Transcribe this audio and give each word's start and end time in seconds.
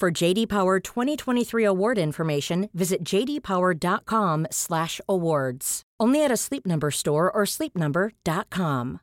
For 0.00 0.10
JD 0.22 0.48
Power 0.48 0.80
2023 0.80 1.64
award 1.64 1.98
information, 1.98 2.68
visit 2.72 3.04
jdpower.com/awards. 3.04 5.82
Only 6.00 6.24
at 6.24 6.32
a 6.32 6.36
Sleep 6.36 6.66
Number 6.66 6.90
store 6.90 7.30
or 7.30 7.44
sleepnumber.com. 7.46 8.98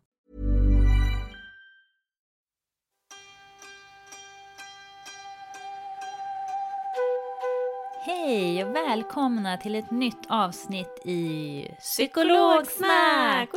Hej 8.05 8.65
och 8.65 8.75
välkomna 8.75 9.57
till 9.57 9.75
ett 9.75 9.91
nytt 9.91 10.25
avsnitt 10.29 11.01
i 11.05 11.67
Psykologsnack! 11.79 13.49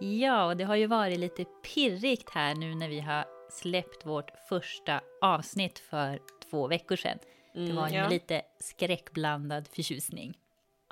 Ja, 0.00 0.46
och 0.46 0.56
det 0.56 0.64
har 0.64 0.76
ju 0.76 0.86
varit 0.86 1.18
lite 1.18 1.44
pirrigt 1.44 2.30
här 2.30 2.54
nu 2.54 2.74
när 2.74 2.88
vi 2.88 3.00
har 3.00 3.24
släppt 3.50 4.06
vårt 4.06 4.30
första 4.48 5.00
avsnitt 5.20 5.78
för 5.78 6.20
två 6.50 6.66
veckor 6.66 6.96
sedan. 6.96 7.18
det 7.52 7.72
var 7.72 7.88
ju 7.88 7.96
ja. 7.96 8.08
lite 8.08 8.42
skräckblandad 8.58 9.68
förtjusning. 9.68 10.38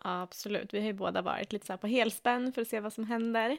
Ja, 0.05 0.23
absolut. 0.23 0.75
Vi 0.75 0.79
har 0.79 0.87
ju 0.87 0.93
båda 0.93 1.23
varit 1.23 1.53
lite 1.53 1.67
så 1.67 1.73
här 1.73 1.79
på 1.79 1.87
helspänn 1.87 2.53
för 2.53 2.63
att 2.63 2.69
se 2.69 2.81
vad 2.81 2.93
som 2.93 3.05
händer 3.05 3.57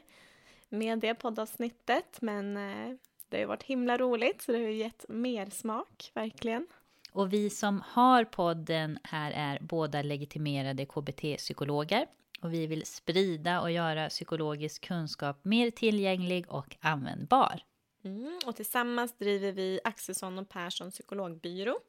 med 0.70 1.00
det 1.00 1.16
poddavsnittet. 1.16 2.22
Men 2.22 2.58
eh, 2.58 2.96
det 3.30 3.38
har 3.38 3.42
ju 3.42 3.46
varit 3.46 3.64
himla 3.64 3.98
roligt, 3.98 4.42
så 4.42 4.52
det 4.52 4.58
har 4.58 4.66
ju 4.66 4.76
gett 4.76 5.06
mer 5.10 5.50
smak, 5.50 6.12
verkligen. 6.14 6.68
Och 7.12 7.34
vi 7.34 7.50
som 7.50 7.84
har 7.86 8.24
podden 8.24 9.00
här 9.04 9.32
är 9.32 9.60
båda 9.62 10.02
legitimerade 10.02 10.86
KBT-psykologer. 10.86 12.06
Och 12.42 12.54
vi 12.54 12.68
vill 12.68 12.86
sprida 12.86 13.62
och 13.62 13.72
göra 13.72 14.10
psykologisk 14.10 14.86
kunskap 14.86 15.46
mer 15.46 15.72
tillgänglig 15.72 16.52
och 16.52 16.76
användbar. 16.80 17.62
Mm, 18.04 18.40
och 18.46 18.56
tillsammans 18.56 19.18
driver 19.18 19.52
vi 19.52 19.80
Axelsson 19.84 20.40
och 20.40 20.50
Persson 20.50 20.92
psykologbyrå 20.92 21.80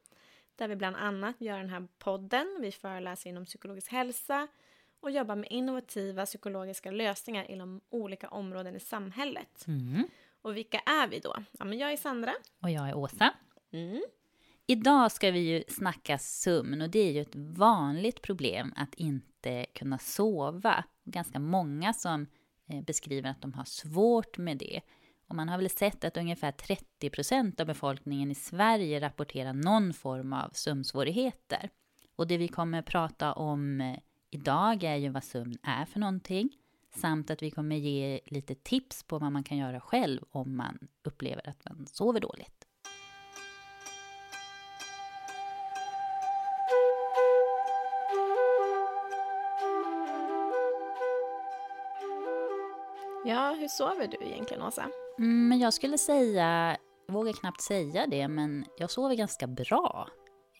där 0.56 0.68
vi 0.68 0.76
bland 0.76 0.96
annat 0.96 1.40
gör 1.40 1.58
den 1.58 1.70
här 1.70 1.88
podden. 1.98 2.58
Vi 2.60 2.72
föreläser 2.72 3.30
inom 3.30 3.44
psykologisk 3.44 3.92
hälsa 3.92 4.48
och 5.00 5.10
jobbar 5.10 5.36
med 5.36 5.48
innovativa 5.50 6.26
psykologiska 6.26 6.90
lösningar 6.90 7.50
inom 7.50 7.80
olika 7.90 8.28
områden 8.28 8.76
i 8.76 8.80
samhället. 8.80 9.64
Mm. 9.66 10.08
Och 10.42 10.56
vilka 10.56 10.78
är 10.78 11.08
vi 11.08 11.18
då? 11.18 11.34
Ja, 11.58 11.64
men 11.64 11.78
jag 11.78 11.92
är 11.92 11.96
Sandra. 11.96 12.32
Och 12.62 12.70
jag 12.70 12.88
är 12.88 12.94
Åsa. 12.94 13.34
Mm. 13.70 14.02
Idag 14.66 15.12
ska 15.12 15.30
vi 15.30 15.38
ju 15.38 15.64
snacka 15.68 16.18
sömn 16.18 16.82
och 16.82 16.90
det 16.90 16.98
är 16.98 17.12
ju 17.12 17.20
ett 17.20 17.36
vanligt 17.36 18.22
problem 18.22 18.72
att 18.76 18.94
inte 18.94 19.66
kunna 19.74 19.98
sova. 19.98 20.84
Ganska 21.04 21.38
många 21.38 21.92
som 21.92 22.26
eh, 22.66 22.82
beskriver 22.82 23.30
att 23.30 23.42
de 23.42 23.54
har 23.54 23.64
svårt 23.64 24.38
med 24.38 24.56
det. 24.56 24.80
Och 25.30 25.36
man 25.36 25.48
har 25.48 25.58
väl 25.58 25.70
sett 25.70 26.04
att 26.04 26.16
ungefär 26.16 26.52
30 26.52 27.10
procent 27.10 27.60
av 27.60 27.66
befolkningen 27.66 28.30
i 28.30 28.34
Sverige 28.34 29.00
rapporterar 29.00 29.52
någon 29.52 29.92
form 29.92 30.32
av 30.32 30.50
sömnsvårigheter. 30.52 31.70
Och 32.16 32.26
det 32.26 32.38
vi 32.38 32.48
kommer 32.48 32.78
att 32.78 32.86
prata 32.86 33.32
om 33.32 33.80
eh, 33.80 33.98
idag 34.30 34.84
är 34.84 34.96
ju 34.96 35.08
vad 35.08 35.24
sömn 35.24 35.58
är 35.62 35.84
för 35.84 36.00
någonting. 36.00 36.48
Samt 36.96 37.30
att 37.30 37.42
vi 37.42 37.50
kommer 37.50 37.76
ge 37.76 38.20
lite 38.26 38.54
tips 38.54 39.02
på 39.02 39.18
vad 39.18 39.32
man 39.32 39.44
kan 39.44 39.58
göra 39.58 39.80
själv 39.80 40.20
om 40.30 40.56
man 40.56 40.78
upplever 41.02 41.48
att 41.48 41.64
man 41.64 41.86
sover 41.86 42.20
dåligt. 42.20 42.66
Ja, 53.24 53.56
hur 53.60 53.68
sover 53.68 54.06
du 54.06 54.26
egentligen, 54.26 54.62
Åsa? 54.62 54.90
Mm, 55.20 55.48
men 55.48 55.58
jag 55.58 55.74
skulle 55.74 55.98
säga, 55.98 56.76
vågar 57.08 57.32
knappt 57.32 57.60
säga 57.60 58.06
det, 58.06 58.28
men 58.28 58.64
jag 58.78 58.90
sover 58.90 59.14
ganska 59.14 59.46
bra. 59.46 60.08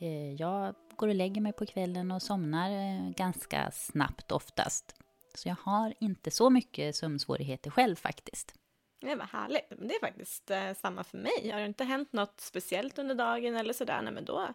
Eh, 0.01 0.33
Jag 0.33 0.75
går 0.97 1.09
och 1.09 1.15
lägger 1.15 1.41
mig 1.41 1.53
på 1.53 1.67
kvällen 1.67 2.11
och 2.11 2.23
somnar 2.23 2.71
eh, 2.71 3.11
ganska 3.11 3.71
snabbt 3.71 4.33
oftast. 4.33 4.97
Så 5.35 5.49
jag 5.49 5.57
har 5.63 5.95
inte 6.01 6.31
så 6.31 6.51
mycket 6.51 6.97
sömnsvårigheter 6.97 7.71
själv 7.71 7.97
faktiskt. 7.97 8.55
Det 9.01 9.15
var 9.15 9.25
härligt. 9.25 9.69
Det 9.69 9.95
är 9.95 10.01
faktiskt 10.01 10.51
eh, 10.51 10.73
samma 10.81 11.05
för 11.05 11.19
mig. 11.19 11.51
Har 11.51 11.61
det 11.61 11.67
inte 11.67 11.85
hänt 11.85 12.13
något 12.13 12.41
speciellt 12.41 12.99
under 12.99 13.15
dagen 13.15 13.57
eller 13.57 13.73
sådär, 13.73 14.03
nej 14.03 14.13
men 14.13 14.25
då 14.25 14.49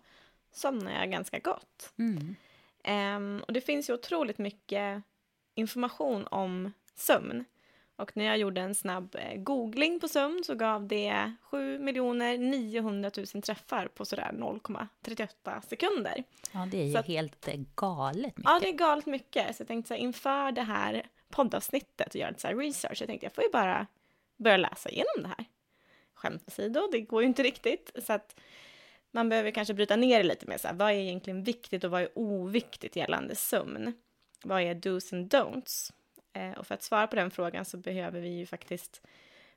somnar 0.51 0.91
jag 0.91 1.11
ganska 1.11 1.39
gott. 1.39 1.93
Mm. 1.97 2.35
Ehm, 2.83 3.43
och 3.47 3.53
det 3.53 3.61
finns 3.61 3.89
ju 3.89 3.93
otroligt 3.93 4.37
mycket 4.37 5.03
information 5.55 6.27
om 6.27 6.71
sömn. 6.95 7.45
Och 7.95 8.17
när 8.17 8.25
jag 8.25 8.37
gjorde 8.37 8.61
en 8.61 8.75
snabb 8.75 9.15
eh, 9.15 9.37
googling 9.37 9.99
på 9.99 10.07
sömn 10.07 10.43
så 10.45 10.55
gav 10.55 10.87
det 10.87 11.33
7 11.41 11.77
900 11.77 13.11
000 13.17 13.25
träffar 13.25 13.87
på 13.87 14.05
sådär 14.05 14.31
0,38 14.33 15.61
sekunder. 15.61 16.23
Ja, 16.51 16.67
det 16.71 16.77
är 16.81 16.85
ju 16.85 16.93
Så 16.93 17.01
helt 17.01 17.47
eh, 17.47 17.59
galet 17.75 18.37
mycket. 18.37 18.51
Ja, 18.51 18.59
det 18.61 18.69
är 18.69 18.73
galet 18.73 19.05
mycket. 19.05 19.55
Så 19.55 19.61
jag 19.61 19.67
tänkte 19.67 19.87
så 19.87 19.93
här, 19.93 20.01
inför 20.01 20.51
det 20.51 20.61
här 20.61 21.07
poddavsnittet 21.29 22.09
och 22.09 22.15
göra 22.15 22.29
lite 22.29 22.41
så 22.41 22.47
research, 22.47 23.01
jag 23.01 23.07
tänkte 23.07 23.25
jag 23.25 23.33
får 23.33 23.43
ju 23.43 23.49
bara 23.49 23.87
börja 24.37 24.57
läsa 24.57 24.89
igenom 24.89 25.21
det 25.21 25.27
här. 25.27 25.45
Skämt 26.13 26.43
åsido, 26.47 26.89
det 26.91 27.01
går 27.01 27.21
ju 27.21 27.27
inte 27.27 27.43
riktigt. 27.43 27.91
Så 28.03 28.13
att 28.13 28.39
man 29.11 29.29
behöver 29.29 29.51
kanske 29.51 29.73
bryta 29.73 29.95
ner 29.95 30.17
det 30.17 30.23
lite 30.23 30.45
mer. 30.47 30.57
Så 30.57 30.67
här, 30.67 30.75
vad 30.75 30.91
är 30.91 30.95
egentligen 30.95 31.43
viktigt 31.43 31.83
och 31.83 31.91
vad 31.91 32.01
är 32.01 32.09
oviktigt 32.15 32.95
gällande 32.95 33.35
sömn? 33.35 33.93
Vad 34.43 34.61
är 34.61 34.75
dos 34.75 35.13
and 35.13 35.33
don'ts? 35.33 35.91
Eh, 36.35 36.51
och 36.51 36.67
för 36.67 36.75
att 36.75 36.83
svara 36.83 37.07
på 37.07 37.15
den 37.15 37.31
frågan 37.31 37.65
så 37.65 37.77
behöver 37.77 38.21
vi 38.21 38.29
ju 38.29 38.45
faktiskt 38.45 39.01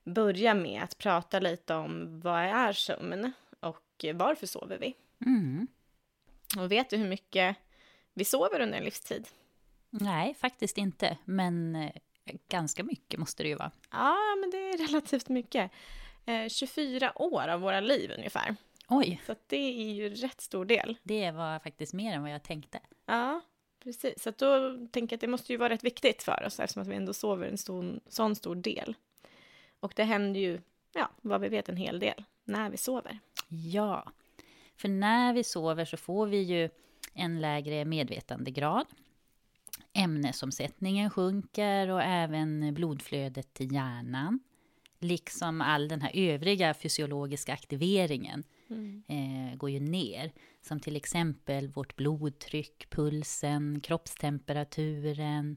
börja 0.04 0.54
med 0.54 0.82
att 0.82 0.98
prata 0.98 1.40
lite 1.40 1.74
om 1.74 2.20
vad 2.20 2.40
är 2.42 2.72
sömn 2.72 3.32
och 3.60 4.04
varför 4.14 4.46
sover 4.46 4.78
vi? 4.78 4.94
Mm. 5.26 5.66
Och 6.58 6.72
vet 6.72 6.90
du 6.90 6.96
hur 6.96 7.08
mycket 7.08 7.56
vi 8.14 8.24
sover 8.24 8.60
under 8.60 8.78
en 8.78 8.84
livstid? 8.84 9.28
Nej, 9.90 10.34
faktiskt 10.34 10.78
inte. 10.78 11.18
Men 11.24 11.76
eh, 11.76 11.90
ganska 12.48 12.84
mycket 12.84 13.20
måste 13.20 13.42
det 13.42 13.48
ju 13.48 13.54
vara. 13.54 13.70
Ja, 13.90 14.16
men 14.40 14.50
det 14.50 14.56
är 14.70 14.86
relativt 14.88 15.28
mycket. 15.28 15.70
Eh, 16.26 16.48
24 16.48 17.12
år 17.22 17.48
av 17.48 17.60
våra 17.60 17.80
liv 17.80 18.12
ungefär. 18.18 18.56
Oj, 18.88 19.22
Så 19.26 19.34
det 19.46 19.56
är 19.56 19.92
ju 19.92 20.08
rätt 20.14 20.40
stor 20.40 20.64
del. 20.64 20.96
det 21.02 21.30
var 21.30 21.58
faktiskt 21.58 21.92
mer 21.92 22.12
än 22.14 22.22
vad 22.22 22.30
jag 22.30 22.42
tänkte. 22.42 22.80
Ja, 23.06 23.40
precis. 23.82 24.22
Så 24.22 24.30
då 24.30 24.78
tänker 24.90 25.14
jag 25.14 25.16
att 25.16 25.20
det 25.20 25.26
måste 25.26 25.52
ju 25.52 25.56
vara 25.56 25.68
rätt 25.68 25.84
viktigt 25.84 26.22
för 26.22 26.44
oss 26.46 26.60
eftersom 26.60 26.82
att 26.82 26.88
vi 26.88 26.94
ändå 26.94 27.12
sover 27.12 27.48
en 27.48 27.58
stor, 27.58 28.00
sån 28.08 28.36
stor 28.36 28.54
del. 28.54 28.96
Och 29.80 29.92
det 29.96 30.04
händer 30.04 30.40
ju, 30.40 30.60
ja, 30.92 31.10
vad 31.20 31.40
vi 31.40 31.48
vet 31.48 31.68
en 31.68 31.76
hel 31.76 31.98
del 31.98 32.24
när 32.44 32.70
vi 32.70 32.76
sover. 32.76 33.18
Ja, 33.48 34.12
för 34.76 34.88
när 34.88 35.32
vi 35.34 35.44
sover 35.44 35.84
så 35.84 35.96
får 35.96 36.26
vi 36.26 36.42
ju 36.42 36.70
en 37.14 37.40
lägre 37.40 37.84
medvetandegrad. 37.84 38.86
Ämnesomsättningen 39.92 41.10
sjunker 41.10 41.88
och 41.88 42.02
även 42.02 42.74
blodflödet 42.74 43.54
till 43.54 43.72
hjärnan. 43.72 44.40
Liksom 44.98 45.60
all 45.60 45.88
den 45.88 46.02
här 46.02 46.10
övriga 46.14 46.74
fysiologiska 46.74 47.52
aktiveringen 47.52 48.44
mm. 48.70 49.02
eh, 49.08 49.56
går 49.56 49.70
ju 49.70 49.80
ner. 49.80 50.32
Som 50.60 50.80
till 50.80 50.96
exempel 50.96 51.68
vårt 51.68 51.96
blodtryck, 51.96 52.90
pulsen, 52.90 53.80
kroppstemperaturen, 53.80 55.56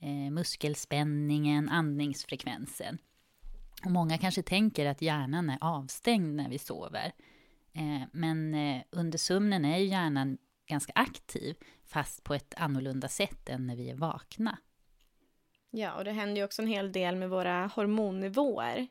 eh, 0.00 0.30
muskelspänningen, 0.30 1.68
andningsfrekvensen. 1.68 2.98
Och 3.84 3.90
många 3.90 4.18
kanske 4.18 4.42
tänker 4.42 4.86
att 4.86 5.02
hjärnan 5.02 5.50
är 5.50 5.58
avstängd 5.60 6.36
när 6.36 6.48
vi 6.48 6.58
sover. 6.58 7.12
Eh, 7.72 8.08
men 8.12 8.54
eh, 8.54 8.82
under 8.90 9.18
sömnen 9.18 9.64
är 9.64 9.78
hjärnan 9.78 10.38
ganska 10.66 10.92
aktiv, 10.94 11.56
fast 11.84 12.24
på 12.24 12.34
ett 12.34 12.54
annorlunda 12.56 13.08
sätt 13.08 13.48
än 13.48 13.66
när 13.66 13.76
vi 13.76 13.90
är 13.90 13.94
vakna. 13.94 14.58
Ja, 15.70 15.94
och 15.94 16.04
det 16.04 16.12
händer 16.12 16.36
ju 16.36 16.44
också 16.44 16.62
en 16.62 16.68
hel 16.68 16.92
del 16.92 17.16
med 17.16 17.30
våra 17.30 17.66
hormonnivåer. 17.66 18.86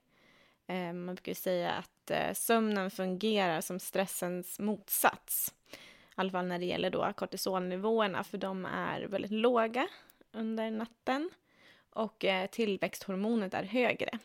Eh, 0.67 0.93
man 0.93 1.15
brukar 1.15 1.33
säga 1.33 1.71
att 1.71 1.92
Eh, 2.11 2.33
sömnen 2.33 2.91
fungerar 2.91 3.61
som 3.61 3.79
stressens 3.79 4.59
motsats. 4.59 5.53
I 5.71 5.75
alla 6.15 6.31
fall 6.31 6.47
när 6.47 6.59
det 6.59 6.65
gäller 6.65 6.89
då 6.89 7.13
kortisolnivåerna, 7.13 8.23
för 8.23 8.37
de 8.37 8.65
är 8.65 9.01
väldigt 9.01 9.31
låga 9.31 9.87
under 10.31 10.71
natten. 10.71 11.29
Och 11.89 12.25
eh, 12.25 12.49
tillväxthormonet 12.49 13.53
är 13.53 13.63
högre 13.63 14.19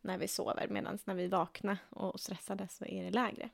när 0.00 0.18
vi 0.18 0.28
sover, 0.28 0.68
medan 0.68 0.98
när 1.04 1.14
vi 1.14 1.24
är 1.24 1.28
vakna 1.28 1.78
och 1.90 2.20
stressade 2.20 2.68
så 2.68 2.84
är 2.84 3.04
det 3.04 3.10
lägre. 3.10 3.48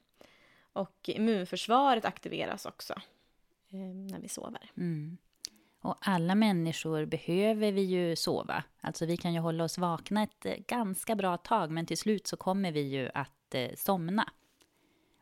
Och 0.73 1.09
immunförsvaret 1.09 2.05
aktiveras 2.05 2.67
också 2.67 2.93
eh, 3.71 3.79
när 3.79 4.21
vi 4.21 4.29
sover. 4.29 4.71
Mm. 4.77 5.19
Och 5.81 5.97
alla 6.01 6.35
människor 6.35 7.05
behöver 7.05 7.73
vi 7.73 7.83
ju 7.83 8.17
sova. 8.17 8.65
Alltså 8.81 9.07
vi 9.07 9.17
kan 9.17 9.35
ju 9.35 9.41
hålla 9.41 9.65
oss 9.65 9.79
vakna 9.79 10.23
ett 10.23 10.47
eh, 10.47 10.55
ganska 10.67 11.15
bra 11.17 11.37
tag, 11.37 11.71
men 11.71 11.87
till 11.87 11.99
slut 11.99 12.27
så 12.27 12.37
kommer 12.37 12.73
vi 12.73 12.81
ju 12.81 13.11
att 13.15 13.34
eh, 13.51 13.71
somna. 13.77 14.33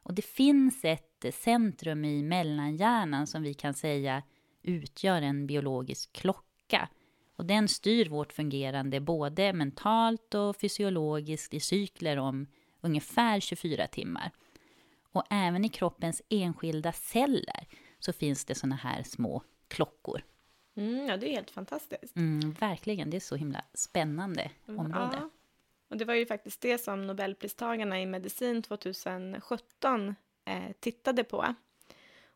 Och 0.02 0.14
det 0.14 0.22
finns 0.22 0.84
ett 0.84 1.24
centrum 1.34 2.04
i 2.04 2.22
mellanhjärnan 2.22 3.26
som 3.26 3.42
vi 3.42 3.54
kan 3.54 3.74
säga 3.74 4.22
utgör 4.62 5.22
en 5.22 5.46
biologisk 5.46 6.12
klocka. 6.12 6.88
Och 7.36 7.46
den 7.46 7.68
styr 7.68 8.08
vårt 8.08 8.32
fungerande 8.32 9.00
både 9.00 9.52
mentalt 9.52 10.34
och 10.34 10.56
fysiologiskt 10.56 11.54
i 11.54 11.60
cykler 11.60 12.16
om 12.16 12.46
ungefär 12.80 13.40
24 13.40 13.86
timmar. 13.86 14.30
Och 15.12 15.24
även 15.30 15.64
i 15.64 15.68
kroppens 15.68 16.22
enskilda 16.28 16.92
celler 16.92 17.66
så 17.98 18.12
finns 18.12 18.44
det 18.44 18.54
såna 18.54 18.76
här 18.76 19.02
små 19.02 19.42
klockor. 19.68 20.24
Mm, 20.74 21.06
ja, 21.06 21.16
det 21.16 21.26
är 21.26 21.30
helt 21.30 21.50
fantastiskt. 21.50 22.16
Mm, 22.16 22.52
verkligen, 22.52 23.10
det 23.10 23.16
är 23.16 23.20
så 23.20 23.36
himla 23.36 23.64
spännande 23.74 24.50
mm, 24.68 24.80
område. 24.80 25.18
Ja. 25.20 25.30
Och 25.92 25.98
det 25.98 26.04
var 26.04 26.14
ju 26.14 26.26
faktiskt 26.26 26.60
det 26.60 26.78
som 26.78 27.06
Nobelpristagarna 27.06 28.00
i 28.00 28.06
medicin 28.06 28.62
2017 28.62 30.14
eh, 30.44 30.72
tittade 30.80 31.24
på. 31.24 31.54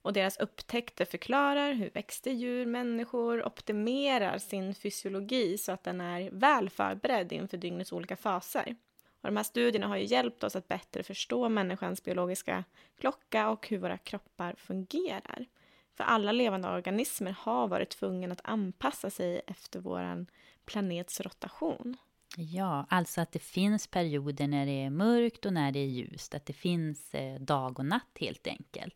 Och 0.02 0.12
deras 0.12 0.36
upptäckter 0.36 1.04
förklarar 1.04 1.72
hur 1.72 1.90
växter, 1.90 2.30
djur, 2.30 2.66
människor 2.66 3.46
optimerar 3.46 4.38
sin 4.38 4.74
fysiologi 4.74 5.58
så 5.58 5.72
att 5.72 5.84
den 5.84 6.00
är 6.00 6.30
väl 6.30 6.70
förberedd 6.70 7.32
inför 7.32 7.56
dygnets 7.56 7.92
olika 7.92 8.16
faser. 8.16 8.76
Och 9.20 9.28
de 9.28 9.36
här 9.36 9.44
studierna 9.44 9.86
har 9.86 9.96
ju 9.96 10.04
hjälpt 10.04 10.44
oss 10.44 10.56
att 10.56 10.68
bättre 10.68 11.02
förstå 11.02 11.48
människans 11.48 12.04
biologiska 12.04 12.64
klocka 12.98 13.48
och 13.48 13.68
hur 13.68 13.78
våra 13.78 13.98
kroppar 13.98 14.54
fungerar. 14.58 15.46
För 15.94 16.04
alla 16.04 16.32
levande 16.32 16.68
organismer 16.68 17.36
har 17.38 17.68
varit 17.68 17.90
tvungna 17.90 18.32
att 18.32 18.40
anpassa 18.44 19.10
sig 19.10 19.42
efter 19.46 19.80
vår 19.80 20.26
planets 20.64 21.20
rotation. 21.20 21.96
Ja, 22.36 22.86
alltså 22.88 23.20
att 23.20 23.32
det 23.32 23.38
finns 23.38 23.86
perioder 23.86 24.46
när 24.46 24.66
det 24.66 24.82
är 24.82 24.90
mörkt 24.90 25.46
och 25.46 25.52
när 25.52 25.72
det 25.72 25.78
är 25.78 25.86
ljust. 25.86 26.34
Att 26.34 26.46
det 26.46 26.52
finns 26.52 27.14
eh, 27.14 27.40
dag 27.40 27.78
och 27.78 27.86
natt 27.86 28.16
helt 28.20 28.46
enkelt. 28.46 28.94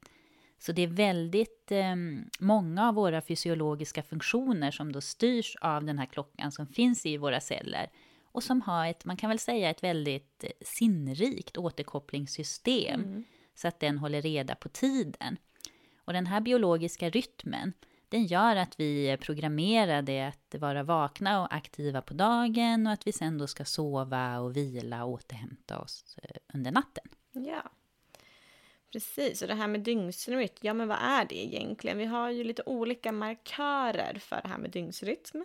Så 0.58 0.72
det 0.72 0.82
är 0.82 0.86
väldigt 0.86 1.72
eh, 1.72 1.96
många 2.40 2.88
av 2.88 2.94
våra 2.94 3.22
fysiologiska 3.22 4.02
funktioner 4.02 4.70
som 4.70 4.92
då 4.92 5.00
styrs 5.00 5.56
av 5.60 5.84
den 5.84 5.98
här 5.98 6.06
klockan 6.06 6.52
som 6.52 6.66
finns 6.66 7.06
i 7.06 7.16
våra 7.16 7.40
celler 7.40 7.90
och 8.32 8.42
som 8.42 8.60
har 8.62 8.86
ett, 8.86 9.04
man 9.04 9.16
kan 9.16 9.28
väl 9.30 9.38
säga 9.38 9.70
ett 9.70 9.82
väldigt 9.82 10.44
eh, 10.44 10.50
sinnrikt 10.60 11.56
återkopplingssystem 11.56 13.00
mm. 13.00 13.24
så 13.54 13.68
att 13.68 13.80
den 13.80 13.98
håller 13.98 14.22
reda 14.22 14.54
på 14.54 14.68
tiden. 14.68 15.36
Och 15.96 16.12
den 16.12 16.26
här 16.26 16.40
biologiska 16.40 17.10
rytmen, 17.10 17.72
den 18.10 18.26
gör 18.26 18.56
att 18.56 18.80
vi 18.80 19.08
är 19.08 19.16
programmerade 19.16 20.28
att 20.28 20.60
vara 20.60 20.82
vakna 20.82 21.42
och 21.42 21.54
aktiva 21.54 22.02
på 22.02 22.14
dagen 22.14 22.86
och 22.86 22.92
att 22.92 23.06
vi 23.06 23.12
sen 23.12 23.38
då 23.38 23.46
ska 23.46 23.64
sova 23.64 24.38
och 24.38 24.56
vila 24.56 25.04
och 25.04 25.10
återhämta 25.10 25.78
oss 25.78 26.16
eh, 26.22 26.36
under 26.54 26.70
natten. 26.70 27.04
Ja, 27.32 27.62
precis. 28.92 29.42
Och 29.42 29.48
det 29.48 29.54
här 29.54 29.68
med 29.68 29.80
dygnsrytm, 29.80 30.58
ja 30.60 30.74
men 30.74 30.88
vad 30.88 30.98
är 31.00 31.24
det 31.24 31.44
egentligen? 31.44 31.98
Vi 31.98 32.04
har 32.04 32.30
ju 32.30 32.44
lite 32.44 32.62
olika 32.66 33.12
markörer 33.12 34.18
för 34.18 34.40
det 34.42 34.48
här 34.48 34.58
med 34.58 34.70
dygnsrytm. 34.70 35.44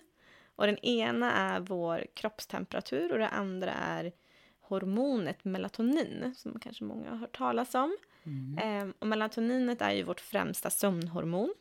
Och 0.55 0.65
den 0.65 0.77
ena 0.77 1.31
är 1.31 1.59
vår 1.59 2.05
kroppstemperatur 2.13 3.11
och 3.11 3.19
det 3.19 3.27
andra 3.27 3.71
är 3.71 4.11
hormonet 4.59 5.45
melatonin, 5.45 6.33
som 6.37 6.59
kanske 6.59 6.83
många 6.83 7.09
har 7.09 7.17
hört 7.17 7.37
talas 7.37 7.75
om. 7.75 7.97
Mm. 8.23 8.57
Eh, 8.57 8.95
och 8.99 9.07
melatoninet 9.07 9.81
är 9.81 9.91
ju 9.91 10.03
vårt 10.03 10.19
främsta 10.19 10.69
sömnhormon. 10.69 11.53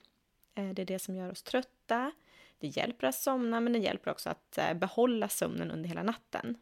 Eh, 0.54 0.68
det 0.68 0.82
är 0.82 0.86
det 0.86 0.98
som 0.98 1.16
gör 1.16 1.30
oss 1.30 1.42
trötta. 1.42 2.12
Det 2.58 2.66
hjälper 2.66 3.06
att 3.06 3.14
somna, 3.14 3.60
men 3.60 3.72
det 3.72 3.78
hjälper 3.78 4.10
också 4.10 4.30
att 4.30 4.58
eh, 4.58 4.74
behålla 4.74 5.28
sömnen 5.28 5.70
under 5.70 5.88
hela 5.88 6.02
natten. 6.02 6.58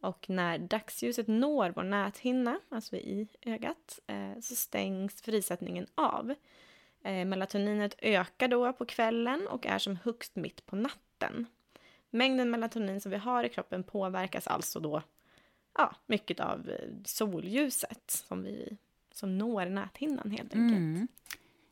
Och 0.00 0.30
när 0.30 0.58
dagsljuset 0.58 1.28
når 1.28 1.72
vår 1.76 1.82
näthinna, 1.82 2.60
alltså 2.68 2.96
i 2.96 3.28
ögat, 3.42 3.98
eh, 4.06 4.40
så 4.40 4.54
stängs 4.54 5.22
frisättningen 5.22 5.86
av. 5.94 6.34
Melatoninet 7.26 7.94
ökar 7.98 8.48
då 8.48 8.72
på 8.72 8.86
kvällen 8.86 9.48
och 9.48 9.66
är 9.66 9.78
som 9.78 9.96
högst 10.04 10.36
mitt 10.36 10.66
på 10.66 10.76
natten. 10.76 11.46
Mängden 12.10 12.50
melatonin 12.50 13.00
som 13.00 13.10
vi 13.10 13.16
har 13.16 13.44
i 13.44 13.48
kroppen 13.48 13.82
påverkas 13.82 14.46
alltså 14.46 14.80
då 14.80 15.02
ja, 15.78 15.94
mycket 16.06 16.40
av 16.40 16.70
solljuset 17.04 18.02
som, 18.06 18.42
vi, 18.42 18.76
som 19.12 19.38
når 19.38 19.66
näthinnan 19.66 20.30
helt 20.30 20.54
enkelt. 20.54 20.78
Mm. 20.78 21.08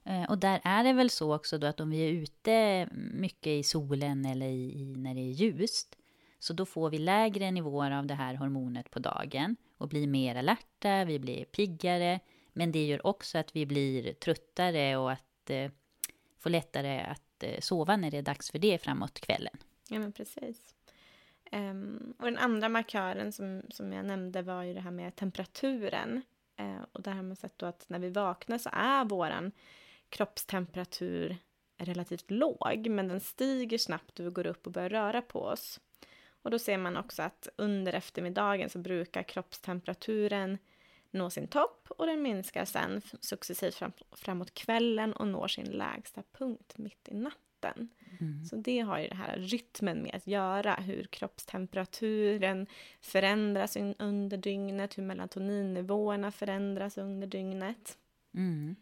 Eh, 0.04 0.24
och 0.24 0.38
där 0.38 0.60
är 0.64 0.84
det 0.84 0.92
väl 0.92 1.10
så 1.10 1.34
också 1.34 1.58
då 1.58 1.66
att 1.66 1.80
om 1.80 1.90
vi 1.90 1.98
är 1.98 2.10
ute 2.10 2.88
mycket 3.12 3.46
i 3.46 3.62
solen 3.62 4.24
eller 4.24 4.46
i, 4.46 4.94
när 4.96 5.14
det 5.14 5.20
är 5.20 5.32
ljust 5.32 5.96
så 6.38 6.52
då 6.52 6.66
får 6.66 6.90
vi 6.90 6.98
lägre 6.98 7.50
nivåer 7.50 7.90
av 7.90 8.06
det 8.06 8.14
här 8.14 8.34
hormonet 8.34 8.90
på 8.90 8.98
dagen 8.98 9.56
och 9.78 9.88
blir 9.88 10.06
mer 10.06 10.36
alerta, 10.36 11.04
vi 11.04 11.18
blir 11.18 11.44
piggare. 11.44 12.20
Men 12.52 12.72
det 12.72 12.86
gör 12.86 13.06
också 13.06 13.38
att 13.38 13.56
vi 13.56 13.66
blir 13.66 14.12
tröttare 14.12 14.96
och 14.96 15.12
att 15.12 15.50
eh, 15.50 15.70
får 16.38 16.50
lättare 16.50 17.00
att 17.00 17.22
Eh, 17.42 17.60
sova 17.60 17.96
när 17.96 18.10
det 18.10 18.18
är 18.18 18.22
dags 18.22 18.50
för 18.50 18.58
det 18.58 18.78
framåt 18.78 19.20
kvällen. 19.20 19.56
Ja, 19.88 19.98
men 19.98 20.12
precis. 20.12 20.74
Um, 21.52 22.14
och 22.18 22.24
den 22.24 22.38
andra 22.38 22.68
markören 22.68 23.32
som, 23.32 23.62
som 23.68 23.92
jag 23.92 24.06
nämnde 24.06 24.42
var 24.42 24.62
ju 24.62 24.74
det 24.74 24.80
här 24.80 24.90
med 24.90 25.16
temperaturen. 25.16 26.22
Uh, 26.60 26.82
och 26.92 27.02
där 27.02 27.12
har 27.12 27.22
man 27.22 27.36
sett 27.36 27.58
då 27.58 27.66
att 27.66 27.88
när 27.88 27.98
vi 27.98 28.10
vaknar 28.10 28.58
så 28.58 28.70
är 28.72 29.04
våran 29.04 29.52
kroppstemperatur 30.12 31.36
relativt 31.78 32.30
låg, 32.30 32.86
men 32.90 33.08
den 33.08 33.20
stiger 33.20 33.78
snabbt 33.78 34.20
och 34.20 34.26
vi 34.26 34.30
går 34.30 34.46
upp 34.46 34.66
och 34.66 34.72
börjar 34.72 34.88
röra 34.88 35.22
på 35.22 35.40
oss. 35.40 35.80
Och 36.42 36.50
då 36.50 36.58
ser 36.58 36.78
man 36.78 36.96
också 36.96 37.22
att 37.22 37.48
under 37.56 37.92
eftermiddagen 37.92 38.70
så 38.70 38.78
brukar 38.78 39.22
kroppstemperaturen 39.22 40.58
nå 41.10 41.30
sin 41.30 41.48
topp 41.48 41.86
och 41.88 42.06
den 42.06 42.22
minskar 42.22 42.64
sen 42.64 43.02
successivt 43.20 43.74
fram, 43.74 43.92
framåt 44.12 44.54
kvällen 44.54 45.12
och 45.12 45.28
når 45.28 45.48
sin 45.48 45.66
lägsta 45.66 46.22
punkt 46.32 46.78
mitt 46.78 47.08
i 47.08 47.14
natten. 47.14 47.88
Mm. 48.20 48.44
Så 48.44 48.56
det 48.56 48.80
har 48.80 48.98
ju 48.98 49.08
det 49.08 49.14
här 49.14 49.36
rytmen 49.36 50.02
med 50.02 50.14
att 50.14 50.26
göra, 50.26 50.74
hur 50.74 51.04
kroppstemperaturen 51.04 52.66
förändras 53.00 53.76
under 53.98 54.36
dygnet, 54.36 54.98
hur 54.98 55.02
melatoninnivåerna 55.02 56.32
förändras 56.32 56.98
under 56.98 57.26
dygnet. 57.26 57.98
Mm. 58.34 58.76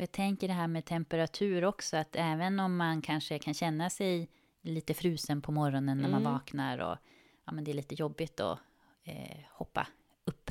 Och 0.00 0.02
jag 0.02 0.12
tänker 0.12 0.48
det 0.48 0.54
här 0.54 0.66
med 0.66 0.84
temperatur 0.84 1.64
också, 1.64 1.96
att 1.96 2.16
även 2.16 2.60
om 2.60 2.76
man 2.76 3.02
kanske 3.02 3.38
kan 3.38 3.54
känna 3.54 3.90
sig 3.90 4.28
lite 4.62 4.94
frusen 4.94 5.42
på 5.42 5.52
morgonen 5.52 5.98
när 5.98 6.08
man 6.08 6.20
mm. 6.20 6.32
vaknar 6.32 6.78
och 6.78 6.96
ja, 7.44 7.52
men 7.52 7.64
det 7.64 7.70
är 7.70 7.74
lite 7.74 7.94
jobbigt 7.94 8.40
att 8.40 8.58
eh, 9.04 9.40
hoppa 9.50 9.86
upp 10.24 10.50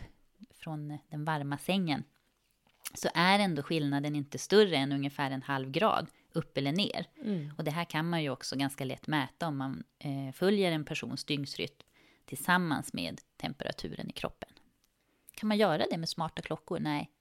från 0.54 0.98
den 1.10 1.26
varma 1.26 1.58
sängen 1.58 2.04
så 2.94 3.10
är 3.14 3.40
ändå 3.40 3.64
skillnaden 3.64 4.16
inte 4.16 4.38
större 4.38 4.76
än 4.76 4.92
ungefär 4.92 5.32
en 5.32 5.42
halv 5.42 5.72
grad 5.72 6.08
upp 6.34 6.58
eller 6.58 6.72
ner. 6.72 7.06
Mm. 7.22 7.52
Och 7.58 7.64
det 7.64 7.72
här 7.72 7.86
kan 7.86 8.10
man 8.10 8.24
ju 8.24 8.30
också 8.30 8.56
ganska 8.56 8.86
lätt 8.86 9.08
mäta 9.08 9.48
om 9.48 9.58
man 9.58 9.84
eh, 10.00 10.34
följer 10.34 10.72
en 10.72 10.86
persons 10.86 11.26
dygnsrytm 11.26 11.84
tillsammans 12.26 12.94
med 12.94 13.22
temperaturen 13.38 14.10
i 14.10 14.14
kroppen. 14.14 14.50
Kan 15.34 15.48
man 15.48 15.58
göra 15.58 15.86
det 15.92 15.98
med 15.98 16.10
smarta 16.10 16.42
klockor? 16.42 16.80
Nej. 16.80 17.12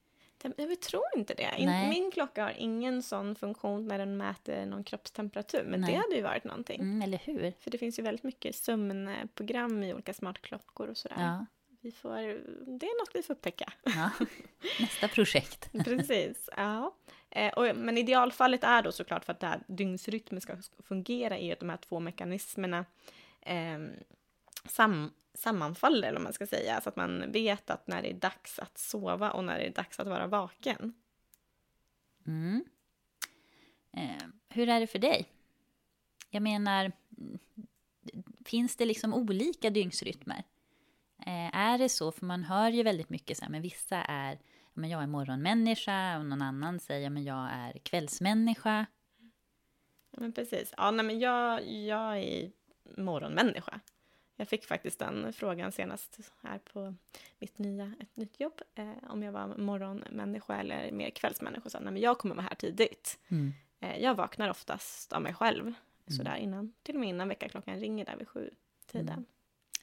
Jag 0.42 0.80
tror 0.80 1.04
inte 1.16 1.34
det. 1.34 1.54
Nej. 1.58 1.90
Min 1.90 2.10
klocka 2.10 2.44
har 2.44 2.54
ingen 2.56 3.02
sån 3.02 3.34
funktion 3.34 3.88
när 3.88 3.98
den 3.98 4.16
mäter 4.16 4.66
någon 4.66 4.84
kroppstemperatur. 4.84 5.64
Men 5.64 5.80
Nej. 5.80 5.92
det 5.92 5.96
hade 5.98 6.14
ju 6.14 6.22
varit 6.22 6.44
någonting. 6.44 6.80
Mm, 6.80 7.02
eller 7.02 7.18
hur? 7.18 7.52
För 7.60 7.70
det 7.70 7.78
finns 7.78 7.98
ju 7.98 8.02
väldigt 8.02 8.24
mycket 8.24 8.54
sömnprogram 8.56 9.82
i 9.82 9.94
olika 9.94 10.14
smartklockor 10.14 10.88
och 10.88 10.96
sådär. 10.96 11.16
Ja. 11.18 11.46
Vi 11.80 11.92
får, 11.92 12.16
det 12.78 12.86
är 12.86 13.00
något 13.00 13.10
vi 13.14 13.22
får 13.22 13.34
upptäcka. 13.34 13.72
ja. 13.82 14.10
Nästa 14.80 15.08
projekt. 15.08 15.72
Precis, 15.84 16.48
ja. 16.56 16.94
Eh, 17.30 17.52
och, 17.52 17.76
men 17.76 17.98
idealfallet 17.98 18.64
är 18.64 18.82
då 18.82 18.92
såklart 18.92 19.24
för 19.24 19.32
att 19.32 19.40
det 19.40 19.46
här 19.46 19.60
dygnsrytmen 19.66 20.40
ska 20.40 20.56
fungera 20.82 21.38
är 21.38 21.52
att 21.52 21.60
de 21.60 21.70
här 21.70 21.76
två 21.76 22.00
mekanismerna 22.00 22.84
eh, 23.40 23.78
sam, 24.64 25.12
sammanfaller, 25.34 26.12
vad 26.12 26.22
man 26.22 26.32
ska 26.32 26.46
säga. 26.46 26.80
Så 26.80 26.88
att 26.88 26.96
man 26.96 27.32
vet 27.32 27.70
att 27.70 27.86
när 27.86 28.02
det 28.02 28.10
är 28.10 28.14
dags 28.14 28.58
att 28.58 28.78
sova 28.78 29.30
och 29.30 29.44
när 29.44 29.58
det 29.58 29.66
är 29.66 29.70
dags 29.72 30.00
att 30.00 30.06
vara 30.06 30.26
vaken. 30.26 30.94
Mm. 32.26 32.64
Eh, 33.92 34.26
hur 34.48 34.68
är 34.68 34.80
det 34.80 34.86
för 34.86 34.98
dig? 34.98 35.26
Jag 36.30 36.42
menar, 36.42 36.92
mm, 37.18 37.38
finns 38.44 38.76
det 38.76 38.84
liksom 38.84 39.14
olika 39.14 39.70
dygnsrytmer? 39.70 40.44
Eh, 41.26 41.56
är 41.56 41.78
det 41.78 41.88
så? 41.88 42.12
För 42.12 42.26
man 42.26 42.44
hör 42.44 42.70
ju 42.70 42.82
väldigt 42.82 43.10
mycket 43.10 43.36
så 43.38 43.44
här, 43.44 43.50
men 43.50 43.62
vissa 43.62 43.96
är, 43.96 44.38
men 44.74 44.90
jag 44.90 45.02
är 45.02 45.06
morgonmänniska 45.06 46.18
och 46.18 46.26
någon 46.26 46.42
annan 46.42 46.80
säger, 46.80 47.10
men 47.10 47.24
jag 47.24 47.48
är 47.52 47.78
kvällsmänniska. 47.78 48.86
Men 50.10 50.32
precis. 50.32 50.74
Ja, 50.76 50.90
nej, 50.90 51.04
men 51.04 51.18
jag, 51.18 51.68
jag 51.68 52.18
är 52.18 52.52
morgonmänniska. 52.96 53.80
Jag 54.40 54.48
fick 54.48 54.64
faktiskt 54.64 54.98
den 54.98 55.32
frågan 55.32 55.72
senast 55.72 56.18
här 56.42 56.58
på 56.58 56.94
mitt 57.38 57.58
nya 57.58 57.92
ett 58.00 58.16
nytt 58.16 58.40
jobb. 58.40 58.60
Eh, 58.74 58.92
om 59.08 59.22
jag 59.22 59.32
var 59.32 59.56
morgonmänniska 59.56 60.56
eller 60.56 60.92
mer 60.92 61.10
kvällsmänniska. 61.10 61.70
Så, 61.70 61.80
nej, 61.80 61.92
men 61.92 62.02
jag 62.02 62.18
kommer 62.18 62.34
vara 62.34 62.46
här 62.46 62.54
tidigt. 62.54 63.18
Mm. 63.28 63.52
Eh, 63.80 63.98
jag 64.02 64.14
vaknar 64.14 64.50
oftast 64.50 65.12
av 65.12 65.22
mig 65.22 65.34
själv. 65.34 65.74
Sådär 66.16 66.36
innan, 66.36 66.72
till 66.82 66.94
och 66.94 67.00
med 67.00 67.08
innan 67.08 67.28
väckarklockan 67.28 67.80
ringer 67.80 68.04
där 68.04 68.16
vid 68.16 68.28
sju 68.28 68.50
tiden. 68.86 69.08
Mm. 69.08 69.24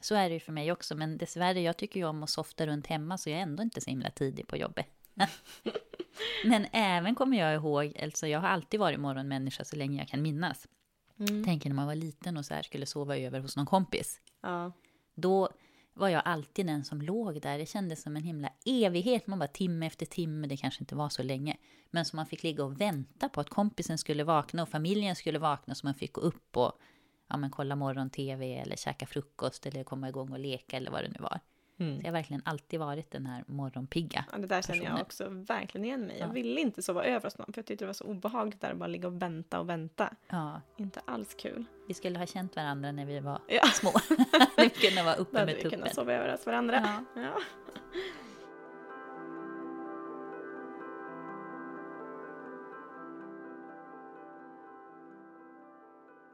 Så 0.00 0.14
är 0.14 0.28
det 0.28 0.34
ju 0.34 0.40
för 0.40 0.52
mig 0.52 0.72
också, 0.72 0.94
men 0.94 1.18
dessvärre, 1.18 1.60
jag 1.60 1.76
tycker 1.76 2.00
ju 2.00 2.06
om 2.06 2.22
att 2.22 2.30
softa 2.30 2.66
runt 2.66 2.86
hemma, 2.86 3.18
så 3.18 3.30
jag 3.30 3.38
är 3.38 3.42
ändå 3.42 3.62
inte 3.62 3.80
så 3.80 3.90
himla 3.90 4.10
tidig 4.10 4.46
på 4.46 4.56
jobbet. 4.56 4.86
men 6.44 6.66
även 6.72 7.14
kommer 7.14 7.38
jag 7.38 7.54
ihåg, 7.54 7.98
alltså 8.02 8.26
jag 8.26 8.40
har 8.40 8.48
alltid 8.48 8.80
varit 8.80 9.00
morgonmänniska 9.00 9.64
så 9.64 9.76
länge 9.76 9.98
jag 9.98 10.08
kan 10.08 10.22
minnas. 10.22 10.68
Mm. 11.18 11.44
Tänker 11.44 11.68
när 11.68 11.76
man 11.76 11.86
var 11.86 11.94
liten 11.94 12.36
och 12.36 12.46
så 12.46 12.54
här 12.54 12.62
skulle 12.62 12.86
sova 12.86 13.18
över 13.18 13.40
hos 13.40 13.56
någon 13.56 13.66
kompis. 13.66 14.20
Ja. 14.46 14.72
Då 15.14 15.48
var 15.94 16.08
jag 16.08 16.22
alltid 16.24 16.66
den 16.66 16.84
som 16.84 17.02
låg 17.02 17.40
där. 17.40 17.58
Det 17.58 17.66
kändes 17.66 18.02
som 18.02 18.16
en 18.16 18.22
himla 18.22 18.52
evighet. 18.64 19.26
Man 19.26 19.38
bara 19.38 19.48
timme 19.48 19.86
efter 19.86 20.06
timme, 20.06 20.46
det 20.46 20.56
kanske 20.56 20.82
inte 20.82 20.94
var 20.94 21.08
så 21.08 21.22
länge. 21.22 21.56
Men 21.90 22.04
som 22.04 22.16
man 22.16 22.26
fick 22.26 22.42
ligga 22.42 22.64
och 22.64 22.80
vänta 22.80 23.28
på 23.28 23.40
att 23.40 23.50
kompisen 23.50 23.98
skulle 23.98 24.24
vakna 24.24 24.62
och 24.62 24.68
familjen 24.68 25.16
skulle 25.16 25.38
vakna 25.38 25.74
så 25.74 25.86
man 25.86 25.94
fick 25.94 26.12
gå 26.12 26.20
upp 26.20 26.56
och 26.56 26.72
ja, 27.28 27.36
men 27.36 27.50
kolla 27.50 27.76
morgon-tv 27.76 28.54
eller 28.54 28.76
käka 28.76 29.06
frukost 29.06 29.66
eller 29.66 29.84
komma 29.84 30.08
igång 30.08 30.32
och 30.32 30.38
leka 30.38 30.76
eller 30.76 30.90
vad 30.90 31.04
det 31.04 31.08
nu 31.08 31.18
var. 31.20 31.40
Mm. 31.78 31.96
Så 32.00 32.06
jag 32.06 32.08
har 32.08 32.12
verkligen 32.12 32.42
alltid 32.44 32.80
varit 32.80 33.10
den 33.10 33.26
här 33.26 33.44
morgonpigga. 33.46 34.24
Ja, 34.32 34.38
det 34.38 34.46
där 34.46 34.62
känner 34.62 34.78
jag 34.78 34.86
personen. 34.86 35.02
också 35.02 35.28
verkligen 35.54 35.84
igen 35.84 36.00
mig. 36.00 36.16
Jag 36.18 36.28
Ja. 36.28 36.32
ville 36.32 36.60
inte 36.60 36.82
sova 36.82 37.04
över 37.04 37.20
hos 37.24 37.38
någon 37.38 37.52
för 37.52 37.58
jag 37.58 37.66
tyckte 37.66 37.84
det 37.84 37.86
var 37.86 37.92
så 37.92 38.04
obehagligt 38.04 38.60
där 38.60 38.70
att 38.72 38.76
bara 38.78 38.86
ligga 38.86 39.08
och 39.08 39.22
vänta 39.22 39.60
och 39.60 39.68
vänta. 39.68 40.14
Ja, 40.28 40.60
Inte 40.76 41.00
alls 41.04 41.34
kul. 41.34 41.64
vi 41.88 41.94
skulle 41.94 42.18
ha 42.18 42.26
känt 42.26 42.56
varandra 42.56 42.92
när 42.92 43.04
vi 43.06 43.20
var 43.20 43.40
Ja. 43.48 43.66
små. 43.66 43.92
vi 44.56 44.70
kunde 44.70 45.02
vara 45.02 45.16
Då 45.16 45.22
uppe 45.22 45.38
hade 45.38 45.46
med 45.46 45.54
vi 45.56 45.62
tuppen. 45.62 45.78
kunnat 45.78 45.94
sova 45.94 46.12
över 46.12 46.32
hos 46.32 46.46
varandra. 46.46 47.04
Ja. 47.16 47.40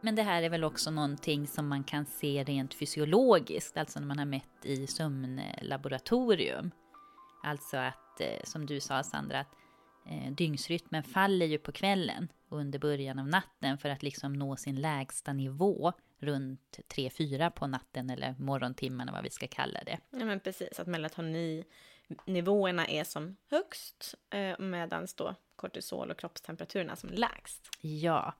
Men 0.04 0.14
det 0.14 0.22
här 0.22 0.42
är 0.42 0.48
väl 0.48 0.64
också 0.64 0.90
någonting 0.90 1.46
som 1.46 1.68
man 1.68 1.84
kan 1.84 2.06
se 2.06 2.44
rent 2.44 2.74
fysiologiskt, 2.74 3.76
alltså 3.76 4.00
när 4.00 4.06
man 4.06 4.18
har 4.18 4.26
mätt 4.26 4.64
i 4.64 4.86
sömnlaboratorium. 4.86 6.70
Alltså 7.42 7.76
att, 7.76 8.20
eh, 8.20 8.40
som 8.44 8.66
du 8.66 8.80
sa 8.80 9.02
Sandra, 9.02 9.40
att 9.40 9.54
eh, 10.06 10.32
dygnsrytmen 10.32 11.02
faller 11.02 11.46
ju 11.46 11.58
på 11.58 11.72
kvällen 11.72 12.28
och 12.48 12.58
under 12.58 12.78
början 12.78 13.18
av 13.18 13.28
natten 13.28 13.78
för 13.78 13.88
att 13.88 14.02
liksom 14.02 14.32
nå 14.32 14.56
sin 14.56 14.80
lägsta 14.80 15.32
nivå 15.32 15.92
runt 16.18 16.78
3-4 16.88 17.50
på 17.50 17.66
natten 17.66 18.10
eller 18.10 18.34
morgontimmarna 18.38 19.12
vad 19.12 19.22
vi 19.22 19.30
ska 19.30 19.46
kalla 19.46 19.84
det. 19.84 19.98
ja, 20.10 20.24
men 20.24 20.40
precis. 20.40 20.80
Att 20.80 20.86
melatoninivåerna 20.86 22.86
är 22.86 23.04
som 23.04 23.36
högst 23.50 24.14
eh, 24.30 24.58
medan 24.58 25.06
då 25.16 25.34
kortisol 25.56 26.10
och 26.10 26.18
kroppstemperaturerna 26.18 26.96
som 26.96 27.10
lägst. 27.10 27.68
Ja, 27.80 28.34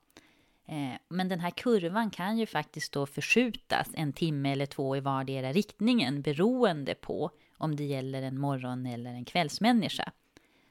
men 1.07 1.29
den 1.29 1.39
här 1.39 1.49
kurvan 1.49 2.09
kan 2.09 2.37
ju 2.37 2.45
faktiskt 2.45 2.93
då 2.93 3.05
förskjutas 3.05 3.89
en 3.93 4.13
timme 4.13 4.51
eller 4.51 4.65
två 4.65 4.97
i 4.97 4.99
vardera 4.99 5.51
riktningen 5.53 6.21
beroende 6.21 6.95
på 6.95 7.31
om 7.57 7.75
det 7.75 7.83
gäller 7.83 8.21
en 8.21 8.39
morgon 8.39 8.85
eller 8.85 9.13
en 9.13 9.25
kvällsmänniska. 9.25 10.11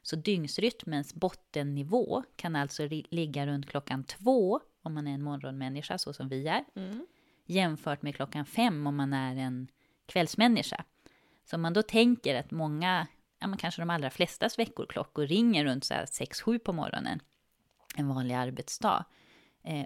Så 0.03 0.17
dygnsrytmens 0.17 1.15
bottennivå 1.15 2.23
kan 2.37 2.57
alltså 2.57 2.89
ligga 3.11 3.47
runt 3.47 3.69
klockan 3.71 4.05
två 4.05 4.61
om 4.83 4.95
man 4.95 5.07
är 5.07 5.15
en 5.15 5.23
morgonmänniska 5.23 5.99
så 5.99 6.13
som 6.13 6.29
vi 6.29 6.47
är, 6.49 6.65
Mm. 6.75 7.07
jämfört 7.47 8.03
med 8.03 8.15
klockan 8.17 8.45
fem 8.47 8.87
om 8.87 8.97
man 8.97 9.13
är 9.13 9.37
en 9.37 9.69
kvällsmänniska. 10.07 10.85
Så 11.45 11.57
om 11.57 11.63
man 11.63 11.73
då 11.73 11.83
tänker 11.83 12.35
att 12.35 12.51
många, 12.51 13.07
ja 13.41 13.47
men 13.47 13.59
kanske 13.59 13.83
de 13.83 13.91
allra 13.91 14.11
flestas 14.11 14.59
veckorklockor 14.59 15.27
ringer 15.27 15.65
runt 15.65 15.85
så 15.85 15.95
här 15.95 16.07
6-7 16.07 16.59
på 16.59 16.73
morgonen, 16.73 17.21
en 17.97 18.09
vanlig 18.09 18.35
arbetsdag, 18.35 19.05
eh, 19.21 19.22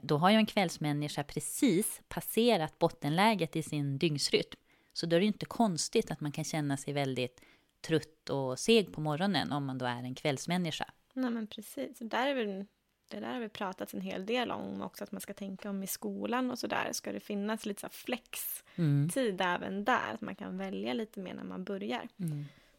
då 0.02 0.18
har 0.18 0.30
ju 0.30 0.36
en 0.36 0.46
kvällsmänniska 0.46 1.24
precis 1.24 2.00
passerat 2.08 2.78
bottenläget 2.78 3.56
i 3.56 3.62
sin 3.62 3.98
dygnsrytm. 3.98 4.60
Så 4.92 5.06
då 5.06 5.16
är 5.16 5.20
det 5.20 5.26
inte 5.26 5.46
konstigt 5.46 6.10
att 6.10 6.20
man 6.20 6.32
kan 6.32 6.44
känna 6.44 6.76
sig 6.76 6.94
väldigt 6.94 7.40
trött 7.80 8.30
och 8.30 8.58
seg 8.58 8.92
på 8.92 9.00
morgonen 9.00 9.52
om 9.52 9.66
man 9.66 9.78
då 9.78 9.86
är 9.86 10.02
en 10.02 10.14
kvällsmänniska. 10.14 10.90
Nej, 11.12 11.30
men 11.30 11.46
precis. 11.46 11.98
Där 11.98 12.26
är 12.26 12.34
väl, 12.34 12.64
det 13.10 13.20
där 13.20 13.32
har 13.32 13.40
vi 13.40 13.48
pratat 13.48 13.94
en 13.94 14.00
hel 14.00 14.26
del 14.26 14.50
om 14.50 14.82
också, 14.82 15.04
att 15.04 15.12
man 15.12 15.20
ska 15.20 15.34
tänka 15.34 15.70
om 15.70 15.82
i 15.82 15.86
skolan 15.86 16.50
och 16.50 16.58
sådär. 16.58 16.88
Ska 16.92 17.12
det 17.12 17.20
finnas 17.20 17.66
lite 17.66 17.80
så 17.80 17.86
här 17.86 17.92
flex-tid 17.92 19.40
även 19.40 19.84
där? 19.84 20.14
Att 20.14 20.20
man 20.20 20.34
kan 20.36 20.58
välja 20.58 20.92
lite 20.92 21.20
mer 21.20 21.34
när 21.34 21.44
man 21.44 21.64
börjar. 21.64 22.08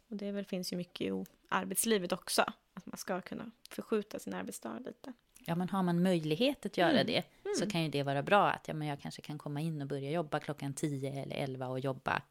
Och 0.10 0.18
det 0.18 0.32
väl, 0.32 0.46
finns 0.46 0.74
ju 0.74 0.78
mycket 0.78 1.08
i 1.08 1.26
arbetslivet 1.50 2.12
också. 2.12 2.42
Att 2.74 2.86
man 2.86 2.98
ska 2.98 3.22
kunna 3.22 3.52
förskjuta 3.70 4.20
sin 4.20 4.34
arbetsdag 4.34 4.80
lite. 4.80 5.14
Ja, 5.50 5.56
men 5.56 5.70
har 5.70 5.84
man 5.84 6.04
möjlighet 6.04 6.66
att 6.66 6.78
göra 6.78 6.92
Mm. 7.02 7.06
det 7.08 7.24
så 7.60 7.70
kan 7.70 7.84
ju 7.84 7.90
det 7.90 8.04
vara 8.04 8.24
bra 8.24 8.50
att 8.50 8.68
ja, 8.68 8.74
men 8.74 8.88
jag 8.88 9.00
kanske 9.02 9.22
kan 9.22 9.38
komma 9.38 9.62
in 9.62 9.82
och 9.82 9.88
börja 9.88 10.12
jobba 10.12 10.40
klockan 10.40 10.74
10 10.74 11.22
eller 11.24 11.36
11 11.36 11.68
och 11.68 11.80
jobba 11.80 12.22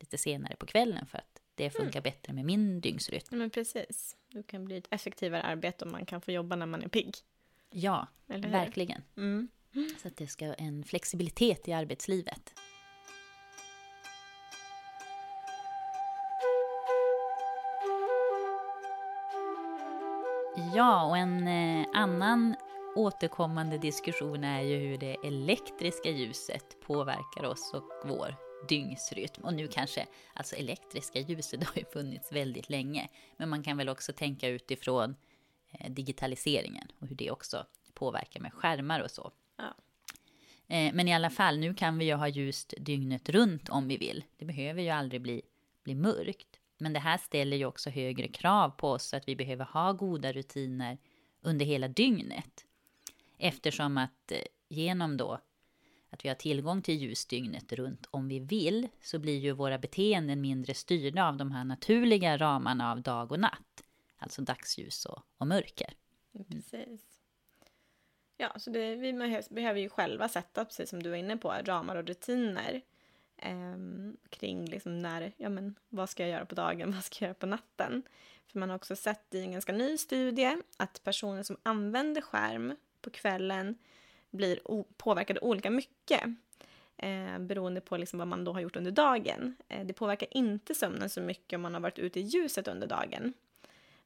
lite 0.00 0.18
senare 0.18 0.56
på 0.56 0.66
kvällen 0.66 1.06
för 1.06 1.18
att 1.18 1.40
det 1.54 1.64
Mm. 1.64 1.72
funkar 1.84 2.00
bättre 2.00 2.32
med 2.32 2.44
min 2.44 2.80
dygnsrytm. 2.80 3.26
Ja, 3.30 3.36
men 3.36 3.50
precis. 3.50 4.16
Det 4.32 4.42
kan 4.42 4.64
bli 4.64 4.76
ett 4.76 4.86
effektivare 4.90 5.42
arbete 5.42 5.84
om 5.84 5.92
man 5.92 6.06
kan 6.06 6.20
få 6.20 6.32
jobba 6.32 6.56
när 6.56 6.66
man 6.66 6.82
är 6.82 6.88
pigg. 6.88 7.16
Ja, 7.70 8.06
verkligen. 8.26 9.02
Mm. 9.16 9.48
Så 10.02 10.08
att 10.08 10.16
det 10.16 10.26
ska 10.26 10.44
en 10.54 10.84
flexibilitet 10.84 11.68
i 11.68 11.72
arbetslivet. 11.72 12.54
Ja, 20.74 21.04
och 21.04 21.16
en 21.18 21.48
eh, 21.48 21.86
annan 21.94 22.56
återkommande 22.96 23.78
diskussion 23.78 24.44
är 24.44 24.60
ju 24.60 24.76
hur 24.76 24.98
det 24.98 25.16
elektriska 25.24 26.10
ljuset 26.10 26.80
påverkar 26.80 27.44
oss 27.44 27.74
och 27.74 27.90
vår 28.04 28.34
dygnsrytm. 28.68 29.44
Och 29.44 29.54
nu 29.54 29.68
kanske, 29.68 30.06
alltså 30.34 30.56
elektriska 30.56 31.20
ljuset 31.20 31.64
har 31.68 31.76
ju 31.76 31.84
funnits 31.84 32.32
väldigt 32.32 32.70
länge, 32.70 33.08
men 33.36 33.48
man 33.48 33.62
kan 33.62 33.76
väl 33.76 33.88
också 33.88 34.12
tänka 34.12 34.48
utifrån 34.48 35.16
eh, 35.70 35.90
digitaliseringen 35.90 36.88
och 36.98 37.08
hur 37.08 37.16
det 37.16 37.30
också 37.30 37.66
påverkar 37.94 38.40
med 38.40 38.52
skärmar 38.52 39.00
och 39.00 39.10
så. 39.10 39.32
Ja. 39.56 39.74
Eh, 40.74 40.94
Men 40.94 41.08
i 41.08 41.14
alla 41.14 41.30
fall, 41.30 41.58
nu 41.58 41.74
kan 41.74 41.98
vi 41.98 42.04
ju 42.04 42.14
ha 42.14 42.28
ljust 42.28 42.74
dygnet 42.78 43.28
runt 43.28 43.68
om 43.68 43.88
vi 43.88 43.96
vill. 43.96 44.24
Det 44.36 44.44
behöver 44.44 44.82
ju 44.82 44.90
aldrig 44.90 45.22
bli, 45.22 45.42
bli 45.84 45.94
mörkt. 45.94 46.60
Men 46.78 46.92
det 46.92 47.00
här 47.00 47.18
ställer 47.18 47.56
ju 47.56 47.64
också 47.64 47.90
högre 47.90 48.28
krav 48.28 48.70
på 48.70 48.90
oss 48.90 49.14
att 49.14 49.28
vi 49.28 49.36
behöver 49.36 49.64
ha 49.64 49.92
goda 49.92 50.32
rutiner 50.32 50.98
under 51.40 51.66
hela 51.66 51.88
dygnet. 51.88 52.65
Eftersom 53.38 53.98
att 53.98 54.32
eh, 54.32 54.38
genom 54.68 55.16
då 55.16 55.40
att 56.10 56.24
vi 56.24 56.28
har 56.28 56.36
tillgång 56.36 56.82
till 56.82 56.94
ljus 56.94 57.26
dygnet 57.26 57.72
runt 57.72 58.06
om 58.10 58.28
vi 58.28 58.40
vill 58.40 58.88
så 59.00 59.18
blir 59.18 59.38
ju 59.38 59.52
våra 59.52 59.78
beteenden 59.78 60.40
mindre 60.40 60.74
styrda 60.74 61.28
av 61.28 61.36
de 61.36 61.52
här 61.52 61.64
naturliga 61.64 62.36
ramarna 62.36 62.92
av 62.92 63.02
dag 63.02 63.32
och 63.32 63.40
natt. 63.40 63.82
Alltså 64.18 64.42
dagsljus 64.42 65.06
och, 65.06 65.22
och 65.38 65.46
mörker. 65.46 65.94
Precis. 66.48 67.00
Ja, 68.36 68.52
så 68.56 68.70
det, 68.70 68.96
vi 68.96 69.12
behöver, 69.50 69.80
ju 69.80 69.88
själva 69.88 70.28
sätta, 70.28 70.64
precis 70.64 70.90
som 70.90 71.02
du 71.02 71.10
var 71.10 71.16
inne 71.16 71.36
på, 71.36 71.54
ramar 71.64 71.96
och 71.96 72.06
rutiner 72.06 72.80
eh, 73.36 73.76
kring 74.28 74.66
liksom 74.66 74.98
när, 74.98 75.32
ja 75.36 75.48
men 75.48 75.74
vad 75.88 76.10
ska 76.10 76.22
jag 76.22 76.30
göra 76.30 76.46
på 76.46 76.54
dagen, 76.54 76.92
vad 76.94 77.04
ska 77.04 77.24
jag 77.24 77.28
göra 77.28 77.34
på 77.34 77.46
natten? 77.46 78.02
För 78.46 78.58
man 78.58 78.70
har 78.70 78.76
också 78.76 78.96
sett 78.96 79.34
i 79.34 79.40
en 79.40 79.52
ganska 79.52 79.72
ny 79.72 79.98
studie 79.98 80.56
att 80.76 81.04
personer 81.04 81.42
som 81.42 81.56
använder 81.62 82.20
skärm 82.20 82.76
på 83.06 83.10
kvällen 83.10 83.78
blir 84.30 84.58
påverkade 84.96 85.40
olika 85.40 85.70
mycket 85.70 86.22
eh, 86.96 87.38
beroende 87.38 87.80
på 87.80 87.96
liksom 87.96 88.18
vad 88.18 88.28
man 88.28 88.44
då 88.44 88.52
har 88.52 88.60
gjort 88.60 88.76
under 88.76 88.90
dagen. 88.90 89.56
Eh, 89.68 89.86
det 89.86 89.92
påverkar 89.92 90.28
inte 90.30 90.74
sömnen 90.74 91.10
så 91.10 91.20
mycket 91.20 91.56
om 91.56 91.62
man 91.62 91.74
har 91.74 91.80
varit 91.80 91.98
ute 91.98 92.20
i 92.20 92.22
ljuset 92.22 92.68
under 92.68 92.86
dagen. 92.86 93.32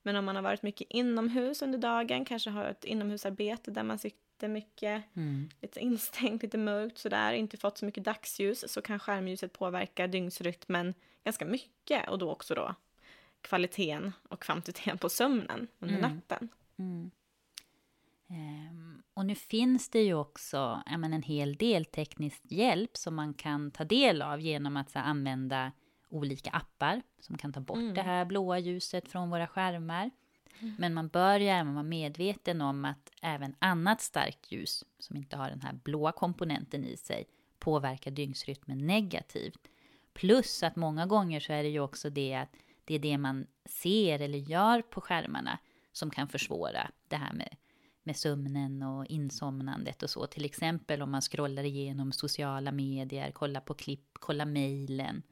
Men 0.03 0.17
om 0.17 0.25
man 0.25 0.37
har 0.37 0.43
varit 0.43 0.63
mycket 0.63 0.87
inomhus 0.91 1.63
under 1.63 1.79
dagen, 1.79 2.25
kanske 2.25 2.51
har 2.51 2.65
ett 2.65 2.85
inomhusarbete 2.85 3.71
där 3.71 3.83
man 3.83 3.99
sitter 3.99 4.49
mycket, 4.49 5.03
mm. 5.17 5.49
lite 5.61 5.81
instängt, 5.81 6.43
lite 6.43 6.59
mörkt 6.59 6.99
sådär, 6.99 7.33
inte 7.33 7.57
fått 7.57 7.79
så 7.79 7.85
mycket 7.85 8.05
dagsljus, 8.05 8.73
så 8.73 8.83
kan 8.83 8.99
skärmljuset 8.99 9.53
påverka 9.53 10.07
dygnsrytmen 10.07 10.95
ganska 11.25 11.45
mycket 11.45 12.09
och 12.09 12.19
då 12.19 12.31
också 12.31 12.55
då 12.55 12.75
kvaliteten 13.41 14.13
och 14.29 14.43
kvantiteten 14.43 14.99
på 14.99 15.09
sömnen 15.09 15.69
under 15.79 15.99
mm. 15.99 16.11
natten. 16.11 16.49
Mm. 16.79 17.11
Um, 18.31 19.03
och 19.15 19.27
nu 19.27 19.35
finns 19.35 19.89
det 19.89 20.03
ju 20.03 20.15
också 20.15 20.83
menar, 20.87 21.17
en 21.17 21.23
hel 21.23 21.57
del 21.57 21.85
teknisk 21.85 22.43
hjälp 22.45 22.97
som 22.97 23.15
man 23.15 23.35
kan 23.35 23.71
ta 23.71 23.85
del 23.85 24.23
av 24.23 24.41
genom 24.41 24.77
att 24.77 24.91
så, 24.91 24.99
använda 24.99 25.73
olika 26.09 26.51
appar 26.51 27.03
som 27.21 27.39
kan 27.39 27.53
ta 27.53 27.61
bort 27.61 27.77
mm. 27.77 27.95
det 27.95 28.03
här 28.03 28.25
blåa 28.25 28.59
ljuset 28.59 29.09
från 29.09 29.31
våra 29.31 29.47
skärmar. 29.47 30.11
Mm. 30.59 30.75
Men 30.79 30.95
man 30.95 31.09
bör 31.09 31.41
ju 31.41 31.49
även 31.49 31.75
vara 31.75 31.83
medveten 31.83 32.61
om 32.61 32.85
att 32.85 33.13
även 33.23 33.55
annat 33.59 34.01
starkt 34.01 34.53
ljus 34.53 34.85
som 34.99 35.17
inte 35.17 35.37
har 35.37 35.49
den 35.49 35.61
här 35.61 35.73
blåa 35.73 36.13
komponenten 36.13 36.85
i 36.85 36.97
sig 36.97 37.25
påverkar 37.59 38.11
dygnsrytmen 38.11 38.87
negativt. 38.87 39.69
Plus 40.13 40.63
att 40.63 40.77
många 40.77 41.07
gånger 41.07 41.41
så 41.41 41.53
är 41.53 41.63
det 41.63 41.69
ju 41.69 41.81
också 41.81 42.11
det 42.11 42.35
att 42.35 42.57
det 42.85 42.95
är 42.95 42.99
det 42.99 43.19
man 43.19 43.47
ser 43.65 44.21
eller 44.21 44.39
gör 44.39 44.83
på 44.83 45.01
skärmarna 45.01 45.59
som 45.93 46.11
kan 46.11 46.29
försvåra 46.29 46.91
det 47.09 47.17
här 47.17 47.33
med, 47.33 47.57
med 48.11 48.17
sömnen 48.17 48.83
och 48.83 49.07
insomnandet 49.07 50.03
och 50.03 50.11
så. 50.11 50.27
Till 50.27 50.45
exempel 50.45 51.03
om 51.03 51.11
man 51.11 51.21
scrollar 51.21 51.65
igenom 51.65 52.13
sociala 52.13 52.73
medier, 52.73 53.31
kollar 53.31 53.61
på 53.61 53.75
klipp, 53.75 54.09
kollar 54.13 54.45
mejlen 54.45 55.23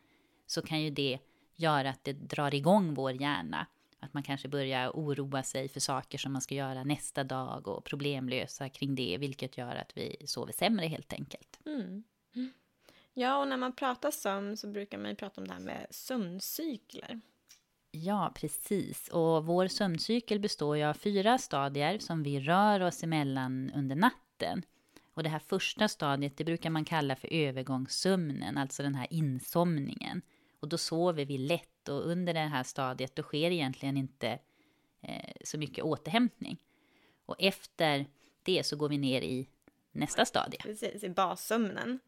så 0.47 0.63
kan 0.63 0.83
ju 0.83 0.91
det 0.91 1.19
göra 1.57 1.91
att 1.91 2.05
det 2.05 2.13
drar 2.13 2.55
igång 2.55 2.95
vår 2.95 3.13
hjärna. 3.13 3.67
Att 4.01 4.15
man 4.15 4.23
kanske 4.23 4.49
börjar 4.49 4.91
oroa 4.91 5.43
sig 5.43 5.69
för 5.69 5.81
saker 5.81 6.19
som 6.19 6.33
man 6.33 6.43
ska 6.43 6.55
göra 6.55 6.85
nästa 6.85 7.25
dag 7.25 7.69
och 7.69 7.85
problemlösa 7.85 8.69
kring 8.69 8.95
det, 8.95 9.17
vilket 9.19 9.59
gör 9.59 9.77
att 9.77 9.97
vi 9.97 10.17
sover 10.27 10.53
sämre 10.53 10.87
helt 10.87 11.13
enkelt. 11.13 11.61
Mm. 11.67 12.05
Ja, 13.15 13.41
och 13.41 13.49
när 13.49 13.57
man 13.57 13.73
pratar 13.73 14.11
sömn 14.11 14.57
så 14.57 14.69
brukar 14.69 14.99
man 14.99 15.11
ju 15.11 15.17
prata 15.17 15.41
om 15.41 15.49
det 15.49 15.55
här 15.55 15.61
med 15.61 15.87
sömncykler. 15.91 17.21
Ja, 17.91 18.33
precis. 18.35 19.09
Och 19.09 19.47
vår 19.47 19.69
sömncykel 19.69 20.41
består 20.41 20.77
ju 20.77 20.85
av 20.85 20.95
fyra 20.95 21.39
stadier 21.39 21.99
som 21.99 22.23
vi 22.23 22.41
rör 22.41 22.81
oss 22.81 23.03
emellan 23.03 23.71
under 23.75 23.97
natten. 23.97 24.63
Och 25.15 25.23
det 25.23 25.29
här 25.29 25.39
första 25.39 25.89
stadiet, 25.89 26.37
det 26.37 26.45
brukar 26.45 26.71
man 26.71 26.85
kalla 26.85 27.17
för 27.17 27.33
övergångssömnen, 27.33 28.59
alltså 28.59 28.83
den 28.83 28.95
här 28.95 29.07
insomningen. 29.11 30.23
Och 30.61 30.69
då 30.69 30.79
sover 30.79 31.25
vi 31.25 31.39
lätt 31.39 31.89
och 31.89 32.07
under 32.07 32.35
det 32.35 32.41
här 32.41 32.63
stadiet 32.63 33.17
då 33.17 33.23
sker 33.23 33.51
egentligen 33.51 33.97
inte 33.97 34.39
eh, 35.01 35.33
så 35.45 35.59
mycket 35.59 35.85
återhämtning. 35.85 36.63
Och 37.27 37.37
efter 37.39 38.07
det 38.43 38.67
så 38.67 38.77
går 38.77 38.89
vi 38.89 38.99
ner 38.99 39.23
i 39.23 39.49
nästa 39.93 40.25
stadie. 40.25 40.59
Precis, 40.63 41.05
i 41.05 41.11
bassömnen. 41.11 41.99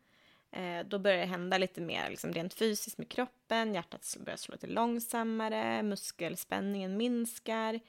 Eh, 0.52 0.86
då 0.86 0.98
börjar 0.98 1.18
det 1.18 1.26
hända 1.26 1.58
lite 1.58 1.80
mer 1.80 2.10
liksom 2.10 2.32
rent 2.32 2.54
fysiskt 2.54 2.98
med 2.98 3.08
kroppen, 3.08 3.74
hjärtat 3.74 4.16
börjar 4.20 4.36
slå 4.36 4.52
lite 4.52 4.66
långsammare, 4.66 5.82
muskelspänningen 5.82 6.96
minskar. 6.96 7.80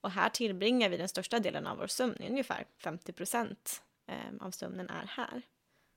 Och 0.00 0.10
här 0.10 0.28
tillbringar 0.28 0.88
vi 0.88 0.96
den 0.96 1.08
största 1.08 1.38
delen 1.38 1.66
av 1.66 1.78
vår 1.78 1.86
sömn, 1.86 2.16
ungefär 2.30 2.64
50 2.78 3.12
procent 3.12 3.82
eh, 4.06 4.46
av 4.46 4.50
sömnen 4.50 4.90
är 4.90 5.06
här. 5.06 5.42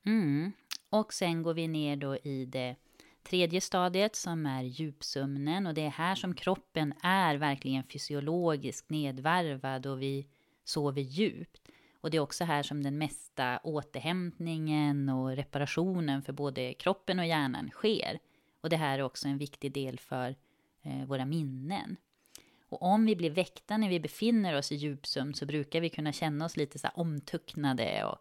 Mm. 0.06 0.51
Och 0.89 1.13
sen 1.13 1.43
går 1.43 1.54
vi 1.54 1.67
ner 1.67 1.95
då 1.95 2.17
i 2.17 2.45
det 2.45 2.75
tredje 3.23 3.62
stadiet 3.62 4.15
som 4.15 4.45
är 4.45 4.63
djupsömnen 4.63 5.67
och 5.67 5.73
det 5.73 5.82
är 5.82 5.89
här 5.89 6.15
som 6.15 6.36
kroppen 6.36 6.93
är 7.01 7.36
verkligen 7.36 7.84
fysiologiskt 7.84 8.89
nedvarvad 8.89 9.86
och 9.86 10.01
vi 10.01 10.28
sover 10.63 11.01
djupt. 11.01 11.69
Och 12.06 12.12
det 12.12 12.18
är 12.18 12.22
också 12.22 12.44
här 12.44 12.63
som 12.63 12.84
den 12.84 12.98
mesta 12.98 13.60
återhämtningen 13.63 15.10
och 15.10 15.36
reparationen 15.36 16.22
för 16.22 16.34
både 16.34 16.74
kroppen 16.74 17.20
och 17.20 17.26
hjärnan 17.26 17.70
sker. 17.70 18.20
Och 18.62 18.70
det 18.70 18.76
här 18.76 19.00
är 19.00 19.04
också 19.04 19.28
en 19.28 19.38
viktig 19.38 19.72
del 19.74 20.00
för 20.00 20.36
eh, 20.82 21.06
våra 21.06 21.26
minnen. 21.26 21.98
Och 22.70 22.82
om 22.82 23.06
vi 23.06 23.15
blir 23.15 23.30
väckta 23.30 23.78
när 23.78 23.89
vi 23.89 24.00
befinner 24.00 24.58
oss 24.58 24.72
i 24.72 24.76
djupsömn 24.76 25.34
så 25.34 25.46
brukar 25.46 25.82
vi 25.82 25.89
kunna 25.89 26.12
känna 26.12 26.46
oss 26.46 26.58
lite 26.58 26.80
så 26.80 26.88
omtucknade 26.94 28.04
och 28.06 28.18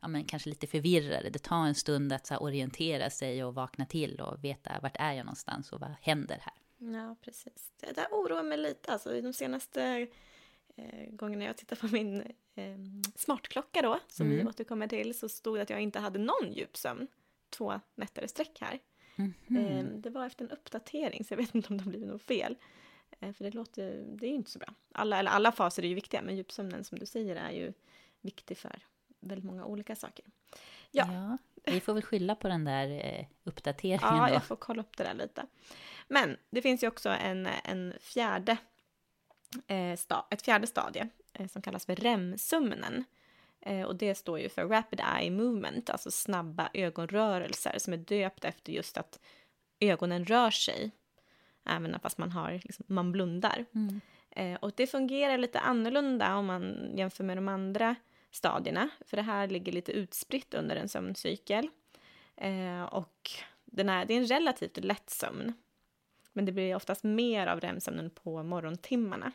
ja, 0.00 0.08
men 0.08 0.24
kanske 0.24 0.48
lite 0.48 0.66
förvirrade. 0.66 1.30
Det 1.30 1.42
tar 1.42 1.66
en 1.66 1.74
stund 1.74 2.12
att 2.12 2.26
så 2.26 2.36
orientera 2.36 3.10
sig 3.10 3.44
och 3.44 3.54
vakna 3.54 3.86
till 3.86 4.20
och 4.20 4.44
veta 4.44 4.80
vart 4.82 4.96
är 4.98 5.12
jag 5.12 5.26
någonstans 5.26 5.72
och 5.72 5.80
vad 5.80 5.94
händer 6.00 6.38
här. 6.42 6.54
Ja, 6.92 7.16
precis. 7.20 7.72
Det 7.80 7.92
där 7.92 8.06
oroar 8.10 8.42
mig 8.42 8.58
lite. 8.58 8.92
Alltså, 8.92 9.20
de 9.20 9.32
senaste 9.32 10.06
eh, 10.78 11.10
gångerna 11.10 11.44
jag 11.44 11.56
tittar 11.56 11.76
på 11.76 11.86
min 11.86 12.20
eh, 12.54 12.78
smartklocka 13.14 13.82
då, 13.82 14.00
som 14.08 14.26
mm. 14.26 14.38
vi 14.38 14.44
återkommer 14.44 14.88
till, 14.88 15.18
så 15.18 15.28
stod 15.28 15.56
det 15.56 15.62
att 15.62 15.70
jag 15.70 15.80
inte 15.80 15.98
hade 15.98 16.18
någon 16.18 16.52
djupsömn 16.52 17.06
två 17.50 17.80
nätter 17.94 18.22
i 18.22 18.28
sträck 18.28 18.58
här. 18.60 18.78
Mm 19.16 19.34
-hmm. 19.46 19.78
eh, 19.78 19.84
det 19.84 20.10
var 20.10 20.26
efter 20.26 20.44
en 20.44 20.50
uppdatering, 20.50 21.24
så 21.24 21.32
jag 21.32 21.38
vet 21.38 21.54
inte 21.54 21.68
om 21.68 21.76
det 21.76 21.84
har 21.84 21.90
blivit 21.90 22.08
något 22.08 22.22
fel. 22.22 22.56
Eh, 23.20 23.32
för 23.32 23.44
det 23.44 23.50
låter, 23.50 24.04
det 24.06 24.26
är 24.26 24.30
ju 24.30 24.36
inte 24.36 24.50
så 24.50 24.58
bra. 24.58 24.74
Alla, 24.92 25.18
eller 25.18 25.30
alla 25.30 25.52
faser 25.52 25.82
är 25.82 25.88
ju 25.88 25.94
viktiga, 25.94 26.22
men 26.22 26.36
djupsömnen 26.36 26.84
som 26.84 26.98
du 26.98 27.06
säger 27.06 27.36
är 27.36 27.50
ju 27.50 27.72
viktig 28.20 28.58
för 28.58 28.82
väldigt 29.20 29.44
många 29.44 29.64
olika 29.64 29.96
saker. 29.96 30.24
Ja. 30.90 31.12
ja 31.12 31.38
vi 31.72 31.80
får 31.80 31.94
väl 31.94 32.02
skylla 32.02 32.34
på 32.34 32.48
den 32.48 32.64
där 32.64 32.90
eh, 32.90 33.26
uppdateringen. 33.44 34.16
Ja, 34.16 34.26
då. 34.28 34.34
jag 34.34 34.44
får 34.44 34.56
kolla 34.56 34.82
upp 34.82 34.96
det 34.96 35.04
där 35.04 35.14
lite. 35.14 35.46
Men 36.08 36.36
det 36.50 36.62
finns 36.62 36.82
ju 36.82 36.88
också 36.88 37.08
en, 37.08 37.48
en 37.64 37.94
fjärde, 38.00 38.56
sta, 39.96 40.26
ett 40.30 40.42
fjärde 40.42 40.66
stadie 40.66 41.08
eh, 41.32 41.46
som 41.46 41.62
kallas 41.62 41.86
för 41.86 41.96
REM-sömnen. 41.96 43.04
Eh, 43.60 43.82
och 43.82 43.96
det 43.96 44.14
står 44.14 44.38
ju 44.40 44.48
för 44.48 44.68
Rapid 44.68 45.00
Eye 45.18 45.30
Movement, 45.30 45.90
alltså 45.90 46.10
snabba 46.10 46.70
ögonrörelser 46.74 47.74
som 47.78 47.92
är 47.92 47.96
döpt 47.96 48.44
efter 48.44 48.72
just 48.72 48.98
att 48.98 49.20
ögonen 49.80 50.24
rör 50.24 50.50
sig 50.50 50.90
även 51.68 52.00
fast 52.00 52.18
man, 52.18 52.32
har, 52.32 52.52
liksom, 52.52 52.84
man 52.88 53.12
blundar. 53.12 53.64
Mm. 53.74 54.00
Eh, 54.30 54.58
och 54.60 54.72
det 54.76 54.86
fungerar 54.86 55.38
lite 55.38 55.60
annorlunda 55.60 56.36
om 56.36 56.46
man 56.46 56.92
jämför 56.96 57.24
med 57.24 57.36
de 57.36 57.48
andra 57.48 57.94
stadierna, 58.30 58.88
för 59.06 59.16
det 59.16 59.22
här 59.22 59.48
ligger 59.48 59.72
lite 59.72 59.92
utspritt 59.92 60.54
under 60.54 60.76
en 60.76 60.88
sömncykel. 60.88 61.68
Eh, 62.36 62.82
och 62.82 63.30
den 63.64 63.88
är, 63.88 64.04
det 64.04 64.14
är 64.14 64.18
en 64.18 64.26
relativt 64.26 64.84
lätt 64.84 65.10
sömn, 65.10 65.52
men 66.38 66.44
det 66.44 66.52
blir 66.52 66.76
oftast 66.76 67.04
mer 67.04 67.46
av 67.46 67.60
REM-sömnen 67.60 68.10
på 68.10 68.42
morgontimmarna. 68.42 69.32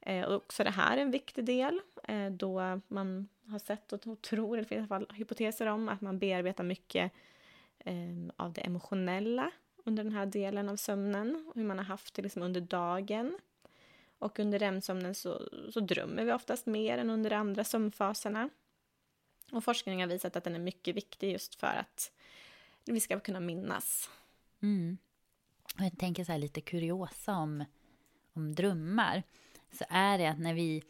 Eh, 0.00 0.24
och 0.24 0.34
också 0.34 0.64
det 0.64 0.70
här 0.70 0.96
är 0.96 1.02
en 1.02 1.10
viktig 1.10 1.44
del, 1.44 1.80
eh, 2.08 2.30
då 2.30 2.80
man 2.88 3.28
har 3.48 3.58
sett 3.58 3.92
och 3.92 4.22
tror, 4.22 4.58
eller 4.58 4.72
i 4.72 4.78
alla 4.78 4.86
fall 4.86 5.06
hypoteser 5.14 5.66
om, 5.66 5.88
att 5.88 6.00
man 6.00 6.18
bearbetar 6.18 6.64
mycket 6.64 7.12
eh, 7.78 7.94
av 8.36 8.52
det 8.52 8.60
emotionella 8.60 9.50
under 9.84 10.04
den 10.04 10.12
här 10.12 10.26
delen 10.26 10.68
av 10.68 10.76
sömnen, 10.76 11.52
hur 11.54 11.64
man 11.64 11.78
har 11.78 11.84
haft 11.84 12.14
det 12.14 12.22
liksom 12.22 12.42
under 12.42 12.60
dagen. 12.60 13.38
Och 14.18 14.38
under 14.38 14.58
REM-sömnen 14.58 15.14
så, 15.14 15.48
så 15.72 15.80
drömmer 15.80 16.24
vi 16.24 16.32
oftast 16.32 16.66
mer 16.66 16.98
än 16.98 17.10
under 17.10 17.30
de 17.30 17.36
andra 17.36 17.64
sömnfaserna. 17.64 18.50
Och 19.52 19.64
forskning 19.64 20.00
har 20.00 20.08
visat 20.08 20.36
att 20.36 20.44
den 20.44 20.54
är 20.54 20.58
mycket 20.58 20.96
viktig 20.96 21.32
just 21.32 21.54
för 21.54 21.66
att 21.66 22.12
vi 22.84 23.00
ska 23.00 23.20
kunna 23.20 23.40
minnas. 23.40 24.10
Mm. 24.62 24.98
Och 25.78 25.84
jag 25.84 25.98
tänker 25.98 26.24
så 26.24 26.32
här 26.32 26.38
lite 26.38 26.60
kuriosa 26.60 27.36
om, 27.36 27.64
om 28.32 28.54
drömmar. 28.54 29.22
Så 29.72 29.84
är 29.88 30.18
det 30.18 30.26
att 30.26 30.38
när 30.38 30.54
vi 30.54 30.82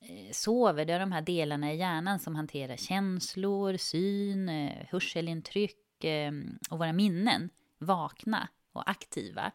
eh, 0.00 0.32
sover, 0.32 0.84
det 0.84 0.92
är 0.92 1.00
de 1.00 1.12
här 1.12 1.22
delarna 1.22 1.72
i 1.72 1.76
hjärnan 1.76 2.18
som 2.18 2.34
hanterar 2.34 2.76
känslor, 2.76 3.76
syn, 3.76 4.48
eh, 4.48 4.86
hörselintryck 4.88 6.04
eh, 6.04 6.32
och 6.70 6.78
våra 6.78 6.92
minnen 6.92 7.50
vakna 7.78 8.48
och 8.72 8.90
aktiva. 8.90 9.52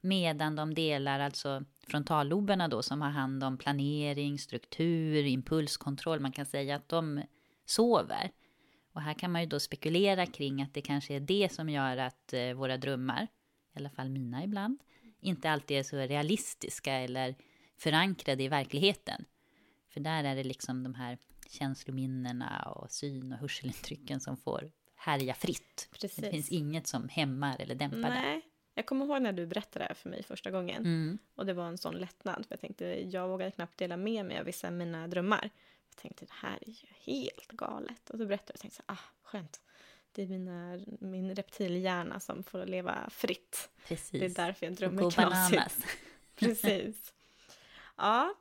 Medan 0.00 0.56
de 0.56 0.74
delar, 0.74 1.20
alltså 1.20 1.64
frontalloberna 1.86 2.68
då, 2.68 2.82
som 2.82 3.02
har 3.02 3.10
hand 3.10 3.44
om 3.44 3.58
planering, 3.58 4.38
struktur, 4.38 5.24
impulskontroll, 5.24 6.20
man 6.20 6.32
kan 6.32 6.46
säga 6.46 6.76
att 6.76 6.88
de 6.88 7.22
sover. 7.64 8.30
Och 8.92 9.00
här 9.02 9.14
kan 9.14 9.32
man 9.32 9.40
ju 9.40 9.46
då 9.46 9.60
spekulera 9.60 10.26
kring 10.26 10.62
att 10.62 10.74
det 10.74 10.80
kanske 10.80 11.14
är 11.14 11.20
det 11.20 11.52
som 11.52 11.68
gör 11.68 11.96
att 11.96 12.34
våra 12.56 12.76
drömmar, 12.76 13.28
i 13.76 13.78
alla 13.78 13.90
fall 13.90 14.08
mina 14.08 14.44
ibland, 14.44 14.78
inte 15.20 15.50
alltid 15.50 15.78
är 15.78 15.82
så 15.82 15.96
realistiska 15.96 16.92
eller 16.92 17.34
förankrade 17.76 18.42
i 18.42 18.48
verkligheten. 18.48 19.24
För 19.88 20.00
där 20.00 20.24
är 20.24 20.36
det 20.36 20.44
liksom 20.44 20.82
de 20.82 20.94
här 20.94 21.18
känslominnena 21.50 22.62
och 22.62 22.90
syn 22.90 23.32
och 23.32 23.38
hörselintrycken 23.38 24.20
som 24.20 24.36
får 24.36 24.70
härja 24.94 25.34
fritt. 25.34 25.88
Precis. 25.92 26.16
Det 26.16 26.30
finns 26.30 26.48
inget 26.48 26.86
som 26.86 27.08
hämmar 27.08 27.60
eller 27.60 27.74
dämpar 27.74 27.98
Nej. 27.98 28.34
det. 28.34 28.42
Jag 28.74 28.86
kommer 28.86 29.06
ihåg 29.06 29.22
när 29.22 29.32
du 29.32 29.46
berättade 29.46 29.84
det 29.84 29.88
här 29.88 29.94
för 29.94 30.10
mig 30.10 30.22
första 30.22 30.50
gången. 30.50 30.76
Mm. 30.76 31.18
Och 31.34 31.46
det 31.46 31.52
var 31.54 31.68
en 31.68 31.78
sån 31.78 31.94
lättnad. 31.94 32.46
För 32.46 32.52
jag 32.52 32.60
tänkte, 32.60 32.84
jag 32.84 33.28
vågade 33.28 33.50
knappt 33.50 33.78
dela 33.78 33.96
med 33.96 34.26
mig 34.26 34.38
av 34.38 34.44
vissa 34.44 34.66
av 34.66 34.72
mina 34.72 35.08
drömmar. 35.08 35.50
Jag 35.88 35.96
tänkte, 35.96 36.24
det 36.24 36.32
här 36.32 36.58
är 36.60 36.70
ju 36.70 36.86
helt 37.14 37.52
galet. 37.52 38.10
Och 38.10 38.18
så 38.18 38.26
berättade 38.26 38.50
jag 38.50 38.54
och 38.54 38.60
tänkte, 38.60 38.82
ah, 38.86 38.98
skönt. 39.22 39.60
Det 40.16 40.22
är 40.22 40.26
mina, 40.26 40.78
min 41.00 41.34
reptilhjärna 41.34 42.20
som 42.20 42.42
får 42.42 42.66
leva 42.66 43.10
fritt. 43.10 43.70
Precis. 43.88 44.10
Det 44.20 44.24
är 44.42 44.46
därför 44.46 44.66
jag 44.66 44.74
drömmer 44.74 45.02
knasigt. 45.10 45.86
Precis. 46.36 47.12
Ja. 47.96 48.34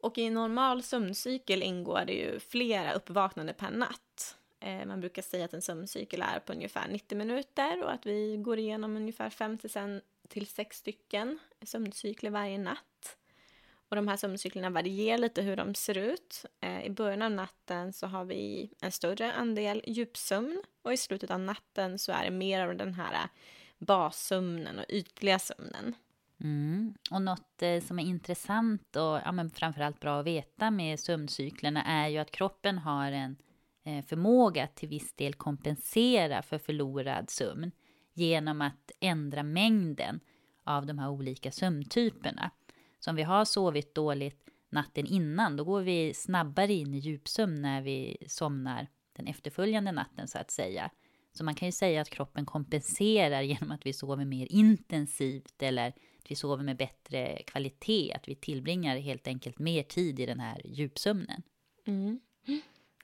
Och 0.00 0.18
i 0.18 0.22
en 0.24 0.34
normal 0.34 0.82
sömncykel 0.82 1.62
ingår 1.62 2.04
det 2.06 2.12
ju 2.12 2.38
flera 2.40 2.92
uppvaknande 2.92 3.52
per 3.52 3.70
natt. 3.70 4.36
Eh, 4.60 4.84
man 4.86 5.00
brukar 5.00 5.22
säga 5.22 5.44
att 5.44 5.54
en 5.54 5.62
sömncykel 5.62 6.22
är 6.22 6.38
på 6.40 6.52
ungefär 6.52 6.88
90 6.88 7.18
minuter 7.18 7.82
och 7.84 7.92
att 7.92 8.06
vi 8.06 8.36
går 8.36 8.58
igenom 8.58 8.96
ungefär 8.96 9.30
5 9.30 9.58
till 9.58 9.70
sen- 9.70 10.02
till 10.28 10.46
6 10.46 10.76
stycken 10.78 11.38
sömncykler 11.62 12.30
varje 12.30 12.58
natt. 12.58 12.78
Och 13.88 13.96
de 13.96 14.08
här 14.08 14.16
sömncyklerna 14.16 14.70
varierar 14.70 15.18
lite 15.18 15.42
hur 15.42 15.56
de 15.56 15.74
ser 15.74 15.98
ut. 15.98 16.44
Eh, 16.60 16.86
I 16.86 16.90
början 16.90 17.22
av 17.22 17.30
natten 17.30 17.92
så 17.92 18.06
har 18.06 18.24
vi 18.24 18.70
en 18.80 18.92
större 18.92 19.32
andel 19.32 19.82
djupsömn 19.86 20.62
och 20.82 20.92
i 20.92 20.96
slutet 20.96 21.30
av 21.30 21.40
natten 21.40 21.98
så 21.98 22.12
är 22.12 22.24
det 22.24 22.30
mer 22.30 22.68
av 22.68 22.76
den 22.76 22.94
här 22.94 23.28
bassömnen 23.78 24.78
och 24.78 24.84
ytliga 24.88 25.38
sömnen. 25.38 25.94
Mm. 26.40 26.94
Och 27.10 27.22
något 27.22 27.62
eh, 27.62 27.80
som 27.80 27.98
är 27.98 28.04
intressant 28.04 28.96
och 28.96 29.20
ja, 29.24 29.32
men 29.32 29.50
framförallt 29.50 30.00
bra 30.00 30.20
att 30.20 30.26
veta 30.26 30.70
med 30.70 31.00
sömncyklerna 31.00 31.84
är 31.84 32.08
ju 32.08 32.18
att 32.18 32.30
kroppen 32.30 32.78
har 32.78 33.12
en 33.12 33.36
eh, 33.84 34.04
förmåga 34.04 34.64
att 34.64 34.76
till 34.76 34.88
viss 34.88 35.12
del 35.12 35.34
kompensera 35.34 36.42
för 36.42 36.58
förlorad 36.58 37.30
sömn 37.30 37.72
genom 38.12 38.62
att 38.62 38.90
ändra 39.00 39.42
mängden 39.42 40.20
av 40.64 40.86
de 40.86 40.98
här 40.98 41.08
olika 41.08 41.50
sömntyperna. 41.50 42.50
Så 43.06 43.10
om 43.10 43.16
vi 43.16 43.22
har 43.22 43.44
sovit 43.44 43.94
dåligt 43.94 44.48
natten 44.68 45.06
innan, 45.06 45.56
då 45.56 45.64
går 45.64 45.82
vi 45.82 46.14
snabbare 46.14 46.72
in 46.72 46.94
i 46.94 46.98
djupsömn 46.98 47.62
när 47.62 47.82
vi 47.82 48.16
somnar 48.28 48.86
den 49.12 49.26
efterföljande 49.26 49.92
natten 49.92 50.28
så 50.28 50.38
att 50.38 50.50
säga. 50.50 50.90
Så 51.32 51.44
man 51.44 51.54
kan 51.54 51.68
ju 51.68 51.72
säga 51.72 52.00
att 52.00 52.10
kroppen 52.10 52.46
kompenserar 52.46 53.42
genom 53.42 53.70
att 53.70 53.86
vi 53.86 53.92
sover 53.92 54.24
mer 54.24 54.46
intensivt 54.50 55.62
eller 55.62 55.88
att 55.88 56.30
vi 56.30 56.34
sover 56.34 56.64
med 56.64 56.76
bättre 56.76 57.42
kvalitet, 57.42 58.12
att 58.12 58.28
vi 58.28 58.34
tillbringar 58.34 58.96
helt 58.96 59.26
enkelt 59.26 59.58
mer 59.58 59.82
tid 59.82 60.20
i 60.20 60.26
den 60.26 60.40
här 60.40 60.62
djupsömnen. 60.64 61.42
Mm. 61.84 62.20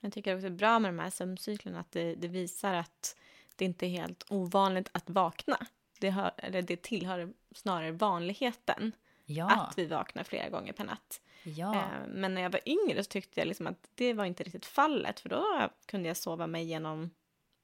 Jag 0.01 0.13
tycker 0.13 0.35
också 0.35 0.49
det 0.49 0.55
är 0.55 0.59
bra 0.59 0.79
med 0.79 0.89
de 0.89 0.99
här 0.99 1.11
sömncyklerna 1.11 1.81
att 1.81 1.93
det, 1.93 2.15
det 2.15 2.29
visar 2.29 2.75
att 2.75 3.17
det 3.57 3.65
inte 3.65 3.87
är 3.87 3.91
helt 3.91 4.25
ovanligt 4.29 4.89
att 4.93 5.11
vakna. 5.11 5.67
Det, 6.01 6.11
hör, 6.11 6.33
eller 6.37 6.63
det 6.63 6.83
tillhör 6.83 7.33
snarare 7.55 7.93
vanligheten 7.93 8.93
Ja, 9.33 9.51
att 9.51 9.79
vi 9.79 9.87
vaknar 9.87 10.25
flera 10.25 10.49
gånger 10.49 10.73
per 10.73 10.85
natt. 10.85 11.21
ja, 11.43 11.75
Eh, 11.75 12.07
Men 12.09 12.35
när 12.35 12.43
jag 12.43 12.51
var 12.51 12.61
yngre 12.67 13.05
så 13.05 13.09
tyckte 13.09 13.41
jag 13.41 13.49
liksom 13.49 13.67
att 13.67 13.89
det 13.95 14.13
var 14.15 14.25
inte 14.25 14.43
riktigt 14.43 14.67
fallet 14.67 15.21
för 15.21 15.29
då 15.29 15.45
kunde 15.87 16.09
jag 16.09 16.17
sova 16.17 16.47
mig 16.47 16.63
igenom 16.63 17.11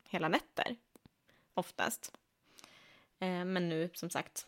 hela 0.05 0.29
nätter 0.29 0.77
oftast. 1.55 2.13
Eh, 3.19 3.45
Men 3.45 3.69
nu 3.69 3.91
som 3.95 4.11
sagt 4.11 4.47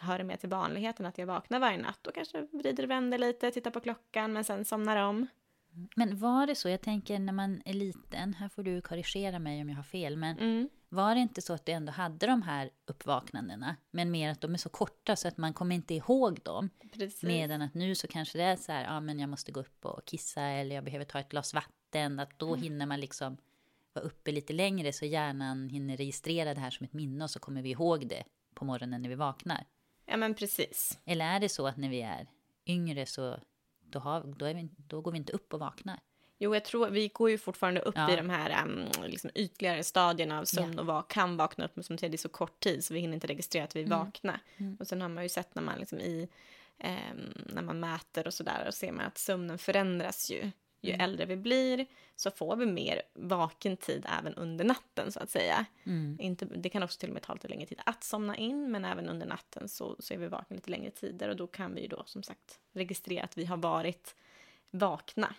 hör 0.00 0.18
det 0.18 0.24
mer 0.24 0.36
till 0.36 0.48
vanligheten 0.48 1.06
att 1.06 1.18
jag 1.18 1.26
vaknar 1.26 1.58
varje 1.58 1.78
natt 1.78 2.06
och 2.06 2.14
kanske 2.14 2.40
vrider 2.52 2.82
och 2.84 2.90
vänder 2.90 3.18
lite, 3.18 3.50
tittar 3.50 3.70
på 3.70 3.80
klockan 3.80 4.32
men 4.32 4.44
sen 4.44 4.64
somnar 4.64 4.96
om. 4.96 5.26
Men 5.96 6.18
var 6.18 6.46
det 6.46 6.54
så, 6.54 6.68
jag 6.68 6.80
tänker 6.80 7.18
när 7.18 7.32
man 7.32 7.62
är 7.64 7.72
liten, 7.72 8.34
här 8.34 8.48
får 8.48 8.62
du 8.62 8.80
korrigera 8.80 9.38
mig 9.38 9.62
om 9.62 9.68
jag 9.68 9.76
har 9.76 9.82
fel, 9.82 10.16
men 10.16 10.38
Mm. 10.38 10.68
Var 10.94 11.14
det 11.14 11.20
inte 11.20 11.42
så 11.42 11.52
att 11.52 11.66
du 11.66 11.72
ändå 11.72 11.92
hade 11.92 12.26
de 12.26 12.42
här 12.42 12.70
uppvaknandena, 12.86 13.76
men 13.90 14.10
mer 14.10 14.30
att 14.30 14.40
de 14.40 14.54
är 14.54 14.58
så 14.58 14.68
korta 14.68 15.16
så 15.16 15.28
att 15.28 15.36
man 15.36 15.54
kommer 15.54 15.74
inte 15.74 15.94
ihåg 15.94 16.40
dem? 16.42 16.70
Precis. 16.92 17.22
Medan 17.22 17.62
att 17.62 17.74
nu 17.74 17.94
så 17.94 18.06
kanske 18.06 18.38
det 18.38 18.44
är 18.44 18.56
så 18.56 18.72
här, 18.72 18.84
ja 18.84 19.00
men 19.00 19.18
jag 19.18 19.28
måste 19.28 19.52
gå 19.52 19.60
upp 19.60 19.84
och 19.84 20.04
kissa 20.04 20.42
eller 20.42 20.74
jag 20.74 20.84
behöver 20.84 21.04
ta 21.04 21.20
ett 21.20 21.28
glas 21.28 21.54
vatten, 21.54 22.20
att 22.20 22.38
då 22.38 22.54
hinner 22.54 22.86
man 22.86 23.00
liksom 23.00 23.36
vara 23.92 24.04
uppe 24.04 24.32
lite 24.32 24.52
längre 24.52 24.92
så 24.92 25.04
hjärnan 25.04 25.68
hinner 25.68 25.96
registrera 25.96 26.54
det 26.54 26.60
här 26.60 26.70
som 26.70 26.84
ett 26.84 26.92
minne 26.92 27.24
och 27.24 27.30
så 27.30 27.38
kommer 27.38 27.62
vi 27.62 27.70
ihåg 27.70 28.08
det 28.08 28.24
på 28.54 28.64
morgonen 28.64 29.02
när 29.02 29.08
vi 29.08 29.14
vaknar. 29.14 29.64
Ja 30.06 30.16
men 30.16 30.34
precis. 30.34 30.98
Eller 31.04 31.24
är 31.24 31.40
det 31.40 31.48
så 31.48 31.66
att 31.66 31.76
när 31.76 31.88
vi 31.88 32.02
är 32.02 32.26
yngre 32.66 33.06
så 33.06 33.38
då, 33.80 33.98
har, 33.98 34.34
då, 34.36 34.46
vi, 34.46 34.68
då 34.76 35.00
går 35.00 35.12
vi 35.12 35.18
inte 35.18 35.32
upp 35.32 35.54
och 35.54 35.60
vaknar? 35.60 36.00
Jo, 36.44 36.54
jag 36.54 36.64
tror 36.64 36.90
vi 36.90 37.08
går 37.08 37.30
ju 37.30 37.38
fortfarande 37.38 37.80
upp 37.80 37.94
Ja. 37.96 38.12
i 38.12 38.16
de 38.16 38.30
här 38.30 38.64
um, 38.64 38.84
liksom 39.06 39.30
ytligare 39.34 39.84
stadierna 39.84 40.38
av 40.40 40.44
sömn 40.44 40.78
och 40.78 40.86
va- 40.86 41.02
kan 41.08 41.36
vakna 41.36 41.64
upp, 41.64 41.76
men 41.76 41.82
som 41.84 41.98
säger, 41.98 42.10
det 42.10 42.16
är 42.16 42.18
så 42.18 42.28
kort 42.28 42.60
tid 42.60 42.84
så 42.84 42.94
vi 42.94 43.00
hinner 43.00 43.14
inte 43.14 43.26
registrera 43.26 43.64
att 43.64 43.76
vi 43.76 43.80
är 43.80 43.86
Mm. 43.86 43.98
vakna. 43.98 44.40
Och 44.80 44.86
sen 44.86 45.00
har 45.02 45.08
man 45.08 45.22
ju 45.22 45.28
sett 45.28 45.54
när 45.54 45.62
man 45.62 45.78
liksom 45.78 45.98
i, 45.98 46.28
ehm, 46.78 47.32
när 47.46 47.62
man 47.62 47.80
mäter 47.80 48.26
och 48.26 48.34
sådär, 48.34 48.64
och 48.68 48.74
ser 48.74 48.92
man 48.92 49.06
att 49.06 49.18
sömnen 49.18 49.58
förändras 49.58 50.30
ju. 50.30 50.50
Ju 50.80 50.90
Mm. 50.90 51.00
äldre 51.00 51.26
vi 51.26 51.36
blir 51.36 51.86
så 52.16 52.30
får 52.30 52.56
vi 52.56 52.66
mer 52.66 53.02
vaken 53.14 53.76
tid 53.76 54.06
även 54.20 54.34
under 54.34 54.64
natten 54.64 55.12
så 55.12 55.20
att 55.20 55.30
säga. 55.30 55.64
Mm. 55.84 56.16
Inte, 56.20 56.44
det 56.44 56.68
kan 56.68 56.82
också 56.82 56.98
till 57.00 57.08
och 57.08 57.14
med 57.14 57.22
ta 57.22 57.32
lite 57.34 57.48
längre 57.48 57.66
tid 57.66 57.80
att 57.86 58.04
somna 58.04 58.36
in, 58.36 58.70
men 58.70 58.84
även 58.84 59.08
under 59.08 59.26
natten 59.26 59.68
så, 59.68 59.96
så 59.98 60.14
är 60.14 60.18
vi 60.18 60.26
vakna 60.28 60.54
lite 60.56 60.70
längre 60.70 60.90
tider 60.90 61.28
och 61.28 61.36
då 61.36 61.46
kan 61.46 61.74
vi 61.74 61.80
ju 61.80 61.88
då 61.88 62.02
som 62.06 62.22
sagt 62.22 62.60
registrera 62.72 63.24
att 63.24 63.38
vi 63.38 63.44
har 63.44 63.56
varit 63.56 64.14
vakna. 64.70 65.34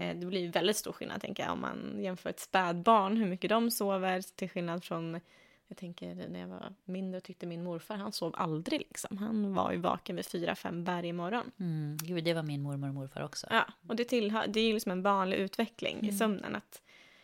Eh, 0.00 0.16
Det 0.16 0.26
blir 0.26 0.52
väldigt 0.52 0.76
stor 0.76 0.92
skillnad 0.92 1.20
tänker 1.20 1.42
jag 1.42 1.52
om 1.52 1.60
man 1.60 1.98
jämför 2.02 2.30
ett 2.30 2.40
spädbarn, 2.40 3.16
hur 3.16 3.26
mycket 3.26 3.50
de 3.50 3.70
sover 3.70 4.22
till 4.36 4.50
skillnad 4.50 4.84
från 4.84 5.20
jag 5.68 5.78
tänker 5.78 6.14
när 6.14 6.40
jag 6.40 6.48
var 6.48 6.74
mindre 6.84 7.16
och 7.18 7.24
tyckte 7.24 7.46
min 7.46 7.64
morfar, 7.64 7.96
han 7.96 8.12
sov 8.12 8.34
aldrig 8.36 8.80
liksom. 8.80 9.18
Han 9.18 9.54
var 9.54 9.72
ju 9.72 9.78
vaken 9.78 10.16
vid 10.16 10.26
fyra, 10.26 10.54
fem 10.54 10.84
varje 10.84 11.12
morgon. 11.12 11.50
Mm. 11.60 11.96
Gud, 12.02 12.24
det 12.24 12.34
var 12.34 12.42
min 12.42 12.62
mormor 12.62 12.88
och 12.88 12.94
morfar 12.94 13.22
också. 13.22 13.46
Ja, 13.50 13.64
och 13.88 13.96
det, 13.96 14.04
tillhör, 14.04 14.46
det 14.46 14.60
är 14.60 14.66
ju 14.66 14.72
liksom 14.72 14.92
en 14.92 15.02
vanlig 15.02 15.36
utveckling 15.36 16.08
i 16.08 16.12
sömnen 16.12 16.54
att 16.56 16.82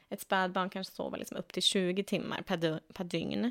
ett 0.09 0.21
spädbarn 0.21 0.71
kanske 0.71 0.95
sover 0.95 1.19
liksom 1.19 1.37
upp 1.37 1.53
till 1.53 1.63
20 1.63 2.05
timmar 2.05 2.43
per, 2.43 2.81
per 2.93 3.05
dygn. 3.05 3.51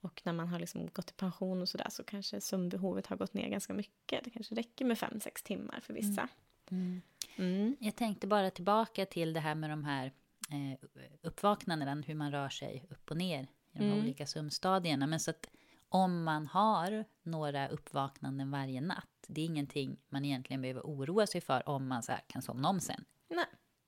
Och 0.00 0.20
när 0.24 0.32
man 0.32 0.48
har 0.48 0.58
liksom 0.58 0.88
gått 0.92 1.10
i 1.10 1.14
pension 1.14 1.62
och 1.62 1.68
sådär 1.68 1.86
så 1.90 2.04
kanske 2.04 2.40
sömnbehovet 2.40 3.06
har 3.06 3.16
gått 3.16 3.34
ner 3.34 3.48
ganska 3.48 3.72
mycket. 3.72 4.24
Det 4.24 4.30
kanske 4.30 4.54
räcker 4.54 4.84
med 4.84 4.96
5-6 4.96 5.44
timmar 5.44 5.80
för 5.82 5.94
vissa. 5.94 6.20
Mm. 6.20 6.28
Mm. 6.70 7.76
Jag 7.80 7.96
tänkte 7.96 8.26
bara 8.26 8.50
tillbaka 8.50 9.06
till 9.06 9.32
det 9.32 9.40
här 9.40 9.54
med 9.54 9.70
de 9.70 9.84
här 9.84 10.12
eh, 10.50 10.78
uppvaknandena, 11.22 12.02
hur 12.06 12.14
man 12.14 12.32
rör 12.32 12.48
sig 12.48 12.86
upp 12.90 13.10
och 13.10 13.16
ner 13.16 13.42
i 13.72 13.78
de 13.78 13.84
Mm. 13.84 13.98
olika 13.98 14.26
sömnstadierna. 14.26 15.06
Men 15.06 15.20
så 15.20 15.30
att 15.30 15.50
om 15.88 16.24
man 16.24 16.46
har 16.46 17.04
några 17.22 17.68
uppvaknanden 17.68 18.50
varje 18.50 18.80
natt, 18.80 19.08
det 19.26 19.40
är 19.40 19.44
ingenting 19.44 19.96
man 20.08 20.24
egentligen 20.24 20.62
behöver 20.62 20.80
oroa 20.80 21.26
sig 21.26 21.40
för 21.40 21.68
om 21.68 21.88
man 21.88 22.02
så 22.02 22.12
kan 22.26 22.42
somna 22.42 22.68
om 22.68 22.80
sen. 22.80 23.04
Nej. 23.28 23.44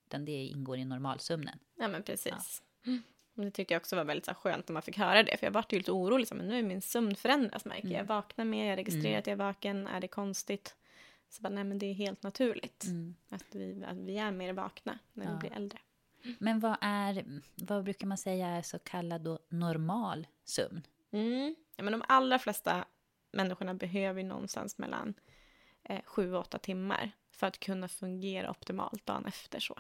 Utan 0.07 0.25
det 0.25 0.45
ingår 0.45 0.79
i 0.79 0.85
normalsömnen. 0.85 1.59
Ja, 1.79 1.89
men 1.89 2.03
precis. 2.03 2.63
Och 3.37 3.45
Det 3.45 3.51
tyckte 3.51 3.75
jag 3.75 3.81
också 3.81 3.97
var 3.97 4.05
väldigt 4.05 4.25
så 4.27 4.35
skönt 4.35 4.69
när 4.69 4.73
man 4.73 4.83
fick 4.83 4.99
höra 4.99 5.23
det. 5.23 5.37
För 5.37 5.47
jag 5.47 5.53
var 5.53 5.65
ju 5.71 5.79
lite 5.79 5.93
orolig. 5.93 6.29
Så, 6.29 6.35
men 6.35 6.49
nu 6.49 6.59
är 6.59 6.63
min 6.63 6.83
sömn 6.83 7.15
förändrats 7.17 7.65
märker 7.65 7.89
jag. 7.89 8.01
Jag 8.01 8.05
vaknar 8.05 8.45
mer, 8.45 8.67
jag 8.71 8.77
registrerar 8.79 9.19
att 9.19 9.27
jag 9.27 9.33
är 9.33 9.37
vaken. 9.45 9.87
Är 9.87 10.01
det 10.01 10.09
konstigt? 10.09 10.77
Så 11.31 11.43
bara, 11.43 11.49
nej 11.49 11.65
men 11.65 11.79
det 11.79 11.87
är 11.87 11.95
helt 11.95 12.23
naturligt. 12.23 12.87
Att, 13.29 13.45
vi, 13.55 13.85
att 13.85 13.97
vi 13.97 14.19
är 14.19 14.31
mer 14.33 14.53
vakna 14.53 14.99
när 15.13 15.27
vi 15.27 15.33
Ja. 15.33 15.39
blir 15.39 15.53
äldre. 15.53 15.79
Men 16.39 16.61
vad 16.61 16.77
är, 16.81 17.25
vad 17.57 17.85
brukar 17.85 18.07
man 18.07 18.19
säga 18.19 18.49
är 18.49 18.63
så 18.63 18.79
kallad 18.79 19.21
då 19.21 19.39
normal 19.49 20.27
sömn? 20.45 20.87
Mm. 21.11 21.55
Ja, 21.77 21.83
men 21.85 21.93
de 21.93 22.03
allra 22.09 22.39
flesta 22.39 22.85
människorna 23.33 23.75
behöver 23.75 24.23
någonstans 24.25 24.79
mellan 24.79 25.15
eh, 25.83 26.03
sju 26.05 26.35
och 26.35 26.41
åtta 26.41 26.59
timmar 26.59 27.11
för 27.31 27.47
att 27.47 27.61
kunna 27.61 27.89
fungera 27.89 28.51
optimalt 28.51 29.07
dagen 29.07 29.25
efter. 29.27 29.61
så. 29.61 29.79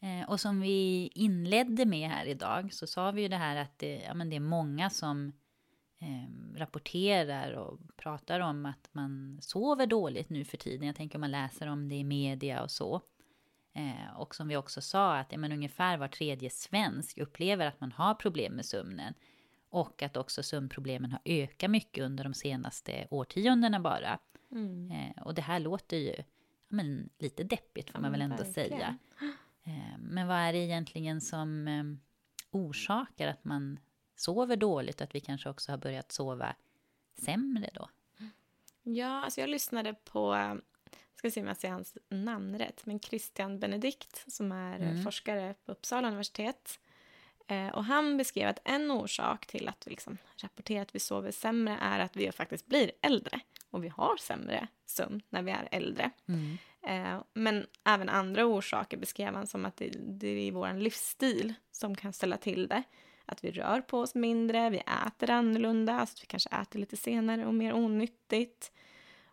Eh, 0.00 0.28
och 0.28 0.40
som 0.40 0.60
vi 0.60 1.10
inledde 1.14 1.86
med 1.86 2.08
här 2.10 2.26
idag 2.26 2.72
så 2.72 2.86
sa 2.86 3.10
vi 3.10 3.22
ju 3.22 3.28
det 3.28 3.36
här 3.36 3.56
att 3.56 3.78
det, 3.78 3.96
ja, 4.06 4.14
men 4.14 4.30
det 4.30 4.36
är 4.36 4.40
många 4.40 4.90
som 4.90 5.32
eh, 6.02 6.58
rapporterar 6.58 7.52
och 7.52 7.80
pratar 7.96 8.40
om 8.40 8.66
att 8.66 8.88
man 8.92 9.38
sover 9.42 9.86
dåligt 9.86 10.30
nu 10.30 10.44
för 10.44 10.56
tiden. 10.56 10.86
Jag 10.86 10.96
tänker 10.96 11.16
om 11.16 11.20
man 11.20 11.30
läser 11.30 11.66
om 11.66 11.88
det 11.88 11.94
i 11.94 12.04
media 12.04 12.62
och 12.62 12.70
så. 12.70 13.00
Eh, 13.74 14.16
och 14.16 14.34
som 14.34 14.48
vi 14.48 14.56
också 14.56 14.80
sa 14.80 15.16
att 15.16 15.32
ja, 15.32 15.38
men 15.38 15.52
ungefär 15.52 15.96
var 15.98 16.08
tredje 16.08 16.50
svensk 16.50 17.18
upplever 17.18 17.66
att 17.66 17.80
man 17.80 17.92
har 17.92 18.14
problem 18.14 18.52
med 18.52 18.64
sömnen. 18.64 19.14
Och 19.70 20.02
att 20.02 20.16
också 20.16 20.42
sömnproblemen 20.42 21.10
har 21.12 21.20
ökat 21.24 21.70
mycket 21.70 22.04
under 22.04 22.24
de 22.24 22.34
senaste 22.34 23.06
årtiondena 23.10 23.80
bara. 23.80 24.18
Eh, 24.92 25.22
och 25.22 25.34
det 25.34 25.42
här 25.42 25.60
låter 25.60 25.96
ju 25.96 26.14
ja, 26.16 26.24
men, 26.68 27.08
lite 27.18 27.44
deppigt 27.44 27.90
får 27.90 28.00
man 28.00 28.10
väl 28.10 28.20
men 28.20 28.32
ändå 28.32 28.44
verkligen. 28.44 28.68
säga. 28.70 28.98
Eh, 29.64 29.98
Men 29.98 30.28
vad 30.28 30.36
är 30.36 30.52
det 30.52 30.58
egentligen 30.58 31.20
som 31.20 31.68
orsakar 32.50 33.28
att 33.28 33.44
man 33.44 33.78
sover 34.22 34.56
dåligt 34.56 35.00
och 35.00 35.04
att 35.04 35.14
vi 35.14 35.20
kanske 35.20 35.48
också 35.48 35.72
har 35.72 35.78
börjat 35.78 36.12
sova 36.12 36.54
sämre 37.18 37.70
då? 37.74 37.88
Ja, 38.82 39.24
alltså 39.24 39.40
jag 39.40 39.50
lyssnade 39.50 39.94
på, 39.94 40.36
ska 41.14 41.30
se 41.30 41.40
om 41.40 41.46
jag 41.46 41.56
säger 41.56 41.74
hans 41.74 41.96
namn 42.08 42.58
rätt, 42.58 42.86
men 42.86 43.00
Christian 43.00 43.58
Benedikt 43.58 44.24
som 44.26 44.52
är 44.52 44.80
eh, 44.80 45.02
forskare 45.04 45.54
på 45.64 45.72
Uppsala 45.72 46.08
universitet. 46.08 46.78
Eh, 47.46 47.68
och 47.68 47.84
han 47.84 48.16
beskrev 48.16 48.48
att 48.48 48.58
en 48.64 48.90
orsak 48.90 49.46
till 49.46 49.68
att 49.68 49.86
vi 49.86 49.90
liksom 49.90 50.18
rapporterar 50.36 50.82
att 50.82 50.94
vi 50.94 50.98
sover 50.98 51.30
sämre 51.30 51.78
är 51.80 52.00
att 52.00 52.16
vi 52.16 52.32
faktiskt 52.32 52.66
blir 52.66 52.92
äldre 53.00 53.40
och 53.70 53.84
vi 53.84 53.88
har 53.88 54.16
sämre 54.16 54.68
sömn 54.86 55.22
när 55.28 55.42
vi 55.42 55.50
är 55.50 55.68
äldre. 55.70 56.10
Mm. 56.26 56.58
Eh, 56.82 57.22
men 57.34 57.66
även 57.84 58.08
andra 58.08 58.46
orsaker 58.46 58.96
beskrev 58.96 59.34
han 59.34 59.46
som 59.46 59.64
att 59.64 59.76
det, 59.76 59.90
det 59.98 60.28
är 60.28 60.52
vår 60.52 60.72
livsstil 60.72 61.54
som 61.70 61.96
kan 61.96 62.12
ställa 62.12 62.36
till 62.36 62.68
det. 62.68 62.82
Att 63.32 63.44
vi 63.44 63.50
rör 63.50 63.80
på 63.80 64.00
oss 64.00 64.14
mindre, 64.14 64.70
vi 64.70 64.82
äter 65.06 65.30
annorlunda, 65.30 65.94
alltså 65.94 66.18
vi 66.20 66.26
kanske 66.26 66.48
äter 66.62 66.78
lite 66.78 66.96
senare 66.96 67.46
och 67.46 67.54
mer 67.54 67.74
onyttigt. 67.74 68.72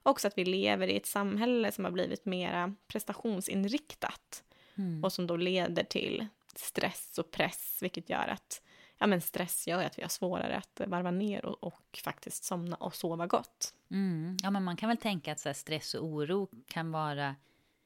Också 0.03 0.27
att 0.27 0.37
vi 0.37 0.45
lever 0.45 0.87
i 0.87 0.97
ett 0.97 1.05
samhälle 1.05 1.71
som 1.71 1.85
har 1.85 1.91
blivit 1.91 2.25
mer 2.25 2.75
prestationsinriktat 2.87 4.43
Mm. 4.79 5.03
och 5.03 5.13
som 5.13 5.27
då 5.27 5.37
leder 5.37 5.83
till 5.83 6.27
stress 6.55 7.17
och 7.17 7.31
press, 7.31 7.77
vilket 7.81 8.09
gör 8.09 8.27
att 8.27 8.61
ja, 8.97 9.07
men 9.07 9.21
stress 9.21 9.67
gör 9.67 9.83
att 9.83 9.97
vi 9.97 10.01
har 10.01 10.09
svårare 10.09 10.57
att 10.57 10.81
varva 10.87 11.11
ner 11.11 11.45
och, 11.45 11.63
och 11.63 11.99
faktiskt 12.03 12.43
somna 12.43 12.75
och 12.75 12.95
sova 12.95 13.27
gott. 13.27 13.73
Mm. 13.91 14.37
Ja, 14.43 14.51
men 14.51 14.63
man 14.63 14.75
kan 14.75 14.89
väl 14.89 14.97
tänka 14.97 15.31
att 15.31 15.39
så 15.39 15.53
stress 15.53 15.93
och 15.93 16.05
oro 16.05 16.47
kan 16.67 16.91
vara 16.91 17.35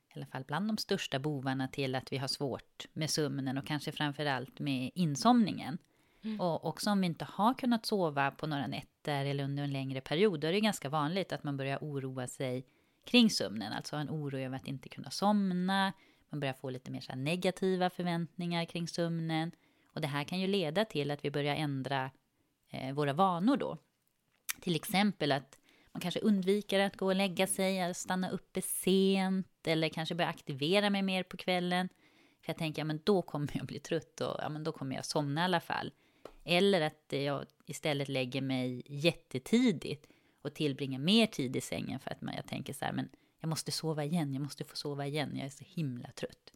i 0.09 0.19
alla 0.19 0.25
fall 0.25 0.43
bland 0.43 0.69
de 0.69 0.77
största 0.77 1.19
bovarna 1.19 1.67
till 1.67 1.95
att 1.95 2.13
vi 2.13 2.17
har 2.17 2.27
svårt 2.27 2.85
med 2.93 3.09
sömnen 3.09 3.57
och 3.57 3.67
kanske 3.67 3.91
framför 3.91 4.25
allt 4.25 4.59
med 4.59 4.91
insomningen. 4.95 5.77
Mm. 6.23 6.39
Och 6.39 6.65
också 6.65 6.89
om 6.89 7.01
vi 7.01 7.07
inte 7.07 7.25
har 7.25 7.53
kunnat 7.53 7.85
sova 7.85 8.31
på 8.31 8.47
några 8.47 8.67
nätter 8.67 9.25
eller 9.25 9.43
under 9.43 9.63
en 9.63 9.73
längre 9.73 10.01
period, 10.01 10.39
då 10.39 10.47
är 10.47 10.51
det 10.51 10.59
ganska 10.59 10.89
vanligt 10.89 11.33
att 11.33 11.43
man 11.43 11.57
börjar 11.57 11.77
oroa 11.81 12.27
sig 12.27 12.65
kring 13.05 13.29
sömnen, 13.29 13.73
alltså 13.73 13.95
en 13.95 14.09
oro 14.09 14.37
över 14.37 14.55
att 14.55 14.67
inte 14.67 14.89
kunna 14.89 15.11
somna, 15.11 15.93
man 16.29 16.39
börjar 16.39 16.53
få 16.53 16.69
lite 16.69 16.91
mer 16.91 17.01
så 17.01 17.11
här 17.11 17.19
negativa 17.19 17.89
förväntningar 17.89 18.65
kring 18.65 18.87
sömnen. 18.87 19.51
Och 19.93 20.01
det 20.01 20.07
här 20.07 20.23
kan 20.23 20.39
ju 20.39 20.47
leda 20.47 20.85
till 20.85 21.11
att 21.11 21.25
vi 21.25 21.31
börjar 21.31 21.55
ändra 21.55 22.11
eh, 22.69 22.93
våra 22.93 23.13
vanor 23.13 23.57
då. 23.57 23.77
Till 24.61 24.75
exempel 24.75 25.31
att 25.31 25.57
man 25.91 26.01
kanske 26.01 26.19
undviker 26.19 26.79
att 26.79 26.97
gå 26.97 27.05
och 27.05 27.15
lägga 27.15 27.47
sig, 27.47 27.93
stanna 27.93 28.29
uppe 28.29 28.61
sent 28.61 29.67
eller 29.67 29.89
kanske 29.89 30.15
börja 30.15 30.29
aktivera 30.29 30.89
mig 30.89 31.01
mer 31.01 31.23
på 31.23 31.37
kvällen. 31.37 31.89
För 32.41 32.49
jag 32.49 32.57
tänker, 32.57 32.81
ja 32.81 32.85
men 32.85 33.01
då 33.03 33.21
kommer 33.21 33.49
jag 33.53 33.65
bli 33.65 33.79
trött 33.79 34.21
och 34.21 34.35
ja 34.39 34.49
men 34.49 34.63
då 34.63 34.71
kommer 34.71 34.95
jag 34.95 35.05
somna 35.05 35.41
i 35.41 35.43
alla 35.43 35.59
fall. 35.59 35.91
Eller 36.43 36.81
att 36.81 37.05
jag 37.09 37.45
istället 37.65 38.09
lägger 38.09 38.41
mig 38.41 38.83
jättetidigt 38.85 40.07
och 40.41 40.53
tillbringar 40.53 40.99
mer 40.99 41.27
tid 41.27 41.55
i 41.55 41.61
sängen 41.61 41.99
för 41.99 42.11
att 42.11 42.21
man, 42.21 42.35
jag 42.35 42.47
tänker 42.47 42.73
så 42.73 42.85
här, 42.85 42.93
men 42.93 43.09
jag 43.39 43.49
måste 43.49 43.71
sova 43.71 44.03
igen, 44.03 44.33
jag 44.33 44.41
måste 44.41 44.63
få 44.63 44.75
sova 44.75 45.07
igen, 45.07 45.31
jag 45.35 45.45
är 45.45 45.49
så 45.49 45.63
himla 45.67 46.11
trött. 46.11 46.53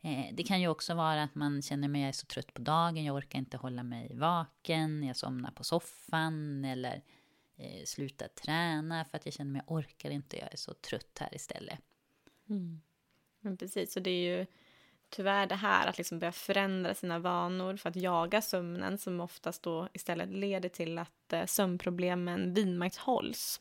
Eh, 0.00 0.34
det 0.34 0.42
kan 0.42 0.60
ju 0.60 0.68
också 0.68 0.94
vara 0.94 1.22
att 1.22 1.34
man 1.34 1.62
känner 1.62 1.88
mig, 1.88 2.00
jag 2.00 2.08
är 2.08 2.12
så 2.12 2.26
trött 2.26 2.54
på 2.54 2.62
dagen, 2.62 3.04
jag 3.04 3.16
orkar 3.16 3.38
inte 3.38 3.56
hålla 3.56 3.82
mig 3.82 4.14
vaken, 4.14 5.02
jag 5.02 5.16
somnar 5.16 5.50
på 5.50 5.64
soffan 5.64 6.64
eller 6.64 7.02
eh, 7.56 7.84
slutar 7.84 8.28
träna 8.28 9.04
för 9.04 9.16
att 9.16 9.24
jag 9.26 9.34
känner 9.34 9.52
mig, 9.52 9.62
jag 9.66 9.76
orkar 9.76 10.10
inte, 10.10 10.36
jag 10.36 10.52
är 10.52 10.56
så 10.56 10.74
trött 10.74 11.18
här 11.20 11.34
istället. 11.34 11.78
Men 13.40 13.56
precis, 13.56 13.92
så 13.92 14.00
det 14.00 14.10
är 14.10 14.38
ju 14.38 14.46
tyvärr 15.10 15.46
det 15.46 15.54
här 15.54 15.86
att 15.86 15.98
liksom 15.98 16.18
börja 16.18 16.32
förändra 16.32 16.94
sina 16.94 17.18
vanor 17.18 17.76
för 17.76 17.88
att 17.88 17.96
jaga 17.96 18.42
sömnen 18.42 18.98
som 18.98 19.20
oftast 19.20 19.62
då 19.62 19.88
istället 19.92 20.28
leder 20.28 20.68
till 20.68 20.98
att 20.98 21.32
eh, 21.32 21.46
sömnproblemen 21.46 22.54
vidmakthålls. 22.54 23.60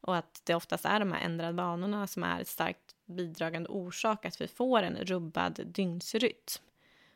Och 0.00 0.16
att 0.16 0.42
det 0.44 0.54
oftast 0.54 0.84
är 0.84 1.00
de 1.00 1.12
här 1.12 1.24
ändrade 1.24 1.52
vanorna 1.52 2.06
som 2.06 2.22
är 2.22 2.40
ett 2.40 2.48
starkt 2.48 2.94
bidragande 3.06 3.68
orsak 3.68 4.24
att 4.24 4.40
vi 4.40 4.48
får 4.48 4.82
en 4.82 4.96
rubbad 4.96 5.60
dygnsrytm. 5.66 6.62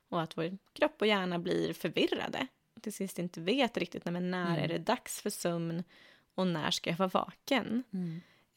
Och 0.09 0.23
att 0.23 0.39
vår 0.39 0.59
kropp 0.73 1.01
och 1.01 1.07
hjärna 1.07 1.39
blir 1.39 1.73
förvirrade. 1.73 2.47
Och 2.75 2.83
till 2.83 2.93
sist 2.93 3.19
inte 3.19 3.41
vet 3.41 3.77
riktigt 3.77 4.05
när 4.05 4.13
är 4.59 4.69
det 4.69 4.79
dags 4.79 5.21
för 5.21 5.31
sömn 5.31 5.85
och 6.35 6.47
när 6.47 6.71
ska 6.71 6.91
jag 6.91 6.97
vara 6.97 7.09
vaken. 7.09 7.85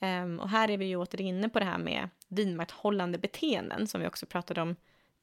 Ehm, 0.04 0.40
och 0.40 0.50
här 0.50 0.70
är 0.70 0.78
vi 0.78 0.86
ju 0.86 0.96
åter 0.96 1.22
inne 1.22 1.50
på 1.50 1.60
det 1.60 1.66
här 1.66 1.78
med 1.78 2.10
vidmakthållande 2.28 3.18
beteenden 3.18 3.88
som 3.88 4.02
vi 4.02 4.08
också 4.08 4.26
pratade 4.26 4.62
om 4.62 4.76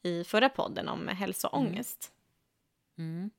i 0.03 0.25
förra 0.25 0.49
podden 0.49 0.89
om 0.89 1.09
hälsoångest. 1.09 2.13
Mm. 2.99 3.31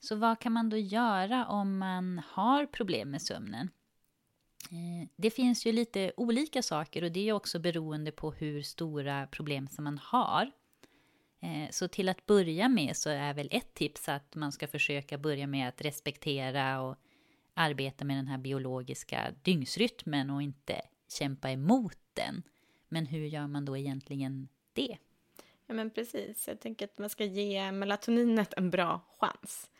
Så 0.00 0.16
vad 0.16 0.38
kan 0.38 0.52
man 0.52 0.70
då 0.70 0.76
göra 0.76 1.46
om 1.46 1.78
man 1.78 2.22
har 2.28 2.66
problem 2.66 3.10
med 3.10 3.22
sömnen? 3.22 3.70
Eh, 4.70 5.08
Det 5.16 5.30
finns 5.30 5.66
ju 5.66 5.72
lite 5.72 6.12
olika 6.16 6.62
saker 6.62 7.04
och 7.04 7.12
det 7.12 7.28
är 7.28 7.32
också 7.32 7.58
beroende 7.58 8.12
på 8.12 8.30
hur 8.32 8.62
stora 8.62 9.26
problem 9.26 9.68
som 9.68 9.84
man 9.84 9.98
har. 9.98 10.50
Eh, 11.40 11.70
Så 11.70 11.88
till 11.88 12.08
att 12.08 12.26
börja 12.26 12.68
med 12.68 12.96
så 12.96 13.10
är 13.10 13.34
väl 13.34 13.48
ett 13.50 13.74
tips 13.74 14.08
att 14.08 14.34
man 14.34 14.52
ska 14.52 14.68
försöka 14.68 15.18
börja 15.18 15.46
med 15.46 15.68
att 15.68 15.80
respektera 15.80 16.80
och 16.80 16.96
arbeta 17.58 18.04
med 18.04 18.16
den 18.16 18.26
här 18.26 18.38
biologiska 18.38 19.34
dygnsrytmen 19.42 20.30
och 20.30 20.42
inte 20.42 20.80
kämpa 21.08 21.50
emot 21.50 21.98
den. 22.14 22.42
Men 22.88 23.06
hur 23.06 23.26
gör 23.26 23.46
man 23.46 23.64
då 23.64 23.76
egentligen 23.76 24.48
det? 24.72 24.98
Ja, 25.66 25.74
men 25.74 25.90
precis. 25.90 26.48
Jag 26.48 26.60
tänker 26.60 26.84
att 26.84 26.98
man 26.98 27.10
ska 27.10 27.24
ge 27.24 27.72
melatoninet 27.72 28.54
en 28.56 28.70
bra 28.70 29.00
chans. 29.18 29.70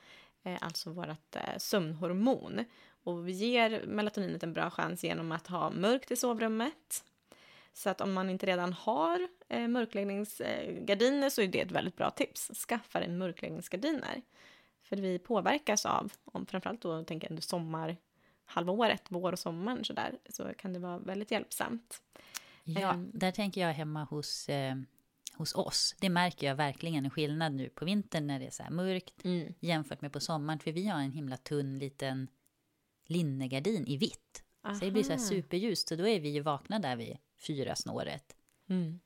Eh, 0.42 0.58
alltså 0.60 0.90
vårt 0.90 1.36
eh, 1.36 1.58
sömnhormon. 1.58 2.64
Och 3.04 3.28
vi 3.28 3.32
ger 3.32 3.86
melatoninet 3.86 4.42
en 4.42 4.52
bra 4.52 4.70
chans 4.70 5.04
genom 5.04 5.32
att 5.32 5.46
ha 5.46 5.70
mörkt 5.70 6.10
i 6.10 6.16
sovrummet. 6.16 7.04
Så 7.72 7.90
att 7.90 8.00
om 8.00 8.12
man 8.12 8.30
inte 8.30 8.46
redan 8.46 8.72
har 8.72 9.28
eh, 9.48 9.68
mörkläggningsgardiner 9.68 11.30
så 11.30 11.42
är 11.42 11.46
det 11.46 11.60
ett 11.60 11.70
väldigt 11.70 11.96
bra 11.96 12.10
tips. 12.10 12.50
Skaffa 12.68 13.00
dig 13.00 13.08
mörkläggningsgardiner. 13.08 14.22
För 14.88 14.96
vi 14.96 15.18
påverkas 15.18 15.86
av, 15.86 16.12
om 16.24 16.46
framförallt 16.46 16.80
då 16.82 17.04
tänker 17.04 17.26
jag 17.26 17.30
under 17.32 17.42
sommar, 17.42 17.96
halvåret, 18.44 19.02
vår 19.08 19.32
och 19.32 19.38
sommaren 19.38 19.84
så 19.84 19.92
där, 19.92 20.18
så 20.28 20.52
kan 20.58 20.72
det 20.72 20.78
vara 20.78 20.98
väldigt 20.98 21.30
hjälpsamt. 21.30 22.02
Ja, 22.64 22.92
Ehm. 22.92 23.10
där 23.14 23.30
tänker 23.32 23.60
jag 23.60 23.72
hemma 23.74 24.04
hos, 24.04 24.48
eh, 24.48 24.76
hos 25.34 25.54
oss. 25.54 25.94
Det 26.00 26.08
märker 26.10 26.46
jag 26.46 26.54
verkligen 26.56 27.04
en 27.04 27.10
skillnad 27.10 27.52
nu 27.54 27.68
på 27.68 27.84
vintern 27.84 28.26
när 28.26 28.38
det 28.38 28.46
är 28.46 28.50
så 28.50 28.62
här 28.62 28.70
mörkt 28.70 29.22
jämfört 29.60 30.00
med 30.00 30.12
på 30.12 30.20
sommaren. 30.20 30.58
För 30.58 30.72
vi 30.72 30.86
har 30.88 31.00
en 31.00 31.12
himla 31.12 31.36
tunn 31.36 31.78
liten 31.78 32.28
linnegardin 33.06 33.86
i 33.86 33.96
vitt. 33.96 34.44
Så 34.78 34.84
det 34.84 34.90
blir 34.90 35.02
så 35.02 35.12
här 35.12 35.18
Aha. 35.18 35.28
superljust. 35.28 35.88
Så 35.88 35.96
då 35.96 36.08
är 36.08 36.20
vi 36.20 36.28
ju 36.28 36.40
vakna 36.40 36.78
där 36.78 36.96
vid 36.96 37.18
fyra 37.38 37.76
snåret. 37.76 38.36
Mm. 38.68 39.00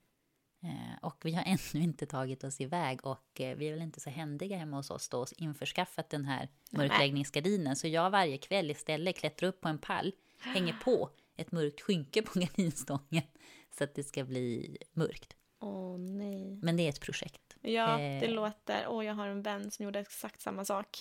Eh, 0.63 0.99
och 1.03 1.17
vi 1.25 1.33
har 1.33 1.43
ännu 1.47 1.85
inte 1.85 2.07
tagit 2.07 2.45
oss 2.45 2.61
iväg 2.61 3.07
och 3.07 3.41
eh, 3.41 3.57
vi 3.57 3.67
är 3.69 3.73
väl 3.73 3.83
inte 3.83 4.01
så 4.01 4.11
händiga 4.11 4.57
hemma 4.57 4.77
hos 4.77 4.91
oss 4.91 5.09
då 5.09 5.19
och 5.21 5.29
införskaffat 5.37 6.11
den 6.11 6.25
här 6.25 6.49
mörkläggningsgardinen. 6.71 7.77
Så 7.77 7.89
jag 7.89 8.11
varje 8.11 8.39
kväll 8.39 8.71
istället 8.71 9.17
klättrar 9.17 9.49
upp 9.49 9.61
på 9.61 9.69
en 9.69 9.79
pall, 9.79 10.13
hänger 10.41 10.73
på 10.85 11.11
ett 11.37 11.53
mörkt 11.53 11.81
skynke 11.81 12.23
på 12.23 12.39
gardinstången 12.39 13.23
så 13.79 13.85
att 13.85 13.95
det 13.95 14.05
ska 14.05 14.25
bli 14.25 14.77
mörkt. 14.93 15.37
Åh 15.61 15.99
nej. 15.99 16.59
Men 16.63 16.77
det 16.77 16.83
är 16.83 16.89
ett 16.89 17.01
projekt. 17.01 17.57
Ja, 17.61 17.97
det 17.97 18.03
Eh. 18.27 18.31
låter... 18.31 18.85
Åh, 18.89 19.07
jag 19.07 19.15
har 19.15 19.29
en 19.29 19.43
vän 19.43 19.71
som 19.71 19.85
gjorde 19.85 19.99
exakt 20.01 20.41
samma 20.41 20.65
sak. 20.65 20.99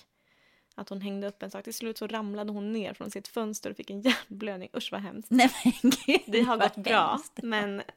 Att 0.76 0.89
hon 0.89 1.02
hängde 1.02 1.28
upp 1.28 1.43
en 1.43 1.52
sak. 1.52 1.63
Till 1.63 1.74
slut 1.74 1.97
så 1.97 2.08
ramlade 2.08 2.52
hon 2.52 2.71
ner 2.74 2.93
från 2.93 3.12
sitt 3.12 3.28
fönster 3.28 3.69
och 3.69 3.78
fick 3.78 3.89
en 3.89 4.02
hjärnblödning. 4.02 4.69
Usch 4.78 4.91
vad 4.91 5.02
hemskt. 5.02 5.32
Nej 5.32 5.50
men 5.82 5.91
gud 6.06 6.21
Det 6.28 6.41
har 6.41 6.58
gått 6.58 6.76
bra, 6.78 7.08
hemskt. 7.12 7.39
men... 7.43 7.82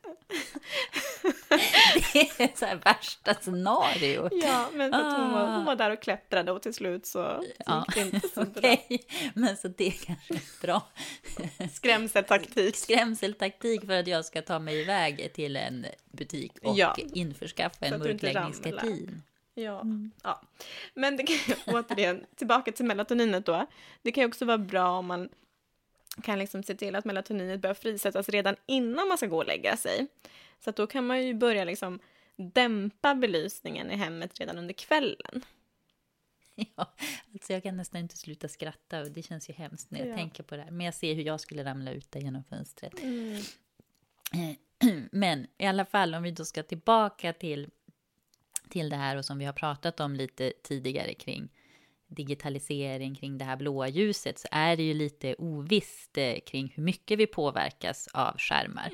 Det 2.13 2.43
är 2.45 2.59
så 2.59 2.67
här 2.67 2.77
värsta 2.85 3.35
scenario. 3.35 4.29
Ja, 4.33 4.69
men 4.73 4.93
för 4.93 5.01
att 5.01 5.17
hon, 5.19 5.33
var, 5.33 5.47
hon 5.57 5.65
var 5.65 5.77
där 5.77 5.91
och 5.91 6.03
klättrade 6.03 6.53
och 6.53 6.63
till 6.63 6.75
slut 6.75 7.07
så 7.07 7.21
Ah. 7.23 7.43
Ja, 7.67 7.85
gick 7.89 7.95
det 7.95 8.17
inte 8.17 8.29
så 8.29 8.45
bra. 8.61 8.73
Okej, 8.73 9.05
men 9.35 9.57
så 9.57 9.69
det 9.69 9.91
kanske 9.91 10.35
är 10.35 10.63
bra 10.63 10.83
Skrämseltaktik. 11.75 12.77
skrämseltaktik 12.77 13.87
för 13.87 13.93
att 14.01 14.07
jag 14.07 14.25
ska 14.25 14.43
ta 14.43 14.59
mig 14.59 14.81
iväg 14.81 15.33
till 15.35 15.57
en 15.57 15.87
butik 16.13 16.53
och 16.63 16.77
Ja. 16.79 16.97
införskaffa 17.15 17.87
Så 17.89 17.95
en 17.95 18.01
mörkläggningsgardin. 18.01 19.23
Ja, 19.55 19.83
ja. 20.23 20.41
Men 20.95 21.17
det 21.17 21.23
kan 21.23 21.57
återigen, 21.75 22.25
tillbaka 22.37 22.73
till 22.73 22.85
melatoninet 22.85 23.47
då. 23.47 23.67
Det 24.03 24.13
kan 24.13 24.23
ju 24.23 24.29
också 24.29 24.45
vara 24.45 24.59
bra 24.59 24.89
om 24.99 25.07
man 25.07 25.29
kan 26.23 26.39
liksom 26.39 26.63
se 26.63 26.75
till 26.75 26.95
att 26.97 27.05
melatoninet 27.05 27.61
börjar 27.61 27.75
frisättas 27.75 28.29
redan 28.29 28.57
innan 28.67 29.09
man 29.09 29.19
ska 29.19 29.27
gå 29.27 29.37
och 29.37 29.47
lägga 29.47 29.77
sig. 29.77 30.07
Så 30.65 30.71
då 30.71 30.87
kan 30.87 31.07
man 31.07 31.27
ju 31.27 31.35
börja 31.35 31.65
liksom 31.65 31.99
dämpa 32.37 33.15
belysningen 33.15 33.91
i 33.91 33.97
hemmet 33.97 34.41
redan 34.41 34.59
under 34.59 34.75
kvällen. 34.75 35.45
Ja, 36.77 36.95
alltså 37.33 37.53
jag 37.53 37.63
kan 37.63 37.77
nästan 37.77 38.01
inte 38.01 38.17
sluta 38.17 38.49
skratta 38.49 39.01
och 39.01 39.11
det 39.11 39.23
känns 39.23 39.51
ju 39.51 39.53
hemskt 39.55 39.91
när 39.91 39.99
jag 40.01 40.09
Ja. 40.09 40.17
tänker 40.17 40.43
på 40.43 40.57
det 40.57 40.63
här. 40.63 40.71
Men 40.71 40.85
jag 40.87 40.95
ser 40.95 41.15
hur 41.15 41.23
jag 41.23 41.41
skulle 41.41 41.65
ramla 41.65 41.93
ut 41.93 42.11
där 42.13 42.21
genom 42.21 42.45
fönstret. 42.45 42.93
Eh, 44.33 44.89
Men 45.13 45.47
i 45.59 45.67
alla 45.67 45.85
fall, 45.85 46.15
om 46.15 46.23
vi 46.23 46.31
då 46.31 46.45
ska 46.45 46.63
tillbaka 46.63 47.33
till, 47.33 47.71
till 48.69 48.89
det 48.89 48.97
här 48.97 49.17
och 49.17 49.25
som 49.25 49.39
vi 49.39 49.45
har 49.45 49.53
pratat 49.53 50.01
om 50.01 50.15
lite 50.15 50.53
tidigare 50.63 51.15
kring 51.15 51.49
digitalisering, 52.07 53.15
kring 53.15 53.39
det 53.39 53.45
här 53.45 53.57
blåa 53.57 53.89
ljuset, 53.89 54.39
så 54.39 54.49
är 54.51 54.77
det 54.77 54.83
ju 54.83 54.95
lite 54.95 55.35
ovisst 55.39 56.19
eh, 56.19 56.39
kring 56.47 56.73
hur 56.77 56.83
mycket 56.83 57.19
vi 57.19 57.27
påverkas 57.27 58.09
av 58.13 58.39
skärmar. 58.39 58.91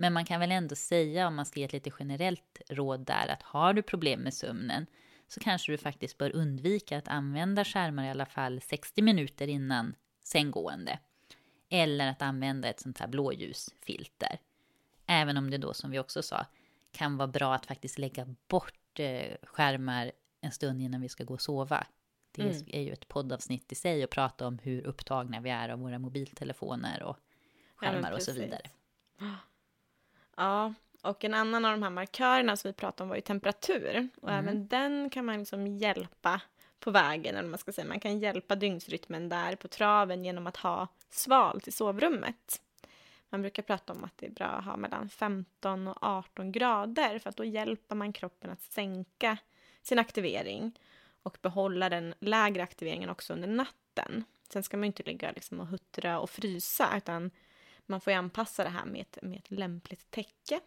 Men 0.00 0.12
man 0.12 0.24
kan 0.24 0.40
väl 0.40 0.52
ändå 0.52 0.74
säga, 0.74 1.26
om 1.26 1.34
man 1.34 1.46
ska 1.46 1.60
ge 1.60 1.66
ett 1.66 1.72
lite 1.72 1.90
generellt 1.98 2.60
råd 2.68 3.00
där, 3.06 3.28
att 3.28 3.42
har 3.42 3.72
du 3.74 3.82
problem 3.82 4.20
med 4.20 4.34
sömnen, 4.34 4.86
så 5.28 5.40
kanske 5.40 5.72
du 5.72 5.78
faktiskt 5.78 6.18
bör 6.18 6.36
undvika 6.36 6.98
att 6.98 7.08
använda 7.08 7.64
skärmar 7.64 8.04
i 8.06 8.10
alla 8.10 8.26
fall 8.26 8.60
60 8.60 9.02
minuter 9.02 9.48
innan 9.48 9.94
sänggående. 10.24 10.98
Eller 11.70 12.06
att 12.06 12.22
använda 12.22 12.68
ett 12.68 12.80
sånt 12.80 12.98
här 12.98 13.08
blåljusfilter. 13.08 14.38
Även 15.06 15.36
om 15.36 15.50
det 15.50 15.58
då, 15.58 15.74
som 15.74 15.90
vi 15.90 15.98
också 15.98 16.22
sa, 16.22 16.46
kan 16.92 17.16
vara 17.16 17.28
bra 17.28 17.54
att 17.54 17.66
faktiskt 17.66 17.98
lägga 17.98 18.34
bort 18.48 18.98
eh, 18.98 19.36
skärmar 19.42 20.12
en 20.40 20.52
stund 20.52 20.82
innan 20.82 21.00
vi 21.00 21.08
ska 21.08 21.24
gå 21.24 21.34
och 21.34 21.40
sova. 21.40 21.86
Det 22.32 22.42
Mm. 22.42 22.62
är 22.66 22.80
ju 22.82 22.92
ett 22.92 23.08
poddavsnitt 23.08 23.72
i 23.72 23.74
sig 23.74 24.02
att 24.02 24.10
prata 24.10 24.46
om 24.46 24.58
hur 24.58 24.86
upptagna 24.86 25.40
vi 25.40 25.50
är 25.50 25.68
av 25.68 25.78
våra 25.78 25.98
mobiltelefoner 25.98 27.02
och 27.02 27.16
Ja, 27.18 27.74
skärmar 27.76 28.12
och 28.12 28.22
så 28.22 28.32
vidare. 28.32 28.62
Ja, 30.38 30.74
och 31.02 31.24
en 31.24 31.34
annan 31.34 31.64
av 31.64 31.72
de 31.72 31.82
här 31.82 31.90
markörerna 31.90 32.56
som 32.56 32.68
vi 32.68 32.72
pratade 32.72 33.02
om 33.02 33.08
var 33.08 33.16
ju 33.16 33.22
temperatur. 33.22 34.08
Och 34.22 34.30
Mm. 34.30 34.44
även 34.44 34.68
den 34.68 35.10
kan 35.10 35.24
man 35.24 35.38
liksom 35.38 35.66
hjälpa 35.66 36.40
på 36.80 36.90
vägen, 36.90 37.36
eller 37.36 37.48
man 37.48 37.58
ska 37.58 37.72
säga. 37.72 37.86
Man 37.88 38.00
kan 38.00 38.18
hjälpa 38.18 38.54
dygnsrytmen 38.54 39.28
där 39.28 39.56
på 39.56 39.68
traven 39.68 40.24
genom 40.24 40.46
att 40.46 40.56
ha 40.56 40.88
svalt 41.10 41.68
i 41.68 41.72
sovrummet. 41.72 42.60
Man 43.30 43.42
brukar 43.42 43.62
prata 43.62 43.92
om 43.92 44.04
att 44.04 44.18
det 44.18 44.26
är 44.26 44.30
bra 44.30 44.46
att 44.46 44.64
ha 44.64 44.76
mellan 44.76 45.08
15 45.08 45.88
och 45.88 45.96
18 46.00 46.52
grader 46.52 47.18
för 47.18 47.30
att 47.30 47.36
då 47.36 47.44
hjälper 47.44 47.94
man 47.94 48.12
kroppen 48.12 48.50
att 48.50 48.62
sänka 48.62 49.36
sin 49.82 49.98
aktivering 49.98 50.78
och 51.22 51.38
behålla 51.42 51.88
den 51.88 52.14
lägre 52.20 52.62
aktiveringen 52.62 53.10
också 53.10 53.32
under 53.32 53.48
natten. 53.48 54.24
Sen 54.52 54.62
ska 54.62 54.76
man 54.76 54.84
ju 54.84 54.86
inte 54.86 55.02
ligga 55.02 55.32
liksom 55.32 55.60
och 55.60 55.66
huttra 55.66 56.20
och 56.20 56.30
frysa 56.30 56.88
utan 56.96 57.30
man 57.88 58.00
får 58.00 58.12
ju 58.12 58.18
anpassa 58.18 58.64
det 58.64 58.70
här 58.70 58.84
med 58.84 59.00
ett, 59.00 59.18
med 59.22 59.38
ett 59.38 59.50
lämpligt 59.50 60.10
täcke. 60.10 60.60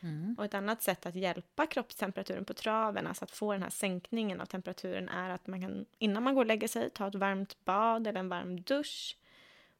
Mm. 0.00 0.34
Och 0.38 0.44
ett 0.44 0.54
annat 0.54 0.82
sätt 0.82 1.06
att 1.06 1.14
hjälpa 1.14 1.66
kroppstemperaturen 1.66 2.44
på 2.44 2.54
traven, 2.54 3.06
alltså 3.06 3.24
att 3.24 3.30
få 3.30 3.52
den 3.52 3.62
här 3.62 3.70
sänkningen 3.70 4.40
av 4.40 4.46
temperaturen, 4.46 5.08
är 5.08 5.30
att 5.30 5.46
man 5.46 5.60
kan 5.60 5.86
innan 5.98 6.22
man 6.22 6.34
går 6.34 6.42
och 6.42 6.46
lägger 6.46 6.68
sig 6.68 6.90
ta 6.90 7.08
ett 7.08 7.14
varmt 7.14 7.64
bad 7.64 8.06
eller 8.06 8.20
en 8.20 8.28
varm 8.28 8.60
dusch. 8.60 9.16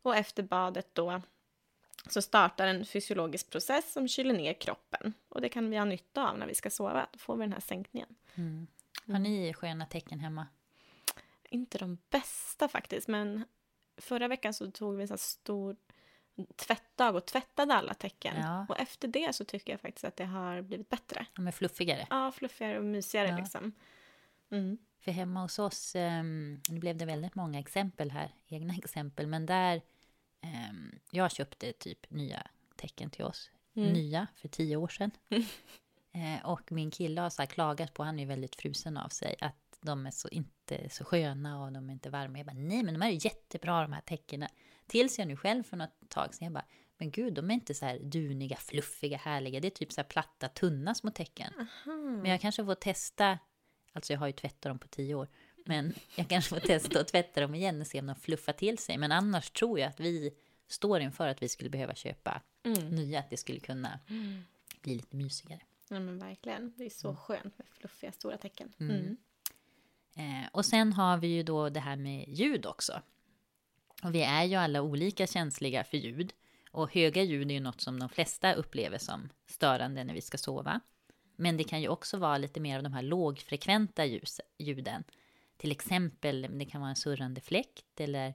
Och 0.02 0.16
efter 0.16 0.42
badet 0.42 0.88
då 0.92 1.22
så 2.08 2.22
startar 2.22 2.66
en 2.66 2.86
fysiologisk 2.86 3.50
process 3.50 3.92
som 3.92 4.08
kyler 4.08 4.34
ner 4.34 4.52
kroppen. 4.52 5.14
Och 5.28 5.40
det 5.40 5.48
kan 5.48 5.70
vi 5.70 5.76
ha 5.76 5.84
nytta 5.84 6.30
av 6.30 6.38
när 6.38 6.46
vi 6.46 6.54
ska 6.54 6.70
sova, 6.70 7.06
då 7.12 7.18
får 7.18 7.36
vi 7.36 7.42
den 7.42 7.52
här 7.52 7.60
sänkningen. 7.60 8.14
Mm. 8.34 8.66
Har 9.06 9.18
ni 9.18 9.54
sköna 9.54 9.86
tecken 9.86 10.20
hemma? 10.20 10.46
Inte 11.48 11.78
de 11.78 11.98
bästa 12.10 12.68
faktiskt, 12.68 13.08
men 13.08 13.44
förra 13.96 14.28
veckan 14.28 14.54
så 14.54 14.70
tog 14.70 14.96
vi 14.96 15.02
en 15.02 15.08
sån 15.08 15.18
stor 15.18 15.76
tvättdag 16.56 17.16
och 17.16 17.26
tvättade 17.26 17.74
alla 17.74 17.94
tecken. 17.94 18.36
Ja. 18.40 18.66
Och 18.68 18.78
efter 18.80 19.08
det 19.08 19.34
så 19.34 19.44
tycker 19.44 19.72
jag 19.72 19.80
faktiskt 19.80 20.04
att 20.04 20.16
det 20.16 20.24
har 20.24 20.62
blivit 20.62 20.88
bättre. 20.88 21.26
De 21.34 21.46
är 21.46 21.50
fluffigare. 21.52 22.06
Ja, 22.10 22.32
fluffigare 22.32 22.78
och 22.78 22.84
mysigare 22.84 23.28
Ja. 23.28 23.36
liksom. 23.36 23.72
Mm. 24.50 24.78
För 24.98 25.12
hemma 25.12 25.42
hos 25.42 25.58
oss, 25.58 25.94
um, 25.94 26.60
nu 26.68 26.78
blev 26.78 26.96
det 26.96 27.04
väldigt 27.04 27.34
många 27.34 27.58
exempel 27.58 28.10
här, 28.10 28.34
egna 28.46 28.74
exempel, 28.78 29.26
men 29.26 29.46
där 29.46 29.82
ehm, 30.40 30.98
jag 31.10 31.32
köpte 31.32 31.72
typ 31.72 32.10
nya 32.10 32.46
tecken 32.76 33.10
till 33.10 33.24
oss, 33.24 33.50
Mm. 33.76 33.92
nya 33.92 34.26
för 34.36 34.48
tio 34.48 34.76
år 34.76 34.88
sedan. 34.88 35.10
Eh, 36.12 36.46
och 36.46 36.72
min 36.72 36.90
kille 36.90 37.20
har 37.20 37.30
så 37.30 37.46
klagat 37.46 37.94
på, 37.94 38.02
han 38.02 38.18
är 38.18 38.22
ju 38.22 38.28
väldigt 38.28 38.56
frusen 38.56 38.96
av 38.96 39.08
sig, 39.08 39.34
att 39.40 39.56
de 39.80 40.06
är 40.06 40.10
så 40.10 40.28
inte 40.28 40.88
så 40.90 41.04
sköna 41.04 41.64
och 41.64 41.72
de 41.72 41.88
är 41.88 41.92
inte 41.92 42.10
varma. 42.10 42.38
Jag 42.38 42.46
bara, 42.46 42.56
nej 42.56 42.82
men 42.82 42.94
de 42.94 43.00
här 43.00 43.10
är 43.10 43.24
jättebra 43.24 43.82
de 43.82 43.92
här 43.92 44.00
täckena. 44.00 44.48
Tills 44.86 45.18
jag 45.18 45.28
nu 45.28 45.36
själv 45.36 45.62
för 45.62 45.76
något 45.76 46.08
tag 46.08 46.34
sedan, 46.34 46.44
jag 46.44 46.52
bara, 46.52 46.64
men 46.98 47.10
gud 47.10 47.34
de 47.34 47.50
är 47.50 47.54
inte 47.54 47.74
så 47.74 47.86
här 47.86 47.98
duniga, 47.98 48.56
fluffiga, 48.56 49.16
härliga. 49.16 49.60
Det 49.60 49.68
är 49.68 49.70
typ 49.70 49.92
så 49.92 50.00
här 50.00 50.08
platta, 50.08 50.48
tunna 50.48 50.94
små 50.94 51.10
tecken. 51.10 51.52
Men 52.22 52.24
jag 52.30 52.40
kanske 52.40 52.64
får 52.64 52.74
testa, 52.74 53.38
alltså 53.92 54.12
jag 54.12 54.20
har 54.20 54.26
ju 54.26 54.32
tvättat 54.32 54.62
dem 54.62 54.78
på 54.78 54.88
tio 54.88 55.14
år, 55.14 55.28
men 55.66 55.94
jag 56.16 56.28
kanske 56.28 56.48
får 56.48 56.66
testa 56.66 57.00
att 57.00 57.08
tvätta 57.08 57.40
dem 57.40 57.54
igen 57.54 57.80
och 57.80 57.86
se 57.86 58.00
om 58.00 58.06
de 58.06 58.16
fluffar 58.16 58.52
till 58.52 58.78
sig. 58.78 58.98
Men 58.98 59.12
annars 59.12 59.50
tror 59.50 59.78
jag 59.78 59.88
att 59.88 60.00
vi 60.00 60.30
står 60.68 61.00
inför 61.00 61.28
att 61.28 61.42
vi 61.42 61.48
skulle 61.48 61.70
behöva 61.70 61.94
köpa 61.94 62.42
Mm. 62.62 62.88
nya, 62.88 63.18
att 63.20 63.30
det 63.30 63.36
skulle 63.36 63.60
kunna 63.60 64.00
bli 64.82 64.94
lite 64.94 65.16
mysigare. 65.16 65.60
Ja 65.88 66.00
men 66.00 66.18
verkligen. 66.18 66.72
Det 66.76 66.84
är 66.84 66.90
så 66.90 67.16
skönt 67.16 67.58
med 67.58 67.66
fluffiga 67.68 68.12
stora 68.12 68.36
tecken. 68.36 68.72
Mm. 68.80 69.16
Eh, 70.16 70.48
och 70.52 70.64
sen 70.64 70.92
har 70.92 71.18
vi 71.18 71.28
ju 71.28 71.42
då 71.42 71.68
det 71.68 71.80
här 71.80 71.96
med 71.96 72.28
ljud 72.28 72.66
också. 72.66 73.02
Och 74.02 74.14
vi 74.14 74.22
är 74.22 74.44
ju 74.44 74.56
alla 74.56 74.82
olika 74.82 75.26
känsliga 75.26 75.84
för 75.84 75.96
ljud. 75.96 76.32
Och 76.72 76.94
höga 76.94 77.22
ljud 77.22 77.50
är 77.50 77.54
ju 77.54 77.60
något 77.60 77.80
som 77.80 77.98
de 77.98 78.08
flesta 78.08 78.52
upplever 78.52 78.98
som 78.98 79.28
störande 79.46 80.04
när 80.04 80.14
vi 80.14 80.20
ska 80.20 80.38
sova. 80.38 80.80
Men 81.36 81.56
det 81.56 81.64
kan 81.64 81.80
ju 81.80 81.88
också 81.88 82.16
vara 82.16 82.38
lite 82.38 82.60
mer 82.60 82.76
av 82.76 82.82
de 82.82 82.92
här 82.92 83.02
lågfrekventa 83.02 84.04
ljus, 84.04 84.40
ljuden. 84.58 85.04
Till 85.56 85.72
exempel, 85.72 86.58
det 86.58 86.64
kan 86.64 86.80
vara 86.80 86.90
en 86.90 86.96
surrande 86.96 87.40
fläkt 87.40 88.00
eller 88.00 88.34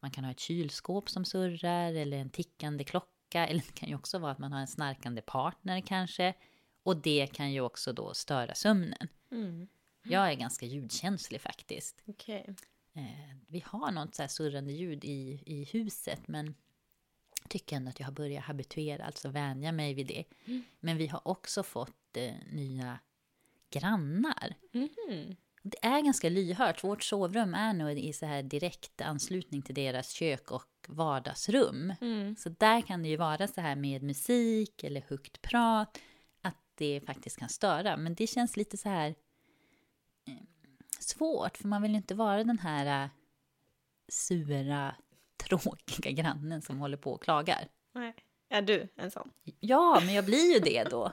man 0.00 0.10
kan 0.10 0.24
ha 0.24 0.30
ett 0.30 0.40
kylskåp 0.40 1.10
som 1.10 1.24
surrar 1.24 1.92
eller 1.92 2.16
en 2.16 2.30
tickande 2.30 2.84
klocka. 2.84 3.46
Eller 3.46 3.62
det 3.66 3.72
kan 3.74 3.88
ju 3.88 3.94
också 3.94 4.18
vara 4.18 4.32
att 4.32 4.38
man 4.38 4.52
har 4.52 4.60
en 4.60 4.66
snarkande 4.66 5.22
partner 5.22 5.80
kanske. 5.80 6.34
Och 6.82 6.96
det 6.96 7.26
kan 7.32 7.52
ju 7.52 7.60
också 7.60 7.92
då 7.92 8.14
störa 8.14 8.54
sömnen. 8.54 9.08
Mm. 9.30 9.68
Jag 10.08 10.30
är 10.30 10.34
ganska 10.34 10.66
ljudkänslig 10.66 11.40
faktiskt. 11.40 12.02
Okej. 12.06 12.54
Eh, 12.92 13.36
vi 13.46 13.64
har 13.66 13.90
något 13.90 14.14
så 14.14 14.22
här 14.22 14.28
surrande 14.28 14.72
ljud 14.72 15.04
i, 15.04 15.42
i 15.46 15.64
huset 15.64 16.28
men 16.28 16.54
tycker 17.48 17.76
ändå 17.76 17.88
att 17.88 18.00
jag 18.00 18.06
har 18.06 18.12
börjat 18.12 18.44
habituera, 18.44 19.04
alltså 19.04 19.28
vänja 19.28 19.72
mig 19.72 19.94
vid 19.94 20.06
det. 20.06 20.24
Men 20.80 20.96
vi 20.96 21.06
har 21.06 21.28
också 21.28 21.62
fått 21.62 22.16
eh, 22.16 22.34
nya 22.52 22.98
grannar. 23.70 24.54
Mhm. 24.72 25.36
Det 25.62 25.78
är 25.86 26.02
ganska 26.02 26.28
lyhört. 26.28 26.84
Vårt 26.84 27.02
sovrum 27.02 27.54
är 27.54 27.72
nog 27.72 27.98
i 27.98 28.12
så 28.12 28.26
här 28.26 28.42
direkt 28.42 29.00
anslutning 29.00 29.62
till 29.62 29.74
deras 29.74 30.10
kök 30.10 30.50
och 30.50 30.68
vardagsrum. 30.88 31.94
Mm. 32.00 32.36
Så 32.36 32.48
där 32.48 32.80
kan 32.80 33.02
det 33.02 33.08
ju 33.08 33.16
vara 33.16 33.48
så 33.48 33.60
här 33.60 33.76
med 33.76 34.02
musik 34.02 34.84
eller 34.84 35.00
högt 35.08 35.42
prat, 35.42 35.98
att 36.40 36.56
det 36.74 37.00
faktiskt 37.06 37.38
kan 37.38 37.48
störa. 37.48 37.96
Men 37.96 38.14
det 38.14 38.26
känns 38.26 38.56
lite 38.56 38.76
så 38.76 38.88
här 38.88 39.14
svårt, 40.98 41.56
för 41.56 41.68
man 41.68 41.82
vill 41.82 41.90
ju 41.90 41.96
inte 41.96 42.14
vara 42.14 42.44
den 42.44 42.58
här 42.58 43.04
eh, 43.04 43.10
sura, 44.08 44.94
tråkiga 45.48 46.10
grannen 46.10 46.62
som 46.62 46.78
håller 46.78 46.96
på 46.96 47.12
och 47.12 47.22
klagar. 47.22 47.68
Nej. 47.94 48.14
Är 48.48 48.62
du 48.62 48.88
en 48.96 49.10
sån? 49.10 49.30
Ja, 49.60 50.00
men 50.04 50.14
jag 50.14 50.24
blir 50.24 50.54
ju 50.54 50.58
det 50.60 50.84
då. 50.84 51.12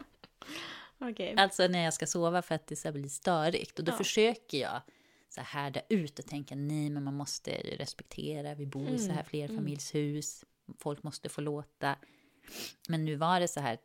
Okej. 0.99 1.35
Alltså 1.37 1.67
när 1.67 1.83
jag 1.83 1.93
ska 1.93 2.05
sova 2.05 2.41
för 2.41 2.55
att 2.55 2.67
det 2.67 2.75
ska 2.75 2.91
bli 2.91 3.09
störigt. 3.09 3.79
Och 3.79 3.85
då 3.85 3.91
Ja. 3.91 3.97
försöker 3.97 4.57
jag 4.57 4.81
så 5.29 5.41
här 5.41 5.61
härda 5.61 5.81
ut 5.89 6.19
och 6.19 6.25
tänka 6.25 6.55
nej 6.55 6.89
men 6.89 7.03
man 7.03 7.13
måste 7.13 7.51
respektera, 7.51 8.55
vi 8.55 8.65
bor 8.65 8.89
i 8.89 8.97
så 8.99 9.07
här 9.07 9.13
Mm, 9.13 9.25
flerfamiljshus, 9.25 10.43
folk 10.79 11.03
måste 11.03 11.29
få 11.29 11.41
låta. 11.41 11.95
Men 12.89 13.05
nu 13.05 13.15
var 13.15 13.39
det 13.39 13.47
så 13.47 13.59
här, 13.59 13.77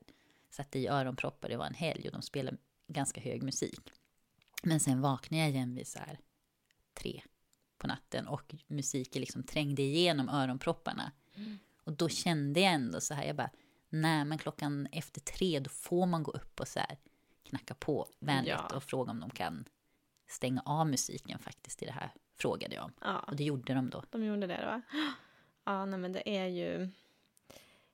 satte 0.51 0.79
i 0.79 0.89
öronproppar, 0.89 1.49
det 1.49 1.57
var 1.57 1.67
en 1.67 1.75
helg 1.75 2.07
och 2.07 2.13
de 2.13 2.23
spelade 2.23 2.57
ganska 2.89 3.21
hög 3.21 3.43
musik. 3.43 3.81
Men 4.63 4.81
sen 4.81 5.01
vaknade 5.01 5.43
jag 5.43 5.51
igen 5.51 5.75
vid 5.75 5.87
så 5.87 5.99
här 5.99 6.19
tre 6.95 7.23
på 7.79 7.87
natten 7.87 8.27
och 8.27 8.55
musiken 8.67 9.21
liksom 9.21 9.43
trängde 9.43 9.83
igenom 9.83 10.29
öronpropparna. 10.29 11.13
Och 11.85 11.93
då 11.93 12.09
kände 12.09 12.61
jag 12.61 12.73
ändå 12.73 13.01
så 13.01 13.15
här, 13.15 13.25
jag 13.25 13.37
bara, 13.37 13.51
nej 13.89 14.25
men 14.25 14.39
klockan 14.39 14.87
efter 14.93 15.21
tre 15.21 15.61
då 15.61 15.71
får 15.71 16.07
man 16.07 16.23
gå 16.23 16.31
upp 16.33 16.61
och 16.61 16.69
så 16.69 16.79
här 16.81 16.99
knacka 17.43 17.75
på 17.75 18.07
vänligt 18.19 18.55
Ja. 18.69 18.77
och 18.77 18.83
fråga 18.83 19.11
om 19.11 19.21
de 19.21 19.31
kan 19.31 19.65
stänga 20.29 20.63
av 20.65 20.87
musiken 20.87 21.39
faktiskt 21.39 21.83
i 21.83 21.87
det 21.87 21.93
här, 21.93 22.11
frågade 22.37 22.75
jag. 22.75 22.91
Ja, 23.01 23.19
Och 23.19 23.37
det 23.37 23.45
gjorde 23.45 23.75
de 23.75 23.91
då. 23.91 24.05
de 24.11 24.25
gjorde 24.25 24.47
det 24.47 24.83
då. 24.91 24.99
Ja, 25.65 25.85
nej 25.85 25.99
men 25.99 26.13
det 26.13 26.29
är 26.39 26.47
ju 26.47 26.89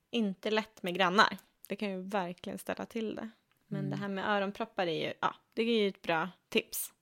inte 0.09 0.51
lätt 0.51 0.83
med 0.83 0.95
grannar. 0.95 1.37
Det 1.67 1.75
kan 1.75 1.89
ju 1.89 2.01
verkligen 2.01 2.59
ställa 2.59 2.85
till 2.85 3.15
det. 3.15 3.29
Men 3.67 3.79
Mm. 3.79 3.89
det 3.91 3.95
här 3.97 4.07
med 4.07 4.29
öronproppar 4.29 4.87
är 4.87 5.07
ju, 5.07 5.13
ja, 5.21 5.35
det 5.53 5.61
är 5.61 5.81
ju 5.81 5.87
ett 5.87 6.01
bra 6.01 6.29
tips 6.49 6.93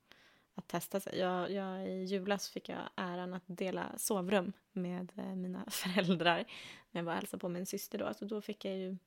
att 0.55 0.67
testa 0.67 0.99
sig. 0.99 1.17
Jag, 1.19 1.51
jag, 1.51 1.87
I 1.89 2.03
julas 2.03 2.49
fick 2.49 2.69
jag 2.69 2.79
äran 2.95 3.33
att 3.33 3.43
dela 3.45 3.97
sovrum 3.97 4.53
med 4.71 5.11
eh, 5.17 5.35
mina 5.35 5.65
föräldrar 5.69 6.45
när 6.91 7.01
jag 7.01 7.05
var 7.05 7.11
och 7.13 7.17
hälsade 7.17 7.41
på 7.41 7.49
min 7.49 7.65
syster 7.65 7.97
då. 7.97 8.13
Så 8.13 8.25
då 8.25 8.41
fick 8.41 8.65
jag 8.65 8.77
ju 8.77 8.97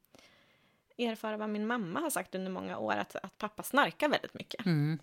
erfara 0.98 1.36
vad 1.36 1.48
min 1.50 1.66
mamma 1.66 2.00
har 2.00 2.10
sagt 2.10 2.34
under 2.34 2.50
många 2.50 2.78
år, 2.78 2.92
att, 2.92 3.16
att 3.16 3.38
pappa 3.38 3.62
snarkar 3.62 4.08
väldigt 4.08 4.34
mycket. 4.34 4.66
Mm. 4.66 4.98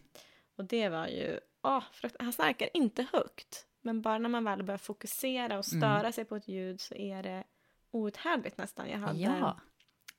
Och 0.56 0.66
det 0.66 0.90
var 0.90 1.08
ju, 1.08 1.40
åh, 1.62 1.84
han 2.20 2.34
snarkar 2.34 2.70
inte 2.74 3.08
högt. 3.14 3.66
Men 3.82 4.02
bara 4.02 4.18
när 4.18 4.30
man 4.30 4.44
väl 4.44 4.64
börjar 4.64 4.78
fokusera 4.78 5.58
och 5.58 5.66
störa 5.66 6.00
Mm. 6.00 6.14
sig 6.14 6.26
på 6.26 6.36
ett 6.36 6.48
ljud 6.48 6.82
så 6.82 6.96
är 6.96 7.24
det 7.24 7.44
outhärdligt 7.92 8.58
nästan. 8.58 8.90
Jag 8.90 8.98
hade 9.00 9.20
Ja. 9.20 9.58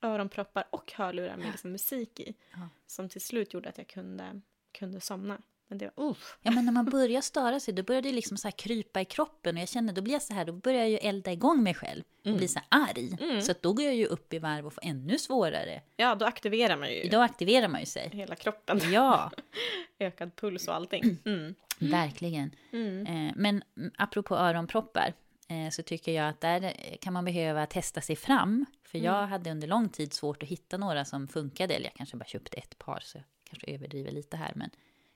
Öronproppar 0.04 0.64
och 0.70 0.92
hörlurar 0.96 1.36
med 1.36 1.46
liksom 1.46 1.72
musik 1.72 2.20
i. 2.20 2.34
Ja. 2.52 2.68
Som 2.86 3.08
till 3.08 3.20
slut 3.20 3.54
gjorde 3.54 3.68
att 3.68 3.78
jag 3.78 3.86
kunde, 3.86 4.40
kunde 4.78 5.00
somna. 5.00 5.38
Men 5.68 5.78
det 5.78 5.90
var, 5.96 6.04
uff. 6.10 6.38
Ja, 6.42 6.50
men 6.50 6.64
när 6.64 6.72
man 6.72 6.84
börjar 6.84 7.20
störa 7.20 7.60
sig, 7.60 7.74
då 7.74 7.82
börjar 7.82 8.02
det 8.02 8.12
liksom 8.12 8.36
så 8.36 8.50
krypa 8.50 9.00
i 9.00 9.04
kroppen. 9.04 9.56
Och 9.56 9.60
jag 9.62 9.68
känner, 9.68 9.92
då 9.92 10.02
blir 10.02 10.12
jag 10.12 10.22
så 10.22 10.34
här, 10.34 10.44
då 10.44 10.52
börjar 10.52 10.80
jag 10.80 10.90
ju 10.90 10.96
elda 10.96 11.32
igång 11.32 11.62
mig 11.62 11.74
själv. 11.74 12.02
Och 12.24 12.36
blir 12.36 12.48
så 12.48 12.58
här 12.58 12.88
arg. 12.88 13.42
Så 13.42 13.50
att 13.50 13.62
då 13.62 13.72
går 13.72 13.84
jag 13.84 13.94
ju 13.94 14.06
upp 14.06 14.34
i 14.34 14.38
varv 14.38 14.66
och 14.66 14.72
får 14.72 14.84
ännu 14.84 15.18
svårare. 15.18 15.82
Ja, 15.96 16.14
då 16.14 16.26
aktiverar 16.26 16.76
man 16.76 16.90
ju 16.92 17.08
Då 17.08 17.20
aktiverar 17.20 17.68
man 17.68 17.80
ju 17.80 17.86
sig. 17.86 18.10
hela 18.12 18.34
kroppen. 18.36 18.80
Ja, 18.92 19.30
Ökad 19.98 20.36
puls 20.36 20.68
och 20.68 20.74
allting. 20.74 21.18
Mm. 21.24 21.54
verkligen. 21.78 22.50
Eh, 22.72 23.32
men 23.36 23.62
mm, 23.76 23.90
apropå 23.98 24.36
öronproppar. 24.36 25.14
Eh, 25.48 25.70
Så 25.70 25.82
tycker 25.82 26.12
jag 26.12 26.28
att 26.28 26.40
där 26.40 26.74
kan 27.00 27.12
man 27.12 27.24
behöva 27.24 27.66
testa 27.66 28.00
sig 28.00 28.16
fram. 28.16 28.66
För 28.82 28.98
jag 28.98 29.26
hade 29.26 29.50
under 29.50 29.68
lång 29.68 29.88
tid 29.88 30.12
svårt 30.12 30.42
att 30.42 30.48
hitta 30.48 30.76
några 30.76 31.04
som 31.04 31.28
funkade. 31.28 31.74
Eller 31.74 31.86
jag 31.86 31.94
kanske 31.94 32.16
bara 32.16 32.24
köpte 32.24 32.56
ett 32.56 32.78
par, 32.78 33.00
så 33.00 33.18
jag 33.18 33.24
kanske 33.44 33.74
överdriver 33.74 34.10
lite 34.10 34.36
här. 34.36 34.52
Men 34.54 34.70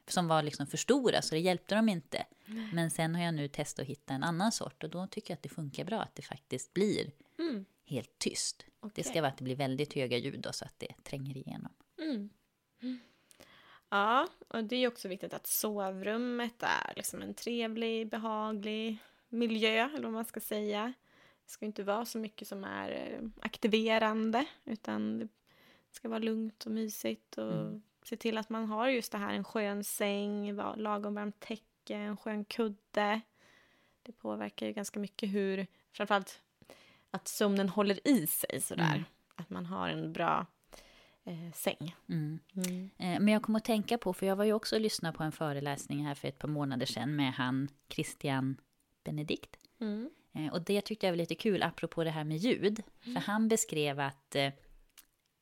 som 0.06 0.28
var 0.28 0.42
liksom 0.42 0.66
för 0.66 0.76
stora, 0.76 1.22
så 1.22 1.34
det 1.34 1.40
hjälpte 1.40 1.74
dem 1.74 1.88
inte. 1.88 2.24
Men 2.72 2.90
sen 2.90 3.14
har 3.14 3.22
jag 3.22 3.34
nu 3.34 3.48
testat 3.48 3.82
att 3.82 3.88
hitta 3.88 4.14
en 4.14 4.22
annan 4.22 4.52
sort. 4.52 4.84
Och 4.84 4.90
då 4.90 5.06
tycker 5.06 5.30
jag 5.30 5.36
att 5.36 5.42
det 5.42 5.48
funkar 5.48 5.84
bra, 5.84 6.00
att 6.00 6.14
det 6.14 6.22
faktiskt 6.22 6.74
blir 6.74 7.10
helt 7.86 8.18
tyst. 8.18 8.64
Det 8.80 8.86
Okej. 8.86 9.04
ska 9.04 9.20
vara 9.20 9.30
att 9.30 9.38
det 9.38 9.44
blir 9.44 9.56
väldigt 9.56 9.94
höga 9.94 10.16
ljud 10.16 10.40
då, 10.40 10.52
så 10.52 10.64
att 10.64 10.74
det 10.78 11.04
tränger 11.04 11.36
igenom. 11.36 11.72
Ja, 13.90 14.28
och 14.48 14.64
det 14.64 14.76
är 14.76 14.88
också 14.88 15.08
viktigt 15.08 15.34
att 15.34 15.46
sovrummet 15.46 16.62
är 16.62 16.92
liksom 16.96 17.22
en 17.22 17.34
trevlig, 17.34 18.08
behaglig 18.08 18.98
miljö, 19.28 19.88
eller 19.94 20.02
vad 20.02 20.12
man 20.12 20.24
ska 20.24 20.40
säga. 20.40 20.92
Det 21.44 21.50
ska 21.50 21.66
inte 21.66 21.82
vara 21.82 22.04
så 22.04 22.18
mycket 22.18 22.48
som 22.48 22.64
är 22.64 22.90
eh, 22.90 23.28
aktiverande, 23.40 24.46
utan 24.64 25.18
det 25.18 25.28
ska 25.90 26.08
vara 26.08 26.18
lugnt 26.18 26.66
och 26.66 26.72
mysigt 26.72 27.38
och 27.38 27.80
se 28.02 28.16
till 28.16 28.38
att 28.38 28.48
man 28.50 28.64
har 28.64 28.88
just 28.88 29.12
det 29.12 29.18
här, 29.18 29.34
en 29.34 29.44
skön 29.44 29.84
säng, 29.84 30.52
lagom 30.76 31.14
varmt 31.14 31.40
täcke, 31.40 31.96
en 31.96 32.16
skön 32.16 32.44
kudde. 32.44 33.20
Det 34.02 34.12
påverkar 34.12 34.66
ju 34.66 34.72
ganska 34.72 35.00
mycket 35.00 35.28
hur, 35.32 35.66
framförallt 35.92 36.40
att 37.10 37.28
sömnen 37.28 37.68
håller 37.68 38.08
i 38.08 38.26
sig 38.26 38.60
sådär. 38.60 39.04
Att 39.34 39.50
man 39.50 39.66
har 39.66 39.88
en 39.88 40.12
bra 40.12 40.46
eh, 41.24 41.52
säng. 41.54 41.96
Mm. 42.08 42.40
Eh, 42.98 43.20
Men 43.20 43.28
jag 43.28 43.42
kom 43.42 43.56
att 43.56 43.64
tänka 43.64 43.98
på, 43.98 44.12
för 44.12 44.26
jag 44.26 44.36
var 44.36 44.44
ju 44.44 44.52
också 44.52 44.74
och 44.74 44.80
lyssnade 44.80 45.16
på 45.16 45.22
en 45.22 45.32
föreläsning 45.32 46.06
här 46.06 46.14
för 46.14 46.28
ett 46.28 46.38
par 46.38 46.48
månader 46.48 46.86
sedan 46.86 47.16
med 47.16 47.32
han 47.32 47.68
Christian 47.88 48.56
Benedikt. 49.04 49.56
Mm. 49.80 50.10
Eh, 50.34 50.52
Och 50.52 50.62
det 50.62 50.80
tyckte 50.80 51.06
jag 51.06 51.12
var 51.12 51.16
lite 51.16 51.34
kul, 51.34 51.62
apropå 51.62 52.04
det 52.04 52.10
här 52.10 52.24
med 52.24 52.36
ljud. 52.36 52.82
För 53.00 53.20
han 53.20 53.48
beskrev 53.48 54.00
att 54.00 54.34
eh, 54.34 54.52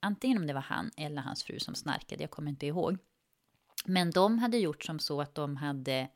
antingen 0.01 0.39
om 0.39 0.47
det 0.47 0.53
var 0.55 0.61
han 0.61 0.91
eller 0.97 1.23
hans 1.23 1.45
fru 1.45 1.59
som 1.59 1.75
snarkade, 1.75 2.23
jag 2.23 2.31
kommer 2.31 2.51
inte 2.51 2.67
ihåg. 2.67 2.99
Men 3.85 4.11
de 4.11 4.39
hade 4.39 4.59
gjort 4.59 4.85
som 4.85 4.99
så 4.99 5.21
att 5.21 5.35
de 5.35 5.57
hade 5.57 6.09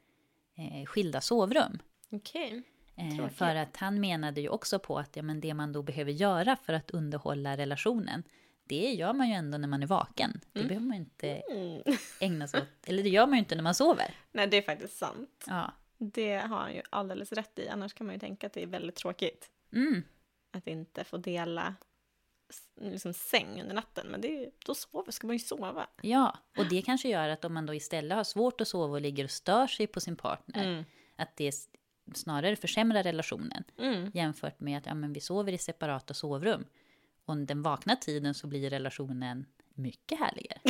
eh, 0.57 0.87
skilda 0.87 1.21
sovrum. 1.21 1.79
Okej. 2.11 2.63
Eh, 2.97 3.17
Tråkigt. 3.17 3.37
för 3.39 3.55
att 3.55 3.77
han 3.77 4.01
menade 4.01 4.41
ju 4.41 4.49
också 4.49 4.79
på 4.79 4.99
att 4.99 5.17
ja, 5.17 5.23
men 5.23 5.41
det 5.41 5.55
man 5.55 5.73
då 5.73 5.83
behöver 5.83 6.13
göra 6.13 6.57
för 6.57 6.73
att 6.73 6.91
underhålla 6.91 7.57
relationen, 7.57 8.23
det 8.65 8.93
gör 8.93 9.13
man 9.13 9.29
ju 9.29 9.35
ändå 9.35 9.59
när 9.59 9.69
man 9.69 9.83
är 9.83 9.87
vaken. 9.87 10.41
Det 10.53 10.65
behöver 10.65 10.87
man 10.87 10.97
inte 10.97 11.43
ägna 12.21 12.49
sig 12.49 12.61
åt, 12.63 12.89
eller 12.89 13.03
det 13.03 13.09
gör 13.09 13.27
man 13.27 13.35
ju 13.35 13.39
inte 13.39 13.55
när 13.55 13.63
man 13.63 13.75
sover. 13.75 14.15
Nej, 14.33 14.47
det 14.47 14.57
är 14.57 14.63
faktiskt 14.63 14.99
sant. 14.99 15.45
Ja. 15.47 15.73
Det 16.03 16.37
har 16.37 16.57
han 16.57 16.75
ju 16.75 16.83
alldeles 16.91 17.33
rätt 17.33 17.59
i. 17.59 17.69
Annars 17.69 17.95
kan 17.95 18.07
man 18.07 18.15
ju 18.15 18.21
tänka 18.21 18.47
att 18.47 18.53
det 18.53 18.63
är 18.63 18.67
väldigt 18.67 18.95
tråkigt 18.97 19.51
Mm. 19.73 20.03
att 20.51 20.67
inte 20.67 21.05
få 21.05 21.17
dela 21.17 21.75
liksom 22.81 23.15
säng 23.15 23.61
under 23.63 23.75
natten. 23.75 24.07
Men 24.07 24.21
det 24.21 24.51
då 24.67 24.75
sover, 24.75 25.13
ska 25.13 25.27
man 25.27 25.37
ju 25.37 25.41
sova. 25.41 25.87
Ja, 26.03 26.39
och 26.57 26.69
det 26.69 26.83
kanske 26.83 27.09
gör 27.09 27.29
att 27.29 27.45
om 27.45 27.55
man 27.55 27.67
då 27.67 27.75
istället 27.75 28.17
har 28.17 28.25
svårt 28.25 28.61
att 28.61 28.69
sova 28.69 28.95
och 28.95 29.01
ligger 29.01 29.25
och 29.25 29.31
stör 29.31 29.67
sig 29.67 29.87
på 29.87 30.01
sin 30.01 30.17
partner, 30.17 30.85
att 31.17 31.37
det 31.37 31.55
snarare 32.15 32.57
försämrar 32.57 33.03
relationen 33.03 33.65
jämfört 34.15 34.61
med 34.61 34.79
att 34.79 34.87
ja, 34.87 34.95
men 34.95 35.13
vi 35.13 35.21
sover 35.21 35.53
i 35.53 35.59
separata 35.59 36.15
sovrum. 36.15 36.65
Och 37.25 37.37
den 37.37 37.63
vakna 37.63 37.97
tiden 37.97 38.35
så 38.35 38.47
blir 38.47 38.71
relationen 38.71 39.47
mycket 39.75 40.19
härligare. 40.19 40.61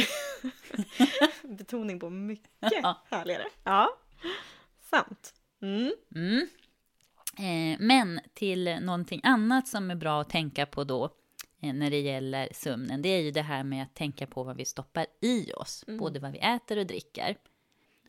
Betoning 1.57 2.01
på 2.01 2.11
mycket 2.11 2.85
härligare. 3.11 3.45
Ja, 3.65 3.89
sant. 4.91 5.35
Mm. 5.63 5.93
Eh, 7.39 7.77
men 7.81 8.21
till 8.35 8.79
någonting 8.83 9.21
annat 9.25 9.69
som 9.69 9.91
är 9.91 9.95
bra 9.95 10.21
att 10.21 10.31
tänka 10.31 10.67
på 10.67 10.85
då 10.85 11.05
eh, 11.63 11.73
när 11.73 11.91
det 11.91 12.01
gäller 12.01 12.49
sömnen, 12.53 13.03
det 13.03 13.09
är 13.09 13.21
ju 13.21 13.31
det 13.31 13.43
här 13.43 13.65
med 13.65 13.83
att 13.83 13.95
tänka 13.95 14.27
på 14.27 14.43
vad 14.45 14.57
vi 14.57 14.65
stoppar 14.65 15.07
i 15.21 15.53
oss, 15.53 15.85
både 15.99 16.21
vad 16.21 16.33
vi 16.33 16.39
äter 16.39 16.79
och 16.79 16.87
dricker. 16.87 17.37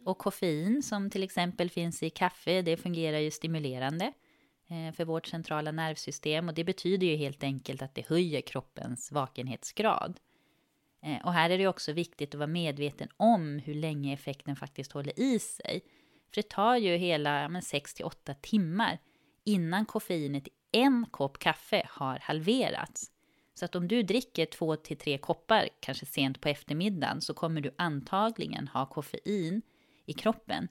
Och 0.05 0.17
koffein 0.17 0.84
som 0.84 1.09
till 1.09 1.23
exempel 1.23 1.69
finns 1.69 2.03
i 2.03 2.09
kaffe, 2.09 2.61
det 2.61 2.77
fungerar 2.77 3.17
ju 3.19 3.32
stimulerande 3.32 4.13
eh, 4.69 4.93
för 4.95 5.05
vårt 5.05 5.27
centrala 5.27 5.71
nervsystem 5.71 6.47
och 6.47 6.53
det 6.53 6.63
betyder 6.63 7.07
ju 7.07 7.15
helt 7.15 7.43
enkelt 7.43 7.82
att 7.82 7.95
det 7.95 8.07
höjer 8.07 8.41
kroppens 8.41 9.11
vakenhetsgrad. 9.11 10.19
Eh, 11.03 11.25
Och 11.25 11.34
här 11.34 11.49
är 11.49 11.57
det 11.57 11.67
också 11.67 11.93
viktigt 11.93 12.29
att 12.29 12.39
vara 12.39 12.47
medveten 12.47 13.07
om 13.17 13.59
hur 13.59 13.73
länge 13.73 14.13
effekten 14.13 14.55
faktiskt 14.55 14.91
håller 14.91 15.19
i 15.19 15.39
sig. 15.39 15.82
För 16.34 16.41
det 16.41 16.49
tar 16.49 16.75
ju 16.75 16.95
hela 16.95 17.47
6-8 17.47 18.36
timmar 18.41 18.99
innan 19.43 19.86
koffeinet 19.86 20.47
i 20.47 20.51
en 20.71 21.05
kopp 21.11 21.39
kaffe 21.39 21.88
har 21.89 22.19
halverats. 22.21 23.11
Så 23.53 23.65
att 23.65 23.75
om 23.75 23.88
du 23.88 24.03
dricker 24.03 24.45
2-3 24.45 25.17
koppar, 25.17 25.69
kanske 25.79 26.05
sent 26.05 26.41
på 26.41 26.49
eftermiddagen, 26.49 27.21
så 27.21 27.34
kommer 27.34 27.61
du 27.61 27.73
antagligen 27.77 28.67
ha 28.67 28.86
koffein 28.86 29.61
i 30.05 30.13
kroppen 30.13 30.67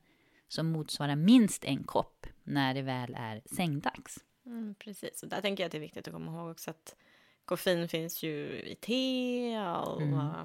som 0.49 0.73
motsvarar 0.73 1.17
minst 1.17 1.65
en 1.65 1.85
kopp 1.85 2.27
när 2.45 2.75
det 2.75 2.83
väl 2.83 3.15
är 3.19 3.43
sängdags. 3.45 4.25
Mm, 4.47 4.75
precis, 4.75 5.23
och 5.23 5.29
där 5.29 5.41
tänker 5.41 5.63
jag 5.63 5.67
att 5.67 5.73
det 5.73 5.79
är 5.79 5.81
viktigt 5.81 6.09
att 6.09 6.15
komma 6.15 6.33
ihåg 6.33 6.51
också 6.51 6.71
att 6.71 6.97
koffein 7.45 7.89
finns 7.89 8.23
ju 8.23 8.63
i 8.63 8.75
te 8.75 9.59
och 9.59 10.03
eh, 10.03 10.45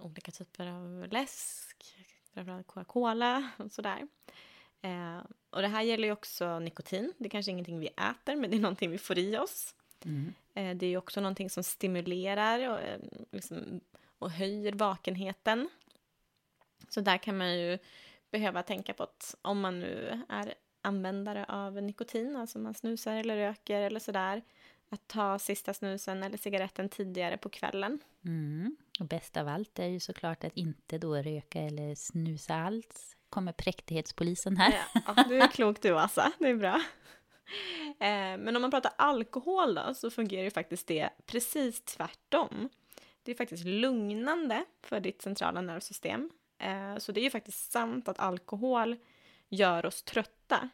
olika 0.00 0.32
typer 0.32 0.66
av 0.66 1.08
läsk, 1.10 2.01
framförallt 2.34 2.66
Coca-Cola 2.66 3.50
och 3.56 3.72
sådär. 3.72 4.08
Eh, 4.82 5.18
och 5.50 5.62
det 5.62 5.68
här 5.68 5.82
gäller 5.82 6.08
ju 6.08 6.12
också 6.12 6.58
nikotin. 6.58 7.12
Det 7.18 7.24
är 7.24 7.30
kanske 7.30 7.52
ingenting 7.52 7.78
vi 7.80 7.86
äter, 7.86 8.36
men 8.36 8.50
det 8.50 8.56
är 8.56 8.60
någonting 8.60 8.90
vi 8.90 8.98
får 8.98 9.18
i 9.18 9.38
oss. 9.38 9.74
Eh, 10.54 10.76
det 10.76 10.86
är 10.86 10.90
ju 10.90 10.96
också 10.96 11.20
någonting 11.20 11.50
som 11.50 11.62
stimulerar 11.62 12.70
och, 12.70 12.80
eh, 12.80 13.00
liksom, 13.30 13.80
och 14.18 14.30
höjer 14.30 14.72
vakenheten. 14.72 15.68
Så 16.88 17.00
där 17.00 17.18
kan 17.18 17.38
man 17.38 17.58
ju 17.58 17.78
behöva 18.30 18.62
tänka 18.62 18.94
på 18.94 19.02
att 19.02 19.34
om 19.42 19.60
man 19.60 19.80
nu 19.80 20.22
är 20.28 20.54
användare 20.82 21.44
av 21.44 21.82
nikotin, 21.82 22.36
alltså 22.36 22.58
man 22.58 22.74
snusar 22.74 23.16
eller 23.16 23.36
röker 23.36 23.80
eller 23.80 24.00
sådär, 24.00 24.42
att 24.92 25.08
ta 25.08 25.38
sista 25.38 25.74
snusen 25.74 26.22
eller 26.22 26.38
cigaretten 26.38 26.88
tidigare 26.88 27.36
på 27.36 27.48
kvällen. 27.48 27.98
Mm. 28.24 28.76
Och 29.00 29.06
bäst 29.06 29.36
av 29.36 29.48
allt 29.48 29.78
är 29.78 29.86
ju 29.86 30.00
såklart 30.00 30.44
att 30.44 30.56
inte 30.56 30.98
då 30.98 31.16
röka 31.16 31.60
eller 31.60 31.94
snusa 31.94 32.54
alls. 32.54 33.16
Kommer 33.28 33.52
präktighetspolisen 33.52 34.56
här. 34.56 34.74
Ja, 35.06 35.24
du 35.28 35.38
är 35.42 35.48
klok 35.48 35.82
du, 35.82 35.98
Assa. 35.98 36.32
Det 36.38 36.48
är 36.48 36.54
bra. 36.56 36.80
Eh, 38.00 38.38
Men 38.38 38.56
om 38.56 38.62
man 38.62 38.70
pratar 38.70 38.92
alkohol 38.98 39.74
då, 39.74 39.94
så 39.94 40.10
fungerar 40.10 40.42
ju 40.44 40.50
faktiskt 40.50 40.86
det 40.86 41.10
precis 41.26 41.80
tvärtom. 41.84 42.68
Det 43.22 43.32
är 43.32 43.36
faktiskt 43.36 43.64
lugnande 43.64 44.64
för 44.82 45.00
ditt 45.00 45.22
centrala 45.22 45.60
nervsystem. 45.60 46.30
Eh, 46.58 46.96
Så 46.98 47.12
det 47.12 47.20
är 47.20 47.22
ju 47.22 47.30
faktiskt 47.30 47.72
sant 47.72 48.08
att 48.08 48.18
alkohol 48.18 48.96
gör 49.48 49.86
oss 49.86 50.02
trötta 50.02 50.68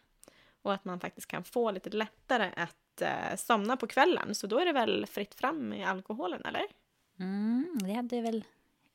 och 0.62 0.72
att 0.74 0.84
man 0.84 1.00
faktiskt 1.00 1.26
kan 1.26 1.44
få 1.44 1.70
lite 1.70 1.90
lättare 1.90 2.52
att 2.56 2.76
eh, 3.02 3.36
somna 3.36 3.76
på 3.76 3.86
kvällen. 3.86 4.34
Så 4.34 4.46
då 4.46 4.58
är 4.58 4.66
det 4.66 4.72
väl 4.72 5.06
fritt 5.06 5.34
fram 5.34 5.68
med 5.68 5.88
alkoholen, 5.88 6.42
eller? 6.44 6.62
Mm, 7.20 7.78
det 7.80 7.92
hade 7.92 8.20
väl, 8.20 8.44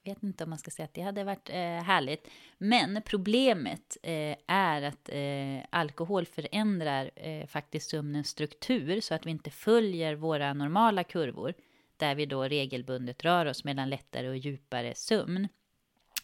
jag 0.03 0.13
vet 0.13 0.23
inte 0.23 0.43
om 0.43 0.49
man 0.49 0.59
ska 0.59 0.71
säga 0.71 0.85
att 0.85 0.93
det 0.93 1.01
hade 1.01 1.23
varit 1.23 1.49
eh, 1.49 1.55
härligt. 1.83 2.27
Men 2.57 3.01
problemet 3.05 3.97
eh, 4.03 4.37
är 4.47 4.81
att 4.81 5.09
eh, 5.09 5.67
alkohol 5.69 6.25
förändrar 6.25 7.11
eh, 7.15 7.47
faktiskt 7.47 7.89
sömnens 7.89 8.27
struktur 8.27 9.01
så 9.01 9.13
att 9.13 9.25
vi 9.25 9.31
inte 9.31 9.49
följer 9.49 10.15
våra 10.15 10.53
normala 10.53 11.03
kurvor 11.03 11.53
där 11.97 12.15
vi 12.15 12.25
då 12.25 12.43
regelbundet 12.43 13.23
rör 13.23 13.45
oss 13.45 13.63
mellan 13.63 13.89
lättare 13.89 14.29
och 14.29 14.37
djupare 14.37 14.95
sömn. 14.95 15.47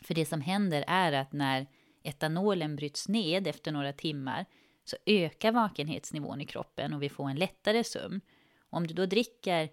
För 0.01 0.13
det 0.13 0.25
som 0.25 0.41
händer 0.41 0.83
är 0.87 1.11
att 1.11 1.33
när 1.33 1.67
etanolen 2.03 2.75
bryts 2.75 3.07
ned 3.07 3.47
efter 3.47 3.71
några 3.71 3.93
timmar 3.93 4.45
så 4.89 4.97
ökar 5.05 5.51
vakenhetsnivån 5.51 6.41
i 6.41 6.45
kroppen 6.45 6.93
och 6.93 7.03
vi 7.03 7.09
får 7.09 7.29
en 7.29 7.35
lättare 7.35 7.83
sömn. 7.83 8.21
Om 8.69 8.87
du 8.87 8.93
då 8.93 9.05
dricker 9.05 9.69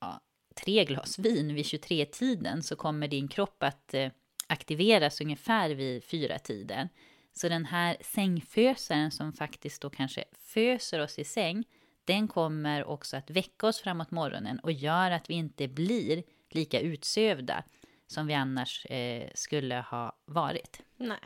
ja, 0.00 0.20
tre 0.54 0.84
glas 0.84 1.18
vin 1.18 1.54
vid 1.54 1.64
23-tiden 1.64 2.62
så 2.62 2.76
kommer 2.76 3.08
din 3.08 3.28
kropp 3.28 3.62
att 3.62 3.94
eh, 3.94 4.10
aktiveras 4.46 5.20
ungefär 5.20 5.70
vid 5.70 6.02
4-tiden. 6.02 6.88
Så 7.32 7.48
den 7.48 7.64
här 7.64 7.96
sängfösaren 8.00 9.10
som 9.10 9.32
faktiskt 9.32 9.82
då 9.82 9.90
kanske 9.90 10.24
föser 10.32 11.00
oss 11.00 11.18
i 11.18 11.24
säng, 11.24 11.64
den 12.04 12.28
kommer 12.28 12.84
också 12.84 13.16
att 13.16 13.30
väcka 13.30 13.66
oss 13.66 13.80
framåt 13.80 14.10
morgonen 14.10 14.58
och 14.58 14.72
gör 14.72 15.10
att 15.10 15.30
vi 15.30 15.34
inte 15.34 15.68
blir 15.68 16.22
lika 16.50 16.80
utsövda. 16.80 17.64
som 18.06 18.26
vi 18.26 18.34
annars 18.34 18.86
eh, 18.86 19.30
skulle 19.34 19.74
ha 19.74 20.16
varit. 20.24 20.82
Nej, 20.96 21.18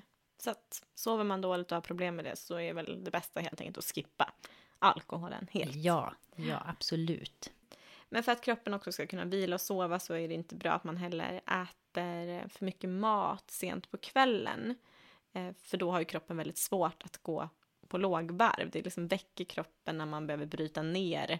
så 0.45 0.51
att 0.51 0.84
sover 0.95 1.24
man 1.24 1.40
dåligt 1.40 1.72
och 1.72 1.76
har 1.76 1.82
problem 1.82 2.16
med 2.16 2.24
det 2.24 2.36
så 2.36 2.61
är 2.61 2.74
väl 2.74 3.05
det 3.05 3.11
bästa 3.11 3.40
helt 3.40 3.61
enkelt 3.61 3.78
att 3.78 3.84
skippa 3.84 4.32
alkoholen 4.78 5.49
helt. 5.51 5.76
Ja, 5.76 6.14
ja 6.36 6.62
absolut. 6.66 7.53
Men 8.09 8.22
för 8.22 8.32
att 8.32 8.40
kroppen 8.40 8.74
också 8.74 8.93
ska 8.93 9.07
kunna 9.07 9.24
vila 9.24 9.55
och 9.55 9.61
sova 9.61 9.99
så 9.99 10.14
är 10.14 10.28
det 10.28 10.34
inte 10.34 10.55
bra 10.55 10.72
att 10.72 10.84
man 10.84 10.97
heller 10.97 11.36
äter 11.36 12.49
för 12.49 12.64
mycket 12.64 12.90
mat 12.90 13.51
sent 13.51 13.90
på 13.90 13.97
kvällen. 13.97 14.74
Eh, 15.32 15.53
för 15.62 15.76
då 15.76 15.90
har 15.90 15.99
ju 15.99 16.05
kroppen 16.05 16.36
väldigt 16.36 16.59
svårt 16.59 17.03
att 17.03 17.22
gå 17.22 17.49
på 17.88 17.99
lågvarv. 17.99 18.70
Det 18.70 18.82
liksom 18.82 19.09
väcker 19.09 19.45
kroppen 19.45 19.99
när 19.99 20.07
man 20.07 20.26
behöver 20.26 20.47
bryta 20.47 20.82
ner 20.82 21.38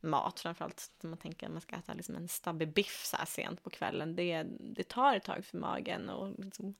mat. 0.00 0.40
Framförallt 0.40 0.90
om 1.02 1.10
man 1.10 1.18
tänker 1.18 1.46
att 1.46 1.52
man 1.52 1.60
ska 1.60 1.76
äta 1.76 1.94
liksom 1.94 2.16
en 2.16 2.28
stabbig 2.28 2.72
biff 2.72 3.04
så 3.04 3.16
här 3.16 3.26
sent 3.26 3.62
på 3.62 3.70
kvällen. 3.70 4.16
Det, 4.16 4.46
det 4.60 4.88
tar 4.88 5.16
ett 5.16 5.24
tag 5.24 5.44
för 5.44 5.58
magen 5.58 6.08
och 6.08 6.44
liksom, 6.44 6.74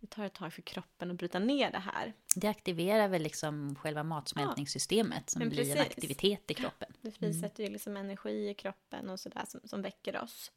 det 0.00 0.06
tar 0.06 0.24
ett 0.24 0.34
tag 0.34 0.52
för 0.52 0.62
kroppen 0.62 1.10
att 1.10 1.16
bryta 1.16 1.38
ner 1.38 1.70
det 1.70 1.78
här. 1.78 2.12
Det 2.34 2.48
aktiverar 2.48 3.08
väl 3.08 3.22
liksom 3.22 3.76
själva 3.76 4.02
matsmältningssystemet 4.02 5.22
ja, 5.26 5.40
som 5.40 5.48
blir 5.48 5.76
en 5.76 5.82
aktivitet 5.82 6.50
i 6.50 6.54
kroppen. 6.54 6.92
Det 7.00 7.10
frisätter 7.10 7.60
mm. 7.60 7.70
ju 7.70 7.72
liksom 7.72 7.96
energi 7.96 8.48
i 8.48 8.54
kroppen 8.54 9.10
och 9.10 9.20
sådär 9.20 9.44
som, 9.48 9.60
som 9.64 9.82
väcker 9.82 10.22
oss. 10.22 10.52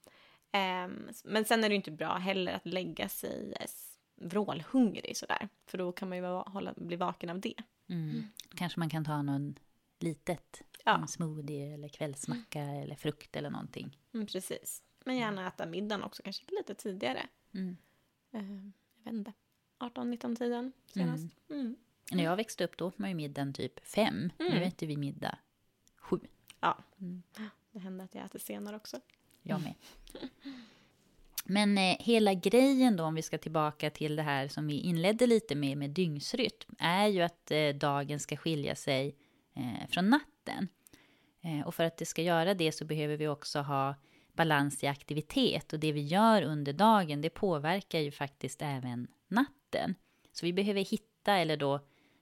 Um, 0.54 1.10
men 1.24 1.46
sen 1.46 1.64
är 1.64 1.70
det 1.70 1.74
ju 1.74 1.76
inte 1.76 1.92
bra 1.92 2.18
heller 2.18 2.54
att 2.54 2.66
lägga 2.66 3.10
sig 3.10 3.54
vrålhungrig 4.16 5.18
sådär. 5.18 5.50
För 5.66 5.78
då 5.78 5.92
kan 5.92 6.10
man 6.10 6.18
ju 6.18 6.24
hålla, 6.26 6.74
bli 6.78 6.96
vaken 6.96 7.30
av 7.30 7.40
det. 7.40 7.56
Mm. 7.90 8.24
Kanske 8.56 8.80
man 8.80 8.90
kan 8.90 9.06
ta 9.06 9.22
någon 9.22 9.56
litet, 10.00 10.62
ja. 10.86 10.98
en 10.98 11.08
smoothie 11.08 11.74
eller 11.74 11.88
kvällsmacka 11.88 12.60
mm. 12.60 12.82
eller 12.82 12.96
frukt 12.96 13.36
eller 13.36 13.50
någonting. 13.50 13.98
Mm, 14.14 14.28
precis. 14.28 14.84
Men 15.06 15.18
gärna 15.18 15.48
äta 15.48 15.66
middagen 15.66 16.04
också, 16.04 16.24
kanske 16.24 16.46
lite 16.58 16.76
tidigare. 16.76 17.28
Mm. 17.54 17.78
Jag 19.04 19.12
vet 19.12 19.18
inte, 19.18 19.34
18-19-tiden 19.80 20.72
senast. 20.86 21.24
Mm. 21.50 21.62
mm. 21.62 21.76
När 22.12 22.24
jag 22.24 22.36
växte 22.36 22.64
upp 22.64 22.78
då 22.78 22.88
åt 22.88 22.98
man 22.98 23.10
ju 23.10 23.16
middagen 23.16 23.54
typ 23.54 23.86
fem. 23.86 24.32
Nu 24.40 24.48
mm. 24.48 24.64
äter 24.64 24.88
vi 24.88 24.98
middag 24.98 25.38
sju. 25.96 26.20
Ja, 26.60 26.78
det 27.72 27.80
händer 27.80 28.06
att 28.06 28.16
jag 28.16 28.26
äter 28.26 28.40
senare 28.40 28.76
också. 28.76 29.00
Jag 29.42 29.62
med. 29.62 29.74
Men 31.46 31.78
eh, 31.78 31.98
hela 32.00 32.34
grejen 32.34 32.96
då, 32.96 33.04
om 33.04 33.16
vi 33.16 33.22
ska 33.22 33.38
tillbaka 33.38 33.90
till 33.90 34.16
det 34.16 34.22
här 34.22 34.48
som 34.48 34.68
vi 34.68 34.80
inledde 34.80 35.28
lite 35.28 35.56
med, 35.56 35.78
med 35.78 35.90
dygnsrytm, 35.90 36.76
är 36.80 37.08
ju 37.08 37.22
att 37.22 37.52
eh, 37.52 37.70
dagen 37.70 38.20
ska 38.20 38.38
skilja 38.38 38.76
sig 38.76 39.16
eh, 39.54 39.88
från 39.90 40.10
natten. 40.10 40.68
Eh, 41.42 41.68
och 41.68 41.76
för 41.76 41.84
att 41.84 41.98
det 41.98 42.06
ska 42.06 42.22
göra 42.22 42.54
det 42.54 42.72
så 42.72 42.86
behöver 42.86 43.18
vi 43.18 43.28
också 43.28 43.60
ha 43.60 43.96
balans 44.40 44.84
i 44.84 44.88
aktivitet. 44.88 45.74
Och 45.74 45.80
det 45.80 45.92
vi 45.92 46.02
gör 46.02 46.42
under 46.42 46.74
dagen, 46.74 47.22
det 47.22 47.30
påverkar 47.30 48.00
ju 48.00 48.12
faktiskt 48.12 48.62
även 48.62 49.08
natten. 49.28 49.96
Så 50.32 50.46
vi 50.46 50.54
behöver 50.54 50.82
hitta, 50.82 51.34
eller 51.34 51.58
då 51.58 51.80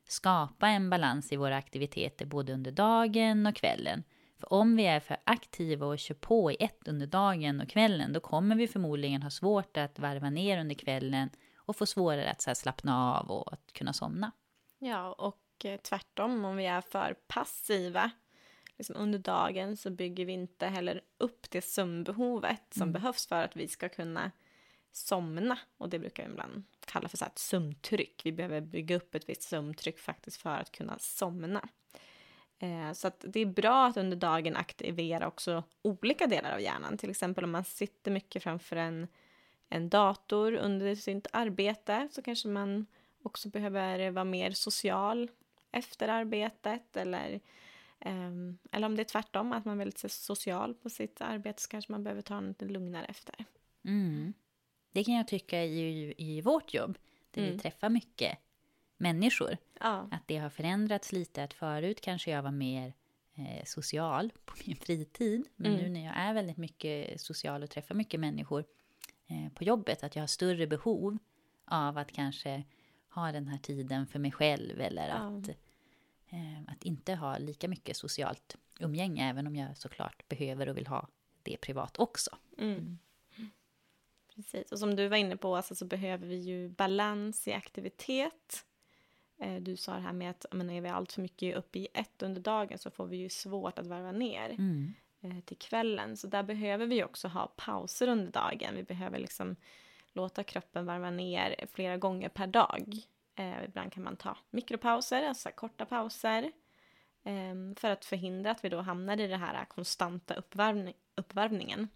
skapa 0.07 0.67
en 0.67 0.89
balans 0.89 1.31
i 1.31 1.35
våra 1.35 1.57
aktiviteter 1.57 2.25
både 2.25 2.53
under 2.53 2.71
dagen 2.71 3.45
och 3.45 3.55
kvällen. 3.55 4.03
För 4.39 4.53
om 4.53 4.75
vi 4.75 4.85
är 4.85 4.99
för 4.99 5.17
aktiva 5.23 5.85
och 5.85 5.99
kör 5.99 6.15
på 6.15 6.51
i 6.51 6.57
ett 6.59 6.87
under 6.87 7.07
dagen 7.07 7.61
och 7.61 7.69
kvällen, 7.69 8.13
då 8.13 8.19
kommer 8.19 8.55
vi 8.55 8.67
förmodligen 8.67 9.23
ha 9.23 9.29
svårt 9.29 9.77
att 9.77 9.99
varva 9.99 10.29
ner 10.29 10.59
under 10.59 10.75
kvällen 10.75 11.29
och 11.55 11.75
få 11.75 11.85
svårare 11.85 12.31
att 12.31 12.41
så 12.41 12.55
slappna 12.55 13.13
av 13.13 13.31
och 13.31 13.53
att 13.53 13.73
kunna 13.73 13.93
somna. 13.93 14.31
Ja, 14.79 15.13
och 15.13 15.65
eh, 15.65 15.77
tvärtom, 15.77 16.45
om 16.45 16.55
vi 16.55 16.65
är 16.65 16.81
för 16.81 17.15
passiva 17.27 18.11
liksom 18.77 18.95
under 18.95 19.19
dagen 19.19 19.77
så 19.77 19.89
bygger 19.89 20.25
vi 20.25 20.33
inte 20.33 20.67
heller 20.67 21.01
upp 21.17 21.49
det 21.49 21.61
sömnbehovet 21.61 22.63
som 22.73 22.81
mm. 22.81 22.93
behövs 22.93 23.27
för 23.27 23.43
att 23.43 23.55
vi 23.55 23.67
ska 23.67 23.89
kunna 23.89 24.31
somna. 24.91 25.59
Och 25.77 25.89
det 25.89 25.99
brukar 25.99 26.23
jag 26.23 26.31
ibland 26.31 26.63
kalla 26.85 27.09
för 27.09 27.17
så 27.17 27.25
ett 27.25 27.39
sömntryck. 27.39 28.21
Vi 28.25 28.31
behöver 28.31 28.61
bygga 28.61 28.95
upp 28.95 29.15
ett 29.15 29.29
visst 29.29 29.41
sömntryck 29.41 29.99
faktiskt 29.99 30.41
för 30.41 30.57
att 30.57 30.71
kunna 30.71 30.99
somna. 30.99 31.69
Eh, 32.59 32.93
så 32.93 33.07
att 33.07 33.25
det 33.27 33.39
är 33.39 33.45
bra 33.45 33.87
att 33.87 33.97
under 33.97 34.17
dagen 34.17 34.55
aktivera 34.55 35.27
också 35.27 35.63
olika 35.81 36.27
delar 36.27 36.51
av 36.51 36.61
hjärnan. 36.61 36.97
Till 36.97 37.09
exempel 37.09 37.43
om 37.43 37.51
man 37.51 37.63
sitter 37.63 38.11
mycket 38.11 38.43
framför 38.43 38.75
en, 38.75 39.07
en 39.69 39.89
dator 39.89 40.53
under 40.53 40.95
sitt 40.95 41.27
arbete 41.33 42.07
så 42.11 42.21
kanske 42.21 42.47
man 42.47 42.85
också 43.23 43.49
behöver 43.49 44.11
vara 44.11 44.25
mer 44.25 44.51
social 44.51 45.31
efter 45.71 46.07
arbetet 46.07 46.97
eller, 46.97 47.39
eller 48.71 48.85
om 48.85 48.95
det 48.95 49.01
är 49.01 49.03
tvärtom, 49.03 49.53
att 49.53 49.65
man 49.65 49.73
är 49.73 49.77
väldigt 49.77 50.11
social 50.11 50.73
på 50.73 50.89
sitt 50.89 51.21
arbete 51.21 51.61
så 51.61 51.69
kanske 51.69 51.91
man 51.91 52.03
behöver 52.03 52.21
ta 52.21 52.39
lite 52.39 52.65
lugnare 52.65 53.05
efter. 53.05 53.45
Mm. 53.85 54.33
Det 54.91 55.03
kan 55.03 55.13
jag 55.13 55.27
tycka 55.27 55.63
i, 55.63 56.13
i 56.17 56.41
vårt 56.41 56.73
jobb, 56.73 56.97
där 57.31 57.41
mm. 57.41 57.53
vi 57.53 57.59
träffar 57.59 57.89
mycket 57.89 58.37
människor. 58.97 59.57
Ja. 59.79 60.09
Att 60.11 60.27
det 60.27 60.37
har 60.37 60.49
förändrats 60.49 61.11
lite, 61.11 61.43
att 61.43 61.53
förut 61.53 62.01
kanske 62.01 62.31
jag 62.31 62.43
var 62.43 62.51
mer 62.51 62.93
eh, 63.35 63.63
social 63.65 64.31
på 64.45 64.55
min 64.65 64.75
fritid. 64.75 65.47
Men 65.55 65.71
mm. 65.71 65.83
nu 65.83 65.89
när 65.89 66.05
jag 66.05 66.17
är 66.17 66.33
väldigt 66.33 66.57
mycket 66.57 67.21
social 67.21 67.63
och 67.63 67.69
träffar 67.69 67.95
mycket 67.95 68.19
människor 68.19 68.65
eh, 69.27 69.53
på 69.53 69.63
jobbet, 69.63 70.03
att 70.03 70.15
jag 70.15 70.23
har 70.23 70.27
större 70.27 70.67
behov 70.67 71.17
av 71.65 71.97
att 71.97 72.11
kanske 72.11 72.63
ha 73.09 73.31
den 73.31 73.47
här 73.47 73.57
tiden 73.57 74.07
för 74.07 74.19
mig 74.19 74.31
själv 74.31 74.81
eller 74.81 75.07
ja. 75.07 75.15
att, 75.15 75.49
att 76.67 76.83
inte 76.83 77.15
ha 77.15 77.37
lika 77.37 77.67
mycket 77.67 77.97
socialt 77.97 78.57
umgänge, 78.79 79.29
även 79.29 79.47
om 79.47 79.55
jag 79.55 79.77
såklart 79.77 80.27
behöver 80.27 80.69
och 80.69 80.77
vill 80.77 80.87
ha 80.87 81.07
det 81.43 81.57
privat 81.57 81.99
också. 81.99 82.37
Mm. 82.57 82.73
mm. 82.75 82.99
Precis, 84.35 84.71
och 84.71 84.79
som 84.79 84.95
du 84.95 85.07
var 85.07 85.17
inne 85.17 85.37
på 85.37 85.55
alltså, 85.55 85.75
så 85.75 85.85
behöver 85.85 86.27
vi 86.27 86.35
ju 86.35 86.69
balans 86.69 87.47
i 87.47 87.53
aktivitet 87.53 88.65
Eh, 89.39 89.61
du 89.61 89.77
sa 89.77 89.93
det 89.93 90.01
här 90.01 90.13
med 90.13 90.29
att 90.29 90.45
men 90.51 90.69
är 90.69 90.81
vi 90.81 90.89
allt 90.89 91.11
för 91.11 91.21
mycket 91.21 91.57
uppe 91.57 91.79
i 91.79 91.87
ett 91.93 92.23
under 92.23 92.41
dagen 92.41 92.77
så 92.77 92.91
får 92.91 93.07
vi 93.07 93.17
ju 93.17 93.29
svårt 93.29 93.79
att 93.79 93.87
varva 93.87 94.11
ner 94.11 94.49
mm. 94.49 94.93
Eh, 95.21 95.39
till 95.39 95.57
kvällen. 95.57 96.17
Så 96.17 96.27
där 96.27 96.43
behöver 96.43 96.85
vi 96.85 97.03
också 97.03 97.27
ha 97.27 97.47
pauser 97.47 98.07
under 98.07 98.31
dagen. 98.31 98.75
Vi 98.75 98.83
behöver 98.83 99.19
liksom 99.19 99.55
låta 100.13 100.43
kroppen 100.43 100.85
varva 100.85 101.11
ner 101.11 101.65
flera 101.73 101.97
gånger 101.97 102.29
per 102.29 102.47
dag. 102.47 103.01
Eh, 103.37 103.63
ibland 103.63 103.93
kan 103.93 104.03
man 104.03 104.15
ta 104.15 104.37
mikropauser, 104.49 105.23
alltså 105.23 105.49
korta 105.55 105.85
pauser. 105.85 106.51
Eh, 107.23 107.75
för 107.75 107.89
att 107.89 108.05
förhindra 108.05 108.51
att 108.51 108.63
vi 108.63 108.69
då 108.69 108.81
hamnar 108.81 109.19
i 109.19 109.27
den 109.27 109.39
här 109.39 109.65
konstanta 109.65 110.33
uppvärmning, 110.33 110.93
uppvärmningen. 111.15 111.87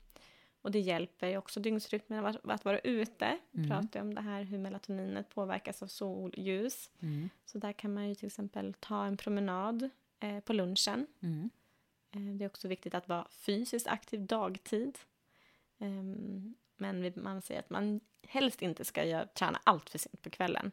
Och 0.61 0.71
det 0.71 0.79
hjälper 0.79 1.27
ju 1.27 1.37
också 1.37 1.59
dygnsrytmen 1.59 2.25
att, 2.25 2.49
att 2.49 2.65
vara 2.65 2.79
ute. 2.79 3.37
Mm. 3.53 3.69
Pratar 3.69 4.01
om 4.01 4.15
det 4.15 4.21
här 4.21 4.43
hur 4.43 4.57
melatoninet 4.57 5.29
påverkas 5.29 5.83
av 5.83 5.87
solljus. 5.87 6.89
Mm. 6.99 7.29
Så 7.45 7.57
där 7.57 7.73
kan 7.73 7.93
man 7.93 8.09
ju 8.09 8.15
till 8.15 8.27
exempel 8.27 8.73
ta 8.79 9.05
en 9.05 9.17
promenad 9.17 9.89
eh, 10.19 10.39
på 10.39 10.53
lunchen. 10.53 11.07
Mm. 11.19 11.49
Eh, 12.11 12.35
det 12.35 12.45
är 12.45 12.49
också 12.49 12.67
viktigt 12.67 12.93
att 12.93 13.07
vara 13.07 13.27
fysiskt 13.31 13.87
aktiv 13.87 14.25
dagtid. 14.25 14.97
Eh, 15.79 16.03
men 16.77 17.13
man 17.15 17.41
säger 17.41 17.59
att 17.59 17.69
man 17.69 17.99
helst 18.27 18.61
inte 18.61 18.85
ska 18.85 19.05
göra, 19.05 19.27
träna 19.27 19.59
allt 19.63 19.89
för 19.89 19.97
sent 19.97 20.21
på 20.21 20.29
kvällen. 20.29 20.71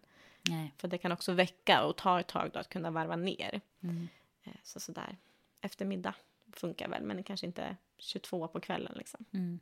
Nej. 0.48 0.74
För 0.78 0.88
det 0.88 0.98
kan 0.98 1.12
också 1.12 1.32
väcka 1.32 1.84
och 1.84 1.96
ta 1.96 2.20
ett 2.20 2.28
tag 2.28 2.50
då 2.52 2.58
att 2.58 2.68
kunna 2.68 2.90
varva 2.90 3.16
ner. 3.16 3.60
Mm. 3.82 4.08
Eh, 4.44 4.52
så 4.62 4.80
sådär 4.80 5.16
eftermiddag 5.60 6.14
funkar 6.52 6.88
väl, 6.88 7.02
men 7.02 7.22
kanske 7.22 7.46
inte 7.46 7.76
22 7.98 8.48
på 8.48 8.60
kvällen 8.60 8.92
liksom. 8.96 9.24
Mm. 9.32 9.60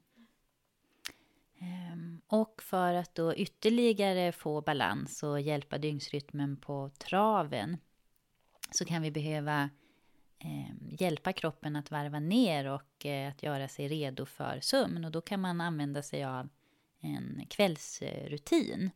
Ehm, 1.59 2.21
och 2.27 2.63
för 2.63 2.95
att 2.95 3.15
då 3.15 3.35
ytterligare 3.35 4.33
få 4.33 4.61
balans 4.61 5.23
och 5.23 5.41
hjälpa 5.41 5.79
dygnsrytmen 5.79 6.57
på 6.57 6.91
traven 6.99 7.77
så 8.71 8.85
kan 8.85 9.03
vi 9.03 9.11
behöva 9.11 9.71
ehm, 10.39 10.89
hjälpa 10.91 11.33
kroppen 11.33 11.77
att 11.77 11.91
varva 11.91 12.21
ner 12.21 12.67
och 12.67 13.07
eh, 13.07 13.31
att 13.31 13.43
göra 13.43 13.69
sig 13.69 13.89
redo 13.89 14.27
för 14.27 14.61
sömn. 14.61 15.05
Och 15.05 15.11
då 15.11 15.21
kan 15.21 15.41
man 15.41 15.61
använda 15.61 16.03
sig 16.03 16.25
av 16.25 16.49
en 17.01 17.47
kvällsrutin. 17.51 18.91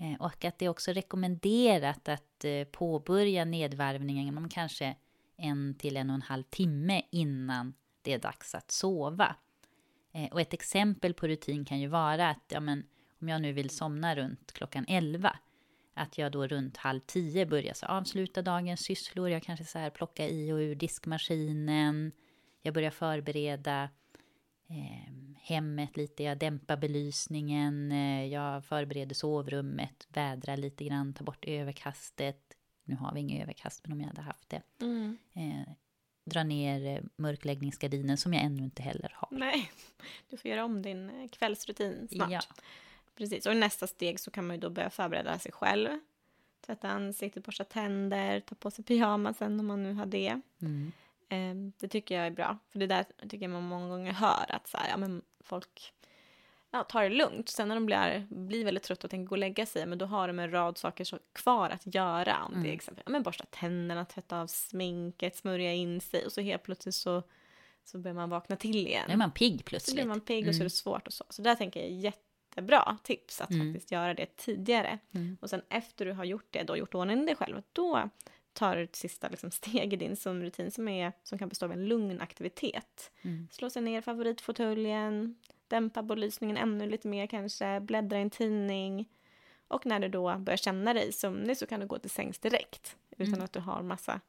Eh, 0.00 0.20
och 0.20 0.44
att 0.44 0.58
det 0.58 0.64
är 0.64 0.68
också 0.68 0.92
rekommenderat 0.92 2.08
att 2.08 2.44
eh, 2.44 2.64
påbörja 2.64 3.44
nedvarvningen 3.44 4.38
om 4.38 4.48
kanske 4.48 4.96
en 5.36 5.74
till 5.74 5.96
en 5.96 6.10
och 6.10 6.14
en 6.14 6.22
halv 6.22 6.42
timme 6.42 7.02
innan 7.10 7.74
det 8.02 8.12
är 8.12 8.18
dags 8.18 8.54
att 8.54 8.70
sova. 8.70 9.36
Eh, 10.12 10.32
och 10.32 10.40
ett 10.40 10.52
exempel 10.52 11.14
på 11.14 11.28
rutin 11.28 11.64
kan 11.64 11.80
ju 11.80 11.86
vara 11.86 12.28
att 12.28 12.44
ja, 12.48 12.60
men, 12.60 12.84
om 13.20 13.28
jag 13.28 13.42
nu 13.42 13.52
vill 13.52 13.70
somna 13.70 14.16
runt 14.16 14.52
klockan 14.52 14.84
11 14.88 15.38
att 15.94 16.18
jag 16.18 16.32
då 16.32 16.46
runt 16.46 16.76
halv 16.76 17.00
tio 17.00 17.46
börjar 17.46 17.74
så 17.74 17.86
avsluta 17.86 18.42
dagens 18.42 18.80
sysslor. 18.80 19.30
Jag 19.30 19.42
kanske 19.42 19.64
så 19.64 19.78
här 19.78 19.90
plocka 19.90 20.28
i 20.28 20.52
och 20.52 20.56
ur 20.56 20.74
diskmaskinen. 20.74 22.12
Jag 22.62 22.74
börjar 22.74 22.90
förbereda 22.90 23.88
eh, 24.68 25.12
hemmet 25.40 25.96
lite. 25.96 26.22
Jag 26.22 26.38
dämpar 26.38 26.76
belysningen. 26.76 27.92
Eh, 27.92 28.26
jag 28.26 28.64
förbereder 28.64 29.14
sovrummet. 29.14 30.06
Vädrar 30.08 30.56
lite 30.56 30.84
grann. 30.84 31.14
Tar 31.14 31.24
bort 31.24 31.44
överkastet. 31.44 32.56
Nu 32.84 32.96
har 32.96 33.14
vi 33.14 33.20
inget 33.20 33.42
överkast, 33.42 33.80
men 33.82 33.92
om 33.92 34.00
jag 34.00 34.08
hade 34.08 34.20
haft 34.20 34.48
det. 34.48 34.62
Mm. 34.80 35.18
Eh, 35.34 35.72
dra 36.24 36.42
ner 36.42 36.96
eh, 36.96 37.02
mörkläggningsgardinen 37.16 38.16
som 38.16 38.34
jag 38.34 38.42
ännu 38.42 38.62
inte 38.64 38.82
heller 38.82 39.12
har. 39.14 39.28
Nej, 39.30 39.72
du 40.30 40.36
får 40.36 40.50
göra 40.50 40.64
om 40.64 40.82
din 40.82 41.10
eh, 41.10 41.28
kvällsrutin 41.28 42.08
snart. 42.08 42.30
Ja. 42.30 42.40
Precis, 43.16 43.46
och 43.46 43.52
i 43.52 43.56
nästa 43.56 43.86
steg 43.86 44.20
så 44.20 44.30
kan 44.30 44.46
man 44.46 44.56
ju 44.56 44.60
då 44.60 44.70
börja 44.70 44.90
förbereda 44.90 45.38
sig 45.38 45.52
själv. 45.52 45.88
Tvätta 46.66 46.88
ansiktet, 46.88 47.44
borsta 47.44 47.64
tänder, 47.64 48.40
ta 48.40 48.54
på 48.54 48.70
sig 48.70 48.84
pyjamasen 48.84 49.60
om 49.60 49.66
man 49.66 49.82
nu 49.82 49.92
har 49.92 50.06
det. 50.06 50.40
Mm. 50.60 50.92
Eh, 51.30 51.54
det 51.80 51.88
tycker 51.88 52.14
jag 52.14 52.26
är 52.26 52.30
bra, 52.30 52.58
för 52.68 52.78
det 52.78 52.86
där 52.86 53.04
tycker 53.28 53.44
jag 53.44 53.50
man 53.50 53.62
många 53.62 53.88
gånger 53.88 54.12
hör 54.12 54.46
att 54.48 54.68
så 54.68 54.78
här, 54.78 54.88
ja, 54.90 54.96
men 54.96 55.22
folk 55.40 55.92
ja, 56.70 56.84
tar 56.84 57.02
det 57.02 57.08
lugnt. 57.08 57.48
Sen 57.48 57.68
när 57.68 57.74
de 57.74 57.86
blir, 57.86 58.26
blir 58.30 58.64
väldigt 58.64 58.82
trötta 58.84 59.06
och 59.06 59.10
tänker 59.10 59.28
gå 59.28 59.34
och 59.34 59.38
lägga 59.38 59.66
sig, 59.66 59.86
men 59.86 59.98
då 59.98 60.06
har 60.06 60.28
de 60.28 60.38
en 60.38 60.50
rad 60.50 60.78
saker 60.78 61.04
så 61.04 61.18
kvar 61.32 61.70
att 61.70 61.94
göra. 61.94 62.44
Om 62.44 62.62
det 62.62 62.68
är 62.68 62.72
exempel, 62.72 63.02
ja, 63.06 63.12
men 63.12 63.22
borsta 63.22 63.44
tänderna, 63.50 64.04
tvätta 64.04 64.40
av 64.40 64.46
sminket, 64.46 65.36
smörja 65.36 65.72
in 65.72 66.00
sig 66.00 66.26
och 66.26 66.32
så 66.32 66.40
helt 66.40 66.62
plötsligt 66.62 66.94
så, 66.94 67.22
så 67.84 67.98
börjar 67.98 68.14
man 68.14 68.30
vakna 68.30 68.56
till 68.56 68.86
igen. 68.86 69.04
Nu 69.08 69.12
är 69.12 69.16
man 69.18 69.30
pigg 69.32 69.58
Så 69.60 69.64
plötsligt. 69.64 69.94
blir 69.96 70.04
man 70.06 70.20
pigg 70.20 70.48
och 70.48 70.54
så 70.54 70.58
är 70.58 70.60
Mm. 70.60 70.64
det 70.66 70.70
svårt 70.70 71.06
och 71.06 71.12
så. 71.12 71.24
Så 71.28 71.42
där 71.42 71.54
tänker 71.54 71.80
jag 71.80 71.90
jättebra 71.90 72.98
tips 73.02 73.40
att 73.40 73.50
Mm. 73.50 73.72
faktiskt 73.72 73.92
göra 73.92 74.14
det 74.14 74.36
tidigare. 74.36 74.98
Mm. 75.14 75.36
Och 75.40 75.50
sen 75.50 75.62
efter 75.68 76.04
du 76.06 76.12
har 76.12 76.24
gjort 76.24 76.46
det, 76.50 76.62
då 76.62 76.76
gjort 76.76 76.94
ordning 76.94 77.26
dig 77.26 77.36
själv, 77.36 77.62
då 77.72 78.08
tar 78.52 78.76
ett 78.76 78.96
sista 78.96 79.28
liksom, 79.28 79.50
steg 79.60 79.92
i 79.92 79.96
din 79.96 80.16
sömnrutin 80.16 80.70
som, 80.70 80.88
är, 80.88 81.12
som 81.22 81.38
kan 81.38 81.48
bestå 81.48 81.64
av 81.66 81.72
en 81.72 81.88
lugn 81.88 82.20
aktivitet. 82.20 83.10
Mm. 83.22 83.48
Slå 83.50 83.70
sig 83.70 83.82
ner 83.82 83.98
i 83.98 84.02
favoritfåtöljen, 84.02 85.34
dämpa 85.68 86.02
belysningen 86.02 86.56
ännu 86.56 86.90
lite 86.90 87.08
mer 87.08 87.26
kanske, 87.26 87.80
bläddra 87.80 88.18
i 88.18 88.22
en 88.22 88.30
tidning. 88.30 89.08
Och 89.68 89.86
när 89.86 90.00
du 90.00 90.08
då 90.08 90.38
börjar 90.38 90.56
känna 90.56 90.94
dig 90.94 91.12
sömnig 91.12 91.56
så 91.56 91.66
kan 91.66 91.80
du 91.80 91.86
gå 91.86 91.98
till 91.98 92.10
sängs 92.10 92.38
direkt. 92.38 92.96
Utan 93.10 93.34
Mm. 93.34 93.44
att 93.44 93.52
du 93.52 93.60
har 93.60 93.82
massa 93.82 94.20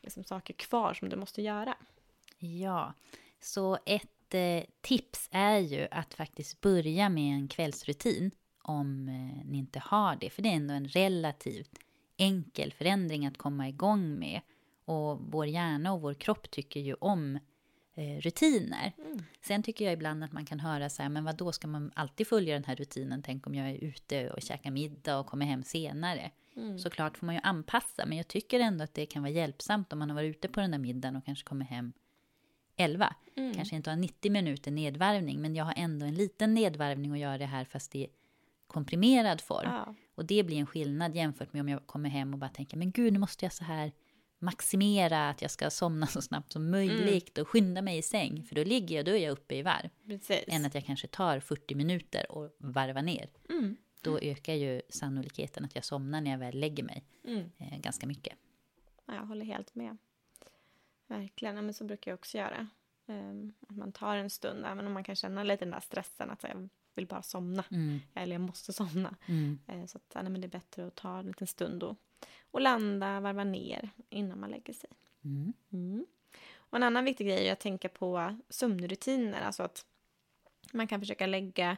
liksom, 0.00 0.24
saker 0.24 0.54
kvar 0.54 0.94
som 0.94 1.08
du 1.08 1.16
måste 1.16 1.42
göra. 1.42 1.74
Ja, 2.38 2.94
så 3.40 3.78
ett 3.86 4.34
eh, 4.34 4.62
tips 4.80 5.28
är 5.32 5.58
ju 5.58 5.88
att 5.90 6.14
faktiskt 6.14 6.60
börja 6.60 7.08
med 7.08 7.34
en 7.34 7.48
kvällsrutin 7.48 8.30
om 8.62 9.08
eh, 9.08 9.46
ni 9.50 9.58
inte 9.58 9.78
har 9.78 10.16
det. 10.16 10.30
För 10.30 10.42
det 10.42 10.48
är 10.48 10.52
ändå 10.56 10.74
en 10.74 10.88
relativt 10.88 11.78
enkel 12.18 12.72
förändring 12.72 13.26
att 13.26 13.38
komma 13.38 13.68
igång 13.68 14.18
med. 14.18 14.40
Och 14.84 15.18
vår 15.20 15.46
hjärna 15.46 15.92
och 15.92 16.00
vår 16.00 16.14
kropp 16.14 16.50
tycker 16.50 16.80
ju 16.80 16.94
om 16.94 17.38
eh, 17.94 18.20
rutiner. 18.20 18.92
Sen 19.40 19.62
tycker 19.62 19.84
jag 19.84 19.94
ibland 19.94 20.24
att 20.24 20.32
man 20.32 20.46
kan 20.46 20.60
höra 20.60 20.88
så 20.90 21.02
här, 21.02 21.08
men 21.08 21.24
vad 21.24 21.36
då 21.36 21.52
ska 21.52 21.66
man 21.68 21.90
alltid 21.94 22.26
följa 22.26 22.54
den 22.54 22.64
här 22.64 22.76
rutinen? 22.76 23.22
Tänk 23.22 23.46
om 23.46 23.54
jag 23.54 23.70
är 23.70 23.74
ute 23.74 24.30
och 24.30 24.42
käkar 24.42 24.70
middag 24.70 25.18
och 25.18 25.26
kommer 25.26 25.46
hem 25.46 25.62
senare. 25.62 26.30
Såklart 26.78 27.18
får 27.18 27.26
man 27.26 27.34
ju 27.34 27.40
anpassa, 27.44 28.06
men 28.06 28.16
jag 28.16 28.28
tycker 28.28 28.60
ändå 28.60 28.84
att 28.84 28.94
det 28.94 29.06
kan 29.06 29.22
vara 29.22 29.32
hjälpsamt 29.32 29.92
om 29.92 29.98
man 29.98 30.10
har 30.10 30.14
varit 30.14 30.36
ute 30.36 30.48
på 30.48 30.60
den 30.60 30.70
där 30.70 30.78
middagen 30.78 31.16
och 31.16 31.24
kanske 31.24 31.44
kommer 31.44 31.64
hem 31.64 31.92
11. 32.76 33.14
Kanske 33.54 33.76
inte 33.76 33.90
har 33.90 33.96
90 33.96 34.32
minuter 34.32 34.70
nedvarvning, 34.70 35.40
men 35.40 35.54
jag 35.54 35.64
har 35.64 35.74
ändå 35.76 36.06
en 36.06 36.14
liten 36.14 36.54
nedvarvning 36.54 37.10
och 37.10 37.18
gör 37.18 37.38
det 37.38 37.46
här 37.46 37.64
fast 37.64 37.96
i 37.96 38.06
komprimerad 38.68 39.40
form. 39.40 39.70
Ja. 39.70 39.94
Och 40.14 40.24
det 40.24 40.42
blir 40.44 40.56
en 40.56 40.66
skillnad 40.66 41.16
jämfört 41.16 41.52
med 41.52 41.60
om 41.60 41.68
jag 41.68 41.86
kommer 41.86 42.08
hem 42.08 42.32
och 42.32 42.38
bara 42.38 42.50
tänker, 42.50 42.76
men 42.76 42.90
gud, 42.90 43.12
nu 43.12 43.18
måste 43.18 43.44
jag 43.44 43.52
så 43.52 43.64
här 43.64 43.92
maximera 44.38 45.28
att 45.28 45.42
jag 45.42 45.50
ska 45.50 45.70
somna 45.70 46.06
så 46.06 46.22
snabbt 46.22 46.52
som 46.52 46.70
möjligt 46.70 47.38
och 47.38 47.48
skynda 47.48 47.82
mig 47.82 47.98
i 47.98 48.02
säng. 48.02 48.42
För 48.44 48.54
då 48.54 48.64
ligger 48.64 48.96
jag, 48.96 49.04
då 49.04 49.12
är 49.12 49.16
jag 49.24 49.32
uppe 49.32 49.54
i 49.56 49.62
varv. 49.62 49.88
Precis. 50.06 50.44
Än 50.46 50.64
att 50.64 50.74
jag 50.74 50.84
kanske 50.84 51.06
tar 51.08 51.40
40 51.40 51.74
minuter 51.74 52.32
och 52.32 52.56
varvar 52.58 53.02
ner. 53.02 53.30
Mm. 53.48 53.76
Då 54.00 54.18
ökar 54.18 54.54
ju 54.54 54.82
sannolikheten 54.88 55.64
att 55.64 55.74
jag 55.74 55.84
somnar 55.84 56.20
när 56.20 56.30
jag 56.30 56.38
väl 56.38 56.58
lägger 56.60 56.82
mig 56.84 57.04
Mm. 57.24 57.50
eh, 57.58 57.78
ganska 57.78 58.06
mycket. 58.06 58.36
Ja, 59.06 59.14
jag 59.14 59.26
håller 59.26 59.44
helt 59.44 59.74
med. 59.74 59.96
Verkligen, 61.06 61.56
ja, 61.56 61.62
men 61.62 61.74
så 61.74 61.84
brukar 61.84 62.10
jag 62.10 62.18
också 62.18 62.38
göra. 62.38 62.68
Ehm, 63.06 63.52
att 63.68 63.76
man 63.76 63.92
tar 63.92 64.16
en 64.16 64.30
stund, 64.30 64.64
även 64.66 64.86
om 64.86 64.92
man 64.92 65.04
kan 65.04 65.16
känna 65.16 65.42
lite 65.42 65.64
den 65.64 65.72
där 65.72 65.80
stressen 65.80 66.30
att 66.30 66.42
jag 66.42 66.68
vill 66.98 67.06
bara 67.06 67.22
somna. 67.22 67.64
Mm, 67.70 68.00
Eller 68.14 68.34
jag 68.34 68.40
måste 68.40 68.72
somna. 68.72 69.16
mm, 69.26 69.58
Eh, 69.66 69.86
så 69.86 69.98
att, 69.98 70.14
nej, 70.14 70.24
men 70.30 70.40
det 70.40 70.46
är 70.46 70.48
bättre 70.48 70.86
att 70.86 70.94
ta 70.94 71.18
en 71.18 71.26
liten 71.26 71.46
stund 71.46 71.82
och, 71.82 71.96
och 72.50 72.60
landa, 72.60 73.20
varva 73.20 73.44
ner 73.44 73.90
innan 74.10 74.40
man 74.40 74.50
lägger 74.50 74.72
sig. 74.72 74.90
mm, 75.24 75.52
Mm. 75.72 76.06
Och 76.56 76.76
en 76.76 76.82
annan 76.82 77.04
viktig 77.04 77.26
grej 77.26 77.48
är 77.48 77.52
att 77.52 77.60
tänka 77.60 77.88
på 77.88 78.38
sömnrutiner. 78.48 79.40
Alltså 79.40 79.62
att 79.62 79.84
man 80.72 80.86
kan 80.86 81.00
försöka 81.00 81.26
lägga, 81.26 81.76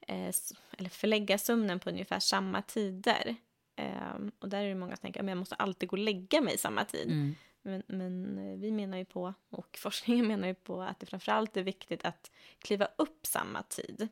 eh, 0.00 0.32
eller 0.78 0.88
förlägga 0.88 1.38
sömnen 1.38 1.80
på 1.80 1.90
ungefär 1.90 2.18
samma 2.20 2.62
tider. 2.62 3.36
Ehm, 3.76 4.32
och 4.38 4.48
där 4.48 4.64
är 4.64 4.68
det 4.68 4.74
många 4.74 4.96
som 4.96 5.02
tänker 5.02 5.20
att 5.22 5.28
jag 5.28 5.38
måste 5.38 5.54
alltid 5.54 5.88
gå 5.88 5.94
och 5.94 5.98
lägga 6.02 6.40
mig 6.40 6.58
samma 6.58 6.84
tid. 6.84 7.06
mm, 7.06 7.34
Men, 7.62 7.82
men 7.86 8.38
eh, 8.38 8.58
vi 8.58 8.70
menar 8.70 8.98
ju 8.98 9.04
på, 9.04 9.34
och 9.50 9.78
forskningen 9.82 10.26
menar 10.26 10.48
ju 10.48 10.54
på 10.54 10.82
att 10.82 11.00
det 11.00 11.06
framförallt 11.06 11.56
är 11.56 11.62
viktigt 11.62 12.04
att 12.04 12.30
kliva 12.58 12.88
upp 12.98 13.26
samma 13.26 13.62
tid 13.62 14.08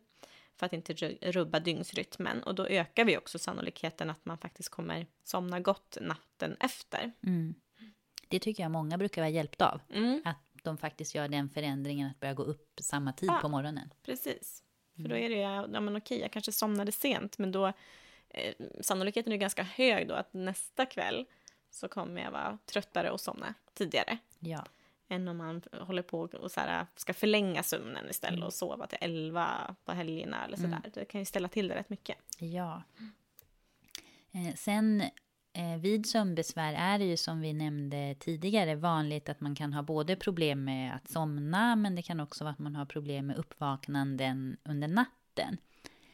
för 0.58 0.66
att 0.66 0.72
inte 0.72 0.92
ru- 0.92 1.32
rubba 1.32 1.60
dygnsrytmen. 1.60 2.42
Och 2.42 2.54
då 2.54 2.66
ökar 2.66 3.04
vi 3.04 3.16
också 3.18 3.38
sannolikheten 3.38 4.10
att 4.10 4.24
man 4.24 4.38
faktiskt 4.38 4.68
kommer 4.68 5.06
somna 5.24 5.60
gott 5.60 5.98
natten 6.00 6.56
efter. 6.60 7.12
mm. 7.26 7.54
Det 8.30 8.38
tycker 8.38 8.62
jag 8.62 8.70
många 8.72 8.98
brukar 8.98 9.22
vara 9.22 9.28
hjälpta 9.30 9.68
av. 9.70 9.80
Mm, 9.90 10.22
Att 10.24 10.36
de 10.62 10.78
faktiskt 10.78 11.14
gör 11.14 11.28
den 11.28 11.48
förändringen 11.50 12.10
att 12.10 12.20
börja 12.20 12.34
gå 12.34 12.42
upp 12.42 12.78
samma 12.80 13.12
tid 13.12 13.28
Ja. 13.32 13.38
på 13.42 13.48
morgonen. 13.48 13.94
precis. 14.02 14.62
För 14.96 15.08
då 15.08 15.16
är 15.16 15.28
det 15.28 15.34
ju, 15.34 15.40
ja 15.40 15.66
men 15.80 15.96
okej, 15.96 16.20
jag 16.20 16.30
kanske 16.32 16.52
somnade 16.52 16.92
sent, 16.92 17.38
men 17.38 17.52
då 17.52 17.66
eh, 18.28 18.54
sannolikheten 18.80 19.32
är 19.32 19.36
ganska 19.36 19.62
hög 19.62 20.08
då 20.08 20.14
att 20.14 20.32
nästa 20.34 20.86
kväll 20.86 21.26
så 21.70 21.88
kommer 21.88 22.22
jag 22.22 22.30
vara 22.30 22.58
tröttare 22.66 23.10
och 23.10 23.20
somna 23.20 23.54
tidigare. 23.74 24.18
Ja. 24.38 24.64
Än 25.08 25.28
om 25.28 25.36
man 25.36 25.62
håller 25.72 26.02
på 26.02 26.20
och 26.20 26.50
så 26.50 26.60
här, 26.60 26.86
ska 26.96 27.14
förlänga 27.14 27.62
sömnen 27.62 28.10
istället 28.10 28.44
och 28.44 28.52
sova 28.52 28.86
till 28.86 28.98
11 29.00 29.74
på 29.84 29.92
helgerna 29.92 30.44
eller 30.44 30.56
sådär. 30.56 30.80
Det 30.94 31.04
kan 31.04 31.20
ju 31.20 31.24
ställa 31.24 31.48
till 31.48 31.68
det 31.68 31.74
rätt 31.74 31.90
mycket. 31.90 32.16
Ja. 32.38 32.82
Eh, 34.32 34.54
sen 34.54 35.02
eh, 35.52 35.76
vid 35.78 36.06
sömnbesvär 36.06 36.74
är 36.74 36.98
det 36.98 37.04
ju 37.04 37.16
som 37.16 37.40
vi 37.40 37.52
nämnde 37.52 38.14
tidigare 38.18 38.74
vanligt 38.74 39.28
att 39.28 39.40
man 39.40 39.54
kan 39.54 39.72
ha 39.72 39.82
både 39.82 40.16
problem 40.16 40.64
med 40.64 40.94
att 40.94 41.08
somna 41.08 41.76
men 41.76 41.94
det 41.94 42.02
kan 42.02 42.20
också 42.20 42.44
vara 42.44 42.52
att 42.52 42.58
man 42.58 42.76
har 42.76 42.86
problem 42.86 43.26
med 43.26 43.36
uppvaknanden 43.36 44.56
under 44.64 44.88
natten. 44.88 45.58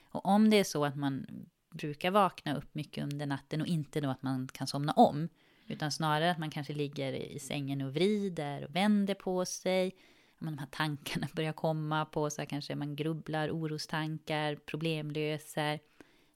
Och 0.04 0.26
om 0.26 0.50
det 0.50 0.56
är 0.56 0.64
så 0.64 0.84
att 0.84 0.96
man 0.96 1.26
brukar 1.70 2.10
vakna 2.10 2.56
upp 2.56 2.74
mycket 2.74 3.04
under 3.04 3.26
natten 3.26 3.60
och 3.60 3.66
inte 3.66 4.00
då 4.00 4.10
att 4.10 4.22
man 4.22 4.48
kan 4.52 4.66
somna 4.66 4.92
om 4.92 5.28
utan 5.66 5.92
snarare 5.92 6.30
att 6.30 6.38
man 6.38 6.50
kanske 6.50 6.72
ligger 6.72 7.12
i 7.12 7.38
sängen 7.38 7.82
och 7.82 7.94
vrider 7.94 8.64
och 8.64 8.76
vänder 8.76 9.14
på 9.14 9.44
sig. 9.44 9.94
De 10.38 10.58
här 10.58 10.66
tankarna 10.70 11.28
börjar 11.34 11.52
komma 11.52 12.04
på 12.04 12.30
så 12.30 12.40
här 12.40 12.46
kanske 12.46 12.74
man 12.74 12.96
grubblar, 12.96 13.50
orostankar, 13.50 14.54
problemlöser. 14.54 15.80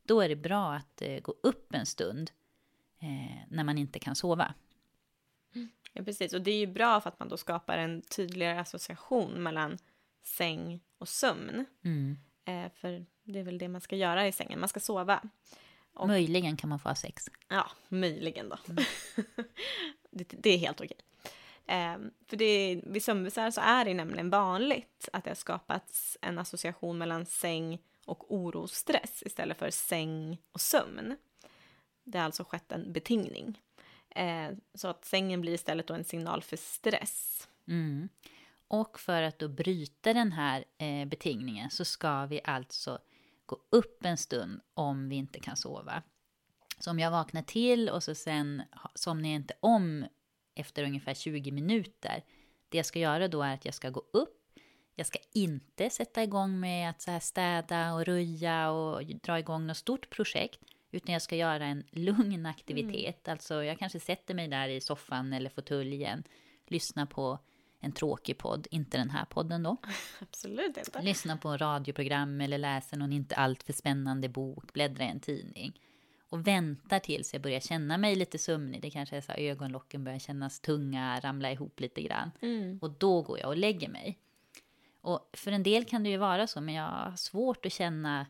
Då 0.03 0.21
är 0.21 0.29
det 0.29 0.37
bra 0.37 0.75
att 0.75 1.03
eh, 1.03 1.21
gå 1.21 1.35
upp 1.43 1.75
en 1.75 1.87
stund 1.87 2.31
eh, 2.99 3.37
när 3.49 3.65
man 3.65 3.79
inte 3.79 3.99
kan 3.99 4.17
sova. 4.17 4.55
Ja, 5.93 6.05
precis. 6.05 6.33
Och 6.33 6.43
det 6.43 6.51
är 6.51 6.59
ju 6.59 6.67
bra 6.67 7.01
för 7.01 7.09
att 7.09 7.19
man 7.19 7.29
då 7.29 7.37
skapar 7.37 7.79
en 7.79 8.03
tydligare 8.03 8.61
association 8.61 9.43
mellan 9.43 9.79
säng 10.23 10.81
och 10.99 11.09
sömn. 11.09 11.65
Mm. 11.85 12.19
Eh, 12.45 12.73
för 12.75 13.07
det 13.25 13.39
är 13.39 13.43
väl 13.43 13.59
det 13.59 13.69
man 13.69 13.81
ska 13.81 13.97
göra 13.97 14.27
i 14.27 14.33
sängen, 14.33 14.61
man 14.61 14.69
ska 14.69 14.81
sova. 14.81 15.23
Och- 15.99 16.09
Möjligen 16.09 16.57
kan 16.57 16.71
man 16.71 16.79
få 16.79 16.89
ha 16.89 16.95
sex. 16.95 17.29
Ja, 17.49 17.71
möjligen 17.89 18.49
då. 18.49 18.59
det, 20.11 20.25
det 20.29 20.51
är 20.51 20.59
helt 20.59 20.81
okej. 20.81 20.99
Eh, 21.67 21.97
för 22.27 22.37
det, 22.37 22.81
vid 22.85 23.03
sömnbesvär 23.05 23.51
så 23.51 23.61
är 23.61 23.85
det 23.85 23.95
nämligen 23.95 24.31
vanligt 24.31 25.09
att 25.13 25.25
det 25.25 25.31
har 25.31 25.35
skapats 25.35 26.19
en 26.21 26.39
association 26.39 26.99
mellan 26.99 27.27
säng 27.27 27.79
och 28.07 28.35
oro 28.35 28.61
och 28.61 28.71
stress 28.71 29.23
istället 29.27 29.59
för 29.59 29.71
säng 29.71 30.39
och 30.53 30.61
sömn. 30.61 31.17
Det 32.05 32.19
har 32.19 32.25
alltså 32.25 32.45
skett 32.45 32.73
en 32.73 32.93
betingning. 32.93 33.61
Eh, 34.11 34.51
så 34.75 34.89
att 34.89 35.05
sängen 35.05 35.41
blir 35.41 35.53
istället 35.53 35.87
då 35.87 35.95
en 35.95 36.05
signal 36.05 36.43
för 36.43 36.57
stress. 36.57 37.49
Mm. 37.69 38.09
Och 38.69 39.01
för 39.01 39.23
att 39.23 39.39
då 39.39 39.49
bryta 39.49 40.13
den 40.13 40.33
här 40.33 40.65
eh, 40.79 41.05
betingningen 41.05 41.71
så 41.71 41.85
ska 41.85 42.27
vi 42.27 42.41
alltså 42.45 42.99
gå 43.49 43.59
upp 43.71 44.05
en 44.05 44.17
stund 44.17 44.61
om 44.75 45.09
vi 45.09 45.17
inte 45.17 45.41
kan 45.41 45.57
sova. 45.57 46.03
Så 46.79 46.91
om 46.91 46.99
jag 46.99 47.11
vaknar 47.11 47.43
till 47.43 47.89
och 47.89 48.03
så 48.03 48.15
sen 48.15 48.63
somnar 48.95 49.29
jag 49.29 49.37
inte 49.37 49.55
om 49.61 50.07
efter 50.55 50.85
ungefär 50.85 51.15
20 51.15 51.51
minuter. 51.51 52.25
Det 52.69 52.77
jag 52.77 52.87
ska 52.87 52.99
göra 52.99 53.29
då 53.29 53.43
är 53.43 53.55
att 53.55 53.65
jag 53.65 53.75
ska 53.75 53.91
gå 53.91 54.03
upp. 54.13 54.35
Jag 54.95 55.07
ska 55.07 55.19
inte 55.33 55.91
sätta 55.91 56.23
igång 56.23 56.61
med 56.61 56.91
att 56.91 57.03
så 57.03 57.11
här 57.11 57.21
städa 57.21 57.95
och 57.95 58.05
röja 58.05 58.71
och 58.71 59.07
dra 59.07 59.39
igång 59.39 59.67
något 59.67 59.77
stort 59.77 60.11
projekt. 60.11 60.61
Utan 60.91 61.13
jag 61.13 61.23
ska 61.23 61.37
göra 61.37 61.67
en 61.67 61.85
lugn 61.91 62.47
aktivitet. 62.47 63.29
Alltså 63.29 63.65
jag 63.65 63.79
kanske 63.79 64.01
sätter 64.01 64.35
mig 64.35 64.49
där 64.49 64.69
i 64.69 64.81
soffan 64.81 65.33
eller 65.33 65.51
fåtöljen. 65.51 66.25
Lyssnar 66.67 67.07
på 67.07 67.39
en 67.81 67.93
tråkig 67.93 68.39
podd, 68.39 68.67
inte 68.71 68.99
den 68.99 69.11
här 69.11 69.25
podden 69.25 69.63
då. 69.63 69.77
Absolut 70.21 70.77
inte. 70.77 71.03
Lyssna 71.03 71.37
på 71.37 71.49
en 71.49 71.59
radioprogram 71.59 72.41
eller 72.41 72.59
läsa 72.59 72.97
någon 72.97 73.13
inte 73.13 73.37
alltför 73.37 73.73
spännande 73.73 74.29
bok, 74.29 74.73
bläddra 74.73 75.05
i 75.05 75.09
en 75.09 75.21
tidning. 75.21 75.81
och 76.31 76.47
väntar 76.47 76.99
tills 76.99 77.33
jag 77.33 77.43
börjar 77.43 77.61
känna 77.61 77.99
mig 77.99 78.15
lite 78.15 78.39
sömnig. 78.39 78.83
Det 78.83 78.91
kanske 78.91 79.17
är 79.17 79.21
så 79.21 79.33
här, 79.33 79.39
ögonlocken 79.39 80.05
börjar 80.05 80.19
kännas 80.19 80.61
tunga, 80.61 81.21
ramla 81.21 81.53
ihop 81.53 81.81
lite 81.81 82.03
grann. 82.03 82.31
Mm. 82.41 82.79
Och 82.83 82.91
då 82.91 83.23
går 83.23 83.39
jag 83.39 83.49
och 83.49 83.57
lägger 83.57 83.89
mig. 83.89 84.19
Och 85.01 85.31
för 85.33 85.53
en 85.53 85.63
del 85.63 85.85
kan 85.85 86.03
det 86.03 86.11
ju 86.11 86.17
vara 86.17 86.47
så, 86.47 86.61
men 86.61 86.75
jag 86.75 86.85
har 86.85 87.17
svårt 87.17 87.67
att 87.67 87.73
känna, 87.73 88.27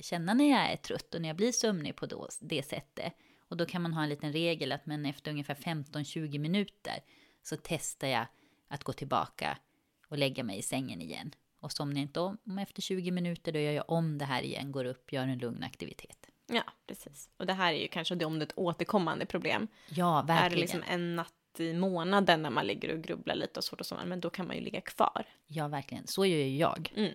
känna 0.00 0.34
när 0.34 0.50
jag 0.50 0.72
är 0.72 0.76
trött 0.76 1.14
och 1.14 1.22
när 1.22 1.28
jag 1.28 1.36
blir 1.36 1.52
sömnig 1.52 1.96
på 1.96 2.06
då, 2.06 2.28
det 2.40 2.62
sättet. 2.62 3.12
Och 3.48 3.56
då 3.56 3.66
kan 3.66 3.82
man 3.82 3.92
ha 3.92 4.02
en 4.02 4.08
liten 4.08 4.32
regel 4.32 4.72
att 4.72 4.86
men 4.86 5.06
efter 5.06 5.30
ungefär 5.30 5.54
15-20 5.54 6.38
minuter 6.38 6.94
så 7.42 7.56
testar 7.62 8.08
jag 8.08 8.26
att 8.68 8.84
gå 8.84 8.92
tillbaka 8.92 9.58
och 10.08 10.18
lägga 10.18 10.44
mig 10.44 10.58
i 10.58 10.62
sängen 10.62 11.00
igen. 11.00 11.34
Och 11.60 11.72
somnar 11.72 11.96
jag 11.96 12.02
inte 12.02 12.20
om 12.20 12.58
efter 12.58 12.82
20 12.82 13.10
minuter 13.10 13.52
då 13.52 13.58
gör 13.58 13.72
jag 13.72 13.84
om 13.90 14.18
det 14.18 14.24
här 14.24 14.42
igen, 14.42 14.72
går 14.72 14.84
upp, 14.84 15.12
gör 15.12 15.22
en 15.22 15.38
lugn 15.38 15.62
aktivitet. 15.62 16.30
Ja, 16.46 16.62
precis. 16.86 17.30
Och 17.36 17.46
det 17.46 17.52
här 17.52 17.72
är 17.72 17.78
ju 17.78 17.88
kanske 17.88 18.14
det 18.14 18.24
om 18.24 18.38
det 18.38 18.42
är 18.42 18.46
ett 18.46 18.58
återkommande 18.58 19.26
problem. 19.26 19.68
Ja, 19.88 20.22
verkligen. 20.22 20.46
Är 20.46 20.50
det 20.50 20.56
liksom 20.56 20.82
en 20.88 21.16
natt 21.16 21.32
i 21.58 21.72
månaden 21.74 22.42
när 22.42 22.50
man 22.50 22.66
ligger 22.66 22.94
och 22.94 23.02
grubblar 23.02 23.34
lite 23.34 23.60
och 23.60 23.64
svårt 23.64 23.80
och 23.80 23.86
så, 23.86 23.98
men 24.06 24.20
då 24.20 24.30
kan 24.30 24.46
man 24.46 24.56
ju 24.56 24.62
ligga 24.62 24.80
kvar. 24.80 25.26
Ja, 25.46 25.68
verkligen. 25.68 26.06
Så 26.06 26.26
gör 26.26 26.38
ju 26.38 26.56
jag. 26.56 26.92
Mm. 26.96 27.12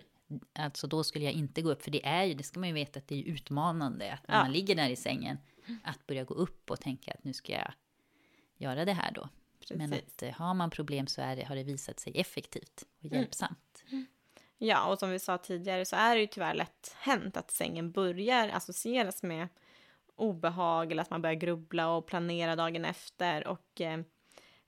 Alltså 0.52 0.86
då 0.86 1.04
skulle 1.04 1.24
jag 1.24 1.34
inte 1.34 1.62
gå 1.62 1.70
upp, 1.70 1.82
för 1.82 1.90
det 1.90 2.06
är 2.06 2.24
ju, 2.24 2.34
det 2.34 2.42
ska 2.42 2.60
man 2.60 2.68
ju 2.68 2.74
veta 2.74 2.98
att 2.98 3.08
det 3.08 3.14
är 3.14 3.24
utmanande 3.24 4.12
att 4.12 4.28
när 4.28 4.34
Ja. 4.34 4.42
man 4.42 4.52
ligger 4.52 4.74
där 4.74 4.90
i 4.90 4.96
sängen, 4.96 5.38
att 5.84 6.06
börja 6.06 6.24
gå 6.24 6.34
upp 6.34 6.70
och 6.70 6.80
tänka 6.80 7.12
att 7.12 7.24
nu 7.24 7.32
ska 7.32 7.52
jag 7.52 7.72
göra 8.56 8.84
det 8.84 8.92
här 8.92 9.12
då. 9.12 9.28
Men 9.70 9.90
Precis. 9.90 10.06
att 10.08 10.22
eh, 10.22 10.30
har 10.30 10.54
man 10.54 10.70
problem 10.70 11.06
så 11.06 11.20
är 11.22 11.36
det, 11.36 11.44
har 11.44 11.56
det 11.56 11.62
visat 11.62 12.00
sig 12.00 12.12
effektivt 12.20 12.84
och 12.98 13.04
Mm. 13.04 13.18
hjälpsamt. 13.18 13.84
Ja, 14.58 14.86
och 14.86 14.98
som 14.98 15.10
vi 15.10 15.18
sa 15.18 15.38
tidigare 15.38 15.84
så 15.84 15.96
är 15.96 16.14
det 16.14 16.20
ju 16.20 16.26
tyvärr 16.26 16.54
lätt 16.54 16.96
hänt 16.98 17.36
att 17.36 17.50
sängen 17.50 17.92
börjar 17.92 18.48
associeras 18.48 19.22
med 19.22 19.48
obehag 20.16 20.92
eller 20.92 21.02
att 21.02 21.10
man 21.10 21.22
börjar 21.22 21.34
grubbla 21.34 21.88
och 21.88 22.06
planera 22.06 22.56
dagen 22.56 22.84
efter. 22.84 23.46
Och 23.46 23.80
eh, 23.80 24.00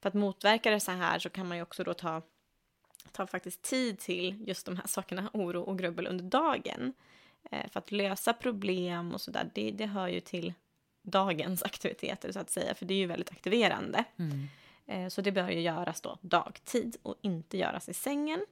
för 0.01 0.09
att 0.09 0.15
motverka 0.15 0.71
det 0.71 0.81
så 0.81 0.91
här 0.93 1.19
så 1.19 1.31
kan 1.31 1.49
man 1.49 1.57
ju 1.57 1.63
också 1.63 1.85
då 1.85 1.95
ta, 1.95 2.23
ta 3.13 3.27
faktiskt 3.27 3.63
tid 3.63 3.99
till 3.99 4.49
just 4.49 4.67
de 4.67 4.77
här 4.77 4.87
sakerna, 4.87 5.31
oro 5.33 5.63
och 5.63 5.79
grubbel 5.79 6.07
under 6.07 6.25
dagen. 6.25 6.93
Eh, 7.51 7.69
för 7.71 7.79
att 7.79 7.93
lösa 7.93 8.33
problem 8.33 9.13
och 9.15 9.21
sådär, 9.21 9.51
det, 9.55 9.71
det 9.71 9.87
hör 9.87 10.09
ju 10.09 10.21
till 10.21 10.53
dagens 11.03 11.63
aktiviteter 11.73 12.33
så 12.33 12.39
att 12.41 12.51
säga, 12.51 12.75
för 12.75 12.87
det 12.87 12.95
är 12.95 12.99
ju 12.99 13.07
väldigt 13.07 13.31
aktiverande. 13.31 14.05
Mm. 14.19 14.49
Eh, 14.87 15.09
Så 15.09 15.21
det 15.21 15.33
bör 15.33 15.49
ju 15.49 15.61
göras 15.61 16.01
då 16.01 16.19
dagtid 16.21 16.97
och 17.03 17.15
inte 17.21 17.59
göras 17.59 17.89
i 17.89 17.95
sängen. 17.95 18.45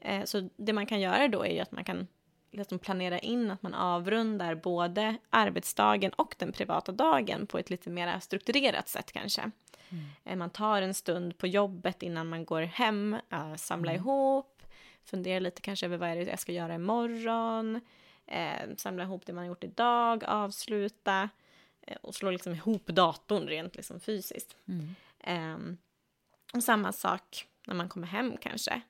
Eh, 0.00 0.24
Så 0.24 0.48
det 0.56 0.72
man 0.72 0.86
kan 0.86 1.00
göra 1.00 1.28
då 1.28 1.42
är 1.44 1.52
ju 1.52 1.60
att 1.60 1.72
man 1.72 1.84
kan 1.84 2.06
liksom 2.50 2.78
planera 2.78 3.18
in 3.18 3.50
att 3.50 3.62
man 3.62 3.74
avrundar 3.74 4.54
både 4.54 5.16
arbetsdagen 5.30 6.12
och 6.12 6.34
den 6.38 6.52
privata 6.52 6.92
dagen 6.92 7.46
på 7.46 7.58
ett 7.58 7.70
lite 7.70 7.90
mer 7.90 8.20
strukturerat 8.20 8.88
sätt 8.88 9.12
kanske. 9.12 9.50
Eh, 10.24 10.36
Man 10.36 10.50
tar 10.50 10.82
en 10.82 10.94
stund 10.94 11.38
på 11.38 11.46
jobbet 11.46 12.02
innan 12.02 12.28
man 12.28 12.44
går 12.44 12.62
hem, 12.62 13.16
samlar 13.56 13.94
ihop, 13.94 14.62
funderar 15.04 15.40
lite 15.40 15.60
kanske 15.60 15.86
över 15.86 15.96
vad 15.96 16.08
är 16.08 16.16
det 16.16 16.22
jag 16.22 16.38
ska 16.38 16.52
göra 16.52 16.74
imorgon, 16.74 17.80
eh, 18.26 18.74
samla 18.76 19.02
ihop 19.02 19.26
det 19.26 19.32
man 19.32 19.44
har 19.44 19.48
gjort 19.48 19.64
idag, 19.64 20.24
avsluta 20.24 21.28
och 22.02 22.14
slå 22.14 22.30
liksom 22.30 22.52
ihop 22.54 22.86
datorn 22.86 23.46
rent 23.46 23.76
liksom 23.76 24.00
fysiskt. 24.00 24.56
Mm. 24.68 24.94
Ehm, 25.26 25.76
och 26.54 26.62
samma 26.64 26.92
sak 26.92 27.46
när 27.66 27.74
man 27.74 27.88
kommer 27.88 28.06
hem 28.06 28.36
kanske, 28.40 28.80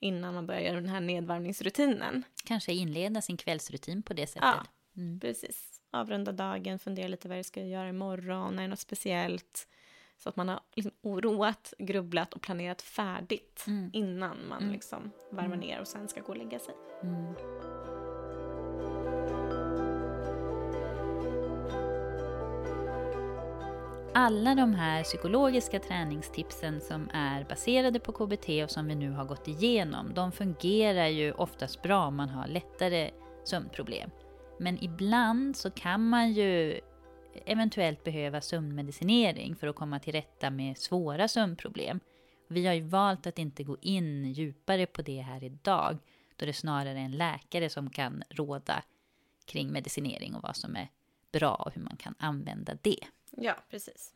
innan 0.00 0.34
man 0.34 0.46
börjar 0.46 0.74
den 0.74 0.88
här 0.88 1.00
nedvarvningsrutinen. 1.00 2.22
Kanske 2.44 2.72
inleda 2.72 3.22
sin 3.22 3.36
kvällsrutin 3.36 4.02
på 4.02 4.14
det 4.14 4.26
sättet. 4.26 4.42
Ja. 4.42 4.66
Mm. 4.96 5.20
Precis. 5.20 5.80
Avrunda 5.90 6.32
dagen, 6.32 6.78
fundera 6.78 7.08
lite 7.08 7.28
vad 7.28 7.38
jag 7.38 7.44
ska 7.46 7.62
göra 7.62 7.88
imorgon, 7.88 8.58
är 8.58 8.62
det 8.62 8.68
något 8.68 8.78
speciellt? 8.78 9.68
Så 10.18 10.28
att 10.28 10.36
man 10.36 10.48
har 10.48 10.60
liksom 10.74 10.92
oroat, 11.02 11.74
grubblat 11.78 12.34
och 12.34 12.42
planerat 12.42 12.82
färdigt 12.82 13.64
Mm. 13.66 13.90
innan 13.92 14.48
man 14.48 14.58
Mm. 14.62 14.72
liksom 14.72 15.10
varvar 15.32 15.56
ner 15.56 15.80
och 15.80 15.88
sen 15.88 16.08
ska 16.08 16.20
gå 16.20 16.28
och 16.28 16.36
lägga 16.36 16.58
sig. 16.58 16.74
Alla 24.18 24.54
de 24.54 24.74
här 24.74 25.02
psykologiska 25.02 25.80
träningstipsen 25.80 26.80
som 26.80 27.10
är 27.12 27.44
baserade 27.44 28.00
på 28.00 28.12
KBT 28.12 28.48
och 28.64 28.70
som 28.70 28.86
vi 28.86 28.94
nu 28.94 29.10
har 29.10 29.24
gått 29.24 29.48
igenom, 29.48 30.14
de 30.14 30.32
fungerar 30.32 31.06
ju 31.06 31.32
oftast 31.32 31.82
bra 31.82 32.06
om 32.06 32.16
man 32.16 32.28
har 32.28 32.48
lättare 32.48 33.10
sömnproblem. 33.44 34.10
Men 34.58 34.84
ibland 34.84 35.56
så 35.56 35.70
kan 35.70 36.08
man 36.08 36.32
ju 36.32 36.80
eventuellt 37.46 38.04
behöva 38.04 38.40
sömnmedicinering 38.40 39.56
för 39.56 39.66
att 39.66 39.76
komma 39.76 39.98
till 39.98 40.12
rätta 40.12 40.50
med 40.50 40.78
svåra 40.78 41.28
sömnproblem. 41.28 42.00
Vi 42.48 42.66
har 42.66 42.74
ju 42.74 42.82
valt 42.82 43.26
att 43.26 43.38
inte 43.38 43.64
gå 43.64 43.76
in 43.80 44.32
djupare 44.32 44.86
på 44.86 45.02
det 45.02 45.20
här 45.20 45.44
idag, 45.44 45.98
då 46.36 46.46
det 46.46 46.52
snarare 46.52 46.98
är 46.98 47.04
en 47.04 47.16
läkare 47.16 47.68
som 47.68 47.90
kan 47.90 48.22
råda 48.30 48.82
kring 49.46 49.72
medicinering 49.72 50.34
och 50.34 50.42
vad 50.42 50.56
som 50.56 50.76
är 50.76 50.88
bra 51.32 51.54
och 51.54 51.74
hur 51.74 51.82
man 51.82 51.96
kan 51.96 52.14
använda 52.18 52.72
det. 52.82 53.00
Ja, 53.36 53.54
precis. 53.70 54.12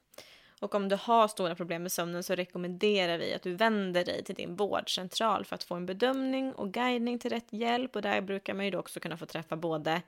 Och 0.60 0.74
om 0.74 0.88
du 0.88 0.96
har 0.96 1.28
stora 1.28 1.54
problem 1.54 1.82
med 1.82 1.92
sömnen 1.92 2.22
så 2.22 2.34
rekommenderar 2.34 3.18
vi 3.18 3.34
att 3.34 3.42
du 3.42 3.54
vänder 3.54 4.04
dig 4.04 4.24
till 4.24 4.34
din 4.34 4.56
vårdcentral 4.56 5.44
för 5.44 5.54
att 5.54 5.64
få 5.64 5.74
en 5.74 5.86
bedömning 5.86 6.52
och 6.52 6.72
guidning 6.72 7.18
till 7.18 7.30
rätt 7.30 7.52
hjälp. 7.52 7.96
Och 7.96 8.02
där 8.02 8.20
brukar 8.20 8.54
man 8.54 8.64
ju 8.64 8.70
då 8.70 8.78
också 8.78 9.00
kunna 9.00 9.16
få 9.16 9.26
träffa 9.26 9.56
både 9.56 10.02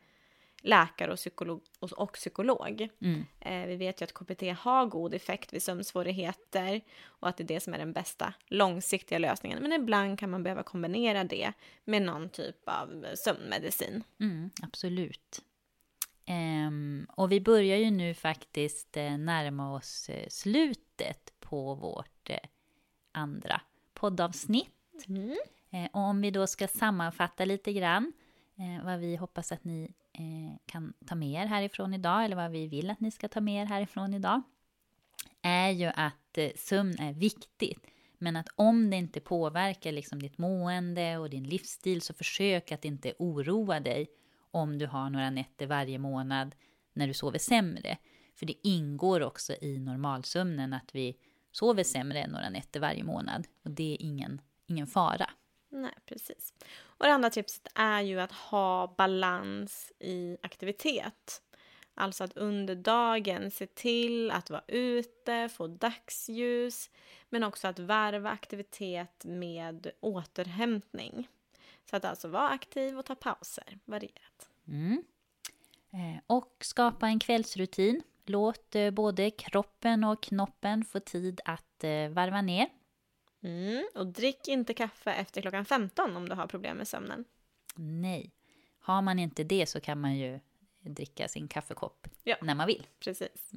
läkare 0.63 1.13
och 1.13 1.17
psykolog. 1.17 1.63
Och, 1.79 1.93
och 1.93 2.13
psykolog. 2.13 2.89
Mm. 3.01 3.25
Eh, 3.41 3.67
vi 3.67 3.77
vet 3.77 4.01
ju 4.01 4.05
att 4.05 4.15
KBT 4.15 4.43
har 4.59 4.87
god 4.87 5.15
effekt 5.15 5.53
vid 5.53 5.63
sömnsvårigheter 5.63 6.81
och 7.05 7.29
att 7.29 7.37
det 7.37 7.43
är 7.43 7.49
det 7.49 7.61
som 7.61 7.75
är 7.75 7.79
den 7.79 7.93
bästa 7.93 8.35
långsiktiga 8.47 9.19
lösningen. 9.19 9.63
Men 9.63 9.73
ibland 9.73 10.19
kan 10.19 10.31
man 10.31 10.43
behöva 10.43 10.63
kombinera 10.63 11.25
det 11.25 11.53
med 11.85 12.03
någon 12.03 12.29
typ 12.29 12.69
av 12.69 13.07
sömnmedicin. 13.15 14.05
Mm, 14.21 14.51
absolut. 14.63 15.43
Ehm, 16.27 17.07
och 17.11 17.33
vi 17.33 17.41
börjar 17.41 17.77
ju 17.77 17.91
nu 17.91 18.15
faktiskt 18.15 18.97
eh, 18.97 19.19
närma 19.19 19.75
oss 19.75 20.09
eh, 20.09 20.29
slutet 20.29 21.33
på 21.41 21.75
vårt 21.75 22.31
eh, 22.31 22.39
andra 23.13 23.61
poddavsnitt. 23.95 25.07
Eh, 25.71 25.85
och 25.93 26.01
om 26.01 26.21
vi 26.21 26.31
då 26.31 26.47
ska 26.47 26.69
sammanfatta 26.69 27.45
lite 27.45 27.73
grann 27.73 28.13
vad 28.85 28.99
vi 28.99 29.17
hoppas 29.17 29.53
att 29.53 29.65
ni 29.65 29.95
kan 30.67 30.93
ta 31.07 31.15
med 31.15 31.43
er 31.43 31.47
härifrån 31.47 31.95
idag, 31.95 32.25
eller 32.25 32.37
vad 32.37 32.51
vi 32.51 32.67
vill 32.67 32.91
att 32.91 33.01
ni 33.01 33.11
ska 33.11 33.29
ta 33.29 33.41
med 33.41 33.63
er 33.63 33.67
härifrån 33.67 34.15
idag, 34.15 34.43
är 35.43 35.71
ju 35.71 35.87
att 35.87 36.39
sömn 36.55 36.99
är 36.99 37.13
viktigt. 37.13 37.87
Men 38.19 38.37
att 38.37 38.49
om 38.57 38.91
det 38.91 38.97
inte 38.97 39.21
påverkar 39.21 39.93
liksom 39.93 40.23
ditt 40.23 40.39
mående 40.39 41.19
och 41.19 41.31
din 41.31 41.45
livsstil 41.45 42.03
så 42.03 42.15
försök 42.15 42.73
att 42.73 42.85
inte 42.85 43.15
oroa 43.19 43.81
dig 43.81 44.09
om 44.53 44.79
du 44.79 44.87
har 44.87 45.11
några 45.11 45.31
nätter 45.31 45.67
varje 45.67 45.99
månad 45.99 46.55
när 46.93 47.07
du 47.07 47.15
sover 47.15 47.39
sämre. 47.39 47.99
För 48.35 48.47
det 48.47 48.69
ingår 48.69 49.21
också 49.21 49.55
i 49.61 49.79
normalsömnen 49.79 50.73
att 50.73 50.95
vi 50.95 51.17
sover 51.53 51.85
sämre 51.85 52.19
än 52.19 52.31
några 52.31 52.51
nätter 52.51 52.81
varje 52.81 53.05
månad. 53.05 53.47
Och 53.65 53.71
det 53.71 53.93
är 53.93 54.03
ingen, 54.03 54.41
ingen 54.67 54.87
fara. 54.87 55.31
Nej, 55.69 55.95
precis. 56.07 56.53
Och 56.83 57.07
det 57.07 57.13
andra 57.13 57.31
tipset 57.31 57.69
är 57.75 58.01
ju 58.01 58.21
att 58.21 58.33
ha 58.33 58.95
balans 58.99 59.93
i 59.99 60.37
aktivitet. 60.43 61.43
Alltså 61.95 62.25
att 62.25 62.37
under 62.37 62.75
dagen 62.75 63.51
se 63.51 63.67
till 63.67 64.31
att 64.31 64.51
vara 64.51 64.65
ute, 64.69 65.49
få 65.49 65.67
dagsljus, 65.67 66.91
men 67.29 67.45
också 67.45 67.69
att 67.69 67.79
varva 67.79 68.31
aktivitet 68.31 69.25
med 69.25 69.91
återhämtning. 70.01 71.29
Så 71.91 71.97
att 71.97 72.05
alltså 72.05 72.29
vara 72.29 72.49
aktiv 72.49 72.99
och 72.99 73.05
ta 73.07 73.15
pauser, 73.15 73.79
varierat. 73.85 74.49
Mm. 74.69 75.05
Eh, 75.93 76.23
Och 76.27 76.57
skapa 76.61 77.07
en 77.07 77.19
kvällsrutin. 77.19 78.03
Låt 78.27 78.75
eh, 78.75 78.91
både 78.91 79.31
kroppen 79.31 80.05
och 80.05 80.23
knoppen 80.23 80.85
få 80.85 81.01
tid 81.01 81.41
att 81.45 81.85
eh, 81.85 82.09
varva 82.09 82.43
ner. 82.43 82.69
Mm. 83.43 83.85
Och 83.95 84.07
drick 84.07 84.49
inte 84.49 84.75
kaffe 84.75 85.13
efter 85.13 85.41
klockan 85.43 85.65
15 85.65 86.17
om 86.17 86.29
du 86.29 86.35
har 86.35 86.47
problem 86.47 86.77
med 86.77 86.89
sömnen. 86.89 87.25
Nej, 87.77 88.31
har 88.81 89.03
man 89.03 89.19
inte 89.19 89.45
det 89.45 89.67
så 89.67 89.81
kan 89.81 90.01
man 90.01 90.17
ju 90.17 90.41
dricka 90.81 91.29
sin 91.29 91.49
kaffekopp 91.49 92.09
Ja. 92.23 92.37
när 92.43 92.55
man 92.55 92.67
vill. 92.67 92.87
Precis. 93.01 93.53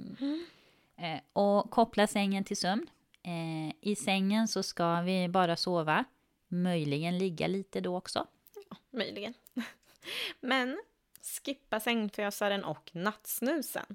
Eh, 0.97 1.19
och 1.33 1.71
koppla 1.71 2.07
sängen 2.07 2.43
till 2.43 2.57
sömn. 2.57 2.87
I 3.81 3.95
sängen 3.95 4.47
så 4.47 4.63
ska 4.63 5.01
vi 5.01 5.27
bara 5.29 5.55
sova, 5.55 6.05
möjligen 6.47 7.17
ligga 7.17 7.47
lite 7.47 7.81
då 7.81 7.97
också. 7.97 8.27
Möjligen. 8.91 9.33
Men 10.39 10.77
skippa 11.45 11.79
sängfösaren 11.79 12.63
och 12.63 12.91
nattsnusen. 12.93 13.85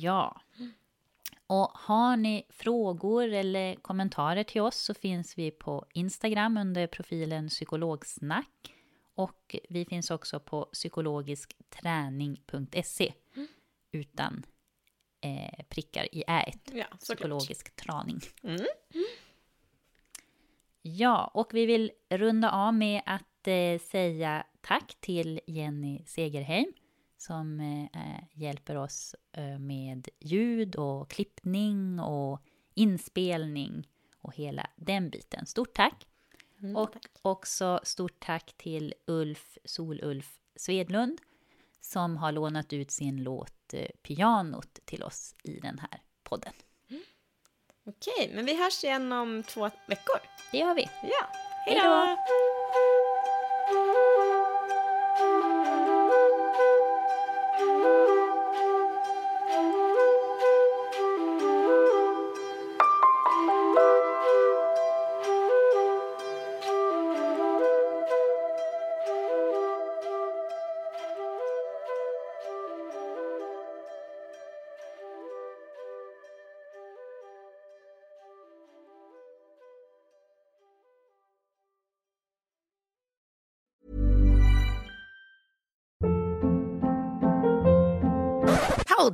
Ja. 0.00 0.40
Och 1.46 1.70
har 1.74 2.16
ni 2.16 2.46
frågor 2.48 3.28
eller 3.28 3.74
kommentarer 3.74 4.44
till 4.44 4.60
oss 4.60 4.76
så 4.76 4.94
finns 4.94 5.38
vi 5.38 5.50
på 5.50 5.86
Instagram 5.92 6.56
under 6.56 6.86
profilen 6.86 7.48
psykologsnack. 7.48 8.74
Och 9.14 9.56
vi 9.68 9.84
finns 9.84 10.10
också 10.10 10.40
på 10.40 10.64
psykologiskträning.se. 10.64 13.12
utan 13.92 14.42
eh, 15.20 15.64
prickar 15.68 16.14
i 16.14 16.24
ät. 16.26 16.70
Ja. 16.72 16.86
Psykologisk 17.00 17.76
träning. 17.76 18.20
Mm. 18.42 18.66
Ja, 20.82 21.30
och 21.34 21.54
vi 21.54 21.66
vill 21.66 21.92
runda 22.10 22.50
av 22.50 22.74
med 22.74 23.02
att 23.06 23.48
eh, 23.48 23.78
säga 23.78 24.46
tack 24.60 24.96
till 25.00 25.40
Jenny 25.46 26.04
Segerheim 26.06 26.72
som 27.16 27.60
eh, 27.60 28.24
hjälper 28.32 28.76
oss 28.76 29.14
eh, 29.32 29.58
med 29.58 30.08
ljud 30.18 30.76
och 30.76 31.10
klippning 31.10 32.00
och 32.00 32.42
inspelning 32.74 33.88
och 34.20 34.34
hela 34.34 34.70
den 34.76 35.10
biten. 35.10 35.46
Stort 35.46 35.74
tack! 35.74 36.06
Mm, 36.62 36.76
och 36.76 36.92
tack. 36.92 37.06
också 37.22 37.80
stort 37.82 38.20
tack 38.20 38.54
till 38.56 38.94
Ulf 39.06 39.58
Solulf 39.64 40.38
Svedlund 40.56 41.20
som 41.80 42.16
har 42.16 42.32
lånat 42.32 42.72
ut 42.72 42.90
sin 42.90 43.22
låt 43.22 43.74
eh, 43.74 43.86
Pianot 44.02 44.78
till 44.84 45.02
oss 45.02 45.34
i 45.44 45.60
den 45.60 45.78
här 45.78 46.02
podden. 46.22 46.52
Okej, 47.86 48.30
men 48.34 48.44
vi 48.44 48.62
hörs 48.62 48.84
igen 48.84 49.12
om 49.12 49.42
två 49.42 49.70
veckor. 49.86 50.16
Det 50.52 50.58
gör 50.58 50.74
vi. 50.74 50.90
Ja, 51.02 51.26
Hej 51.66 51.74
då! 51.74 52.16